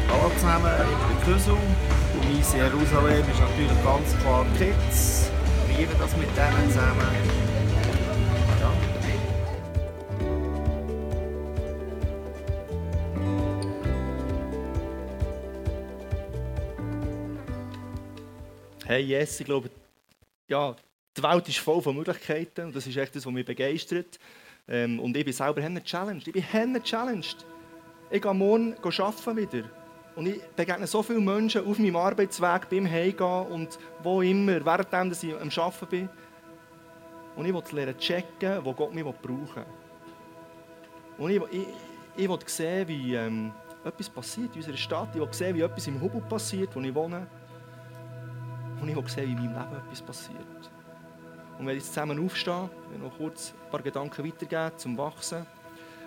Hallo 0.08 0.30
zusammen, 0.36 0.72
ich 0.90 1.24
bin 1.24 1.34
Küssel 1.34 1.56
Miss 2.34 2.54
Jerusalem 2.54 3.20
ist 3.30 3.40
natürlich 3.40 3.84
ganz 3.84 4.18
klar 4.22 4.46
Kids. 4.56 5.30
Wir 5.66 5.78
lieben 5.78 5.92
das 5.98 6.16
mit 6.16 6.28
denen 6.34 6.70
zusammen. 6.70 7.48
Hey, 18.86 19.02
yes, 19.04 19.38
ich 19.40 19.44
glaube, 19.44 19.68
ja, 20.48 20.74
die 21.18 21.22
Welt 21.22 21.48
ist 21.48 21.58
voll 21.58 21.82
von 21.82 21.96
Möglichkeiten 21.96 22.66
und 22.66 22.76
das 22.76 22.86
ist 22.86 22.96
echt 22.96 23.14
das, 23.14 23.26
was 23.26 23.32
mich 23.32 23.44
begeistert. 23.44 24.18
Ähm, 24.68 25.00
und 25.00 25.16
ich 25.16 25.24
bin 25.24 25.32
selber 25.32 25.60
henne 25.60 25.82
challenged. 25.82 26.28
Ich 26.28 26.32
bin 26.32 26.42
henne 26.42 26.82
challenged. 26.82 27.44
Ich 28.10 28.22
gehe 28.22 28.34
morgen 28.34 28.74
arbeiten 28.82 29.36
wieder. 29.36 29.64
Und 30.14 30.26
ich 30.26 30.42
begegne 30.56 30.86
so 30.86 31.02
viele 31.02 31.20
Menschen 31.20 31.64
auf 31.64 31.78
meinem 31.78 31.96
Arbeitsweg, 31.96 32.68
beim 32.68 32.90
Heimgehen 32.90 33.46
und 33.46 33.78
wo 34.02 34.20
immer, 34.22 34.64
während 34.64 35.22
ich 35.22 35.34
am 35.34 35.48
Arbeiten 35.48 35.86
bin. 35.88 36.08
Und 37.36 37.46
ich 37.46 37.54
will 37.54 37.62
lernen 37.72 37.98
checken, 37.98 38.64
wo 38.64 38.72
Gott 38.72 38.92
mich 38.92 39.04
brauchen 39.04 39.48
will. 39.54 39.64
Und 41.18 41.30
ich, 41.30 41.42
ich, 41.52 41.66
ich 42.16 42.28
will 42.28 42.38
sehen, 42.46 42.88
wie 42.88 43.14
ähm, 43.14 43.52
etwas 43.84 44.10
passiert 44.10 44.50
in 44.54 44.56
unserer 44.56 44.76
Stadt. 44.76 45.08
Ich 45.14 45.20
will 45.20 45.32
sehen, 45.32 45.54
wie 45.54 45.60
etwas 45.60 45.86
im 45.86 46.00
Hubel 46.00 46.20
passiert, 46.22 46.74
wo 46.74 46.80
ich 46.80 46.94
wohne. 46.94 47.26
Und 48.80 48.88
ich 48.88 48.96
will 48.96 49.08
sehen, 49.08 49.38
wie 49.38 49.44
in 49.44 49.52
meinem 49.52 49.70
Leben 49.70 49.86
etwas 49.86 50.02
passiert. 50.02 50.57
Und 51.58 51.66
wenn 51.66 51.76
ich 51.76 51.82
jetzt 51.82 51.94
zusammen 51.94 52.24
aufstehen, 52.24 52.70
ich 52.94 53.02
noch 53.02 53.16
kurz 53.16 53.52
ein 53.64 53.70
paar 53.70 53.82
Gedanken 53.82 54.24
weitergeben 54.24 54.78
zum 54.78 54.96
Wachsen. 54.96 55.44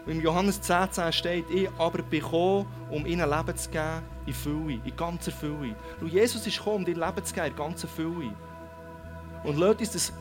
Und 0.05 0.13
Im 0.13 0.21
Johannes 0.21 0.61
10, 0.61 0.91
10 0.91 1.13
steht, 1.13 1.49
ich 1.49 1.69
aber 1.77 2.01
bin 2.01 2.21
gekommen, 2.21 2.65
um 2.89 3.05
ihnen 3.05 3.29
Leben 3.29 3.55
zu 3.55 3.69
geben, 3.69 4.01
in 4.25 4.33
Fülle, 4.33 4.79
in 4.83 4.95
ganzer 4.95 5.31
Fülle. 5.31 5.75
Und 5.99 6.11
Jesus 6.11 6.47
ist 6.47 6.57
gekommen, 6.57 6.77
um 6.77 6.85
dir 6.85 6.95
Leben 6.95 7.23
zu 7.23 7.33
geben, 7.33 7.47
in 7.47 7.55
ganzer 7.55 7.87
Fülle. 7.87 8.33
Und 9.43 9.57
lasst 9.57 9.79
uns 9.79 9.91
das 9.91 10.13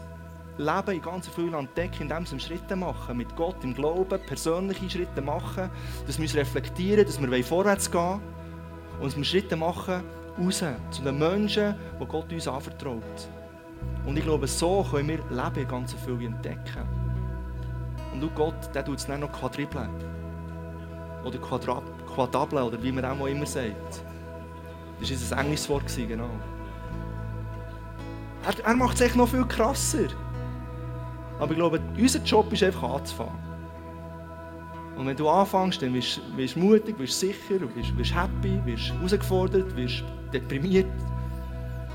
Leben 0.59 0.97
in 0.97 1.03
ganzer 1.03 1.31
Fülle 1.31 1.57
entdecken, 1.57 2.03
indem 2.03 2.31
wir 2.31 2.41
Schritte 2.41 2.77
machen, 2.77 3.17
mit 3.17 3.35
Gott 3.37 3.57
im 3.63 3.73
Glauben, 3.73 4.21
persönliche 4.27 4.91
Schritte 4.91 5.23
machen, 5.23 5.71
dass 6.07 6.19
wir 6.19 6.25
uns 6.25 6.35
reflektieren, 6.35 7.07
dass 7.07 7.21
wir 7.21 7.45
vorwärts 7.45 7.91
gehen 7.91 8.01
wollen 8.01 8.21
und 9.01 9.07
dass 9.07 9.17
wir 9.17 9.25
Schritte 9.25 9.57
machen 9.57 10.03
raus 10.39 10.65
zu 10.91 11.03
den 11.03 11.19
Menschen, 11.19 11.75
die 12.01 12.07
Gott 12.07 12.31
uns 12.33 12.49
anvertraut. 12.49 13.29
Und 14.07 14.17
ich 14.17 14.25
glaube, 14.25 14.47
so 14.47 14.85
können 14.91 15.09
wir 15.09 15.19
Leben 15.31 15.69
ganzer 15.69 15.99
Fülle 15.99 16.27
entdecken. 16.27 16.89
Und 18.13 18.25
auch 18.25 18.35
Gott, 18.35 18.75
der 18.75 18.85
tut 18.85 18.99
es 18.99 19.07
dann 19.07 19.21
noch 19.21 19.33
quadripeln. 19.33 19.91
Oder 21.25 21.39
quadrabeln, 21.39 22.63
oder 22.65 22.83
wie 22.83 22.93
man 22.93 23.05
auch 23.05 23.27
immer 23.27 23.47
sagt. 23.47 24.03
Das 25.01 25.31
war 25.31 25.39
ein 25.39 25.45
englisches 25.45 25.69
Wort, 25.69 25.85
genau. 25.97 26.31
Er, 28.47 28.65
er 28.65 28.75
macht 28.75 28.97
es 28.97 29.03
echt 29.03 29.17
noch 29.17 29.29
viel 29.29 29.45
krasser. 29.45 30.09
Aber 31.39 31.53
ich 31.53 31.57
glaube, 31.57 31.81
unser 31.97 32.23
Job 32.23 32.53
ist 32.53 32.63
einfach 32.63 32.83
anzufangen. 32.83 33.51
Und 34.97 35.07
wenn 35.07 35.17
du 35.17 35.29
anfängst, 35.29 35.81
dann 35.81 35.95
wirst 35.95 36.21
du 36.57 36.59
mutig, 36.59 36.99
wirst 36.99 37.21
sicher, 37.21 37.61
wirst 37.97 38.15
happy, 38.15 38.61
wirst 38.67 38.93
herausgefordert, 38.93 39.75
wirst 39.75 40.05
deprimiert. 40.33 40.87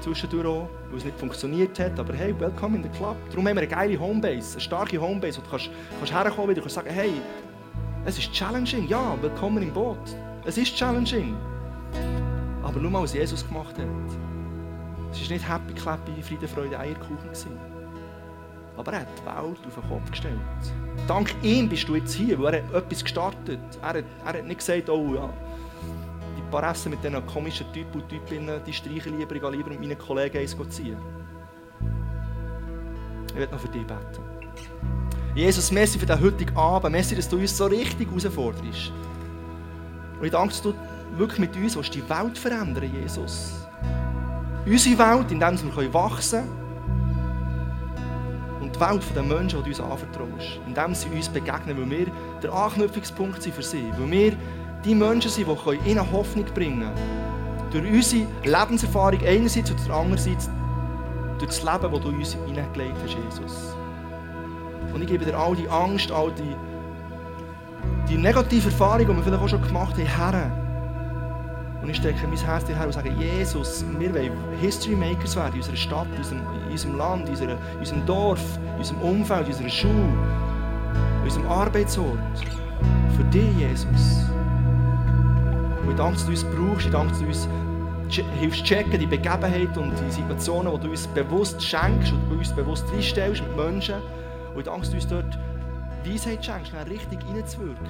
Zwischendurch 0.02 0.46
auch, 0.46 0.70
weil 0.90 0.98
es 0.98 1.06
nicht 1.06 1.18
funktioniert 1.20 1.80
hat. 1.80 2.00
Aber 2.00 2.14
hey, 2.14 2.34
welcome 2.40 2.78
in 2.78 2.84
the 2.84 2.90
club. 2.90 3.16
Darum 3.30 3.48
haben 3.48 3.56
wir 3.56 3.62
eine 3.62 3.68
geile 3.68 4.00
Homebase, 4.00 4.54
eine 4.54 4.62
starke 4.62 5.00
Homebase, 5.00 5.40
wo 5.40 5.44
du 5.44 5.50
kannst, 5.50 5.70
kannst 6.00 6.14
herkommen 6.14 6.50
und 6.50 6.60
kannst 6.60 6.76
sagen, 6.76 6.90
hey, 6.90 7.12
es 8.06 8.20
ist 8.20 8.32
challenging. 8.32 8.88
Ja, 8.88 9.18
willkommen 9.22 9.64
im 9.64 9.74
Boot. 9.74 9.98
Es 10.46 10.58
ist 10.58 10.76
challenging. 10.76 11.36
Aber 12.64 12.80
nur 12.80 12.92
mal, 12.92 13.04
was 13.04 13.14
Jesus 13.14 13.48
gemacht 13.48 13.78
hat. 13.78 13.88
Es 15.12 15.22
war 15.22 15.30
nicht 15.30 15.50
happy, 15.50 15.74
clappy, 15.74 16.22
Friede, 16.22 16.48
Freude, 16.48 16.78
Eierkuchen. 16.78 17.18
Gewesen. 17.24 17.58
Aber 18.78 18.94
er 18.94 19.02
hat 19.02 19.08
die 19.18 19.26
Welt 19.26 19.60
auf 19.66 19.74
den 19.76 19.90
Kopf 19.90 20.12
gestellt. 20.12 20.40
Dank 21.08 21.34
ihm 21.42 21.70
bist 21.70 21.88
du 21.88 21.96
jetzt 21.96 22.14
hier, 22.14 22.40
weil 22.42 22.56
er 22.56 22.64
hat 22.64 22.74
etwas 22.74 23.04
gestartet. 23.04 23.60
Er 23.82 23.88
hat, 23.88 24.04
er 24.26 24.34
hat 24.34 24.46
nicht 24.46 24.60
gesagt, 24.60 24.90
oh 24.90 25.16
ja, 25.16 25.30
paar 26.56 26.72
Essen 26.72 26.92
mit 26.92 27.04
diesen 27.04 27.26
komischen 27.26 27.72
Typen 27.74 28.02
und 28.02 28.10
Typinnen, 28.10 28.62
die 28.66 28.72
streichen 28.72 29.18
lieber, 29.18 29.36
ich 29.36 29.42
lieber 29.42 29.70
mit 29.70 29.80
meinen 29.80 29.98
Kollegen 29.98 30.38
eins 30.38 30.56
ziehen. 30.70 30.98
Ich 33.30 33.36
werde 33.36 33.52
noch 33.52 33.60
für 33.60 33.68
dich 33.68 33.86
beten. 33.86 34.24
Jesus, 35.36 35.70
merci 35.72 36.00
für 36.00 36.06
den 36.06 36.22
heutigen 36.22 36.56
Abend. 36.56 36.94
Merci, 36.94 37.14
dass 37.16 37.28
du 37.28 37.38
uns 37.38 37.58
so 37.58 37.66
richtig 37.66 38.08
herausforderst. 38.08 38.94
Und 40.20 40.26
ich 40.26 40.32
danke, 40.32 40.50
dass 40.50 40.62
du 40.62 40.74
wirklich 41.18 41.40
mit 41.40 41.56
uns 41.58 41.76
willst, 41.76 41.94
die 41.94 42.10
Welt 42.10 42.38
verändern, 42.38 42.90
Jesus. 43.02 43.68
Unsere 44.66 44.98
Welt, 44.98 45.32
in 45.32 45.40
der 45.40 45.52
wir 45.52 45.94
wachsen 45.94 46.40
können 46.40 46.66
die 48.76 48.80
Welt 48.80 49.04
der 49.16 49.24
Menschen, 49.24 49.64
die 49.64 49.72
du 49.72 49.82
uns 49.82 49.92
anvertraust. 49.92 50.60
Indem 50.68 50.96
sie 50.96 51.08
uns 51.10 51.30
begegnen, 51.30 51.78
weil 51.78 51.90
wir 51.90 52.08
der 52.42 52.54
Anknüpfungspunkt 52.54 53.42
sind 53.42 53.56
für 53.56 53.64
sie. 53.64 53.92
Weil 53.98 54.12
wir 54.12 54.38
die 54.86 54.96
Menschen 54.96 55.32
sind, 55.32 55.48
die 55.48 55.90
ihnen 55.90 56.12
Hoffnung 56.12 56.46
bringen 56.54 56.82
können. 56.82 57.72
Durch 57.72 57.92
unsere 57.92 58.28
Lebenserfahrung 58.44 59.20
einerseits 59.26 59.72
und 59.72 59.92
andererseits 59.92 60.50
durch 61.40 61.50
das 61.50 61.64
Leben, 61.64 61.92
das 61.92 62.02
du 62.02 62.10
uns 62.10 62.38
hineingelegt 62.46 62.96
hast, 63.04 63.16
Jesus. 63.16 63.76
Und 64.94 65.02
ich 65.02 65.08
gebe 65.08 65.26
dir 65.26 65.38
all 65.38 65.56
die 65.56 65.68
Angst, 65.68 66.12
all 66.12 66.32
die, 66.32 66.56
die 68.08 68.18
negative 68.18 68.70
Erfahrungen, 68.70 69.08
die 69.08 69.16
wir 69.16 69.24
vielleicht 69.24 69.44
auch 69.44 69.50
schon 69.50 69.62
gemacht 69.62 69.96
haben, 69.98 70.06
her. 70.06 70.52
Und 71.82 71.90
ich 71.90 71.98
stecke 71.98 72.26
mein 72.28 72.38
Herz 72.38 72.64
dir 72.66 72.76
her 72.76 72.86
und 72.86 72.94
sage, 72.94 73.12
Jesus, 73.12 73.84
wir 74.00 74.14
wollen 74.14 74.32
History 74.60 74.96
Makers 74.96 75.36
werden 75.36 75.54
in 75.54 75.60
unserer 75.60 75.76
Stadt, 75.76 76.08
in 76.14 76.18
unserem, 76.18 76.42
in 76.66 76.72
unserem 76.72 76.96
Land, 76.98 77.30
in, 77.30 77.50
in 77.50 77.58
unserem 77.78 78.06
Dorf, 78.06 78.42
in 78.74 78.78
unserem 78.78 79.02
Umfeld, 79.02 79.48
in 79.48 79.54
unserer 79.54 79.70
Schule, 79.70 80.14
in 81.18 81.24
unserem 81.24 81.48
Arbeitsort. 81.48 82.18
Für 83.16 83.24
dich, 83.26 83.56
Jesus. 83.58 84.35
Und 85.86 85.92
ich 85.92 85.98
danke, 85.98 86.14
dass 86.14 86.26
du 86.26 86.32
uns 86.32 86.44
brauchst, 86.44 86.86
ich 86.86 86.92
danke, 86.92 87.12
dass 87.12 87.20
du 87.20 87.26
uns 87.26 87.50
hilfst 88.40 88.64
checken, 88.66 89.00
die 89.00 89.06
Begebenheit 89.06 89.78
und 89.78 89.94
die 90.00 90.12
Situationen, 90.12 90.74
die 90.74 90.80
du 90.82 90.90
uns 90.90 91.08
bewusst 91.08 91.62
schenkst 91.62 92.12
und 92.12 92.30
bei 92.30 92.36
uns 92.36 92.54
bewusst 92.54 92.86
reinstellst 92.92 93.42
mit 93.44 93.56
Menschen. 93.56 93.96
Und 94.54 94.60
ich 94.60 94.66
danke, 94.66 94.82
dass 94.82 94.90
du 94.90 94.96
uns 94.96 95.08
dort 95.08 95.40
Weisheit 96.06 96.44
schenkst, 96.44 96.74
richtig 96.90 97.20
reinzuwirken. 97.26 97.86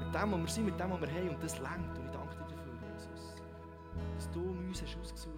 Mit 0.00 0.14
dem, 0.14 0.32
was 0.32 0.40
wir 0.40 0.48
sind, 0.48 0.66
mit 0.66 0.80
dem, 0.80 0.90
was 0.90 1.00
wir 1.00 1.08
haben 1.08 1.28
und 1.30 1.42
das 1.42 1.58
lenkt. 1.58 2.06
du 4.36 4.50
uns 4.68 4.82
hast 4.82 5.28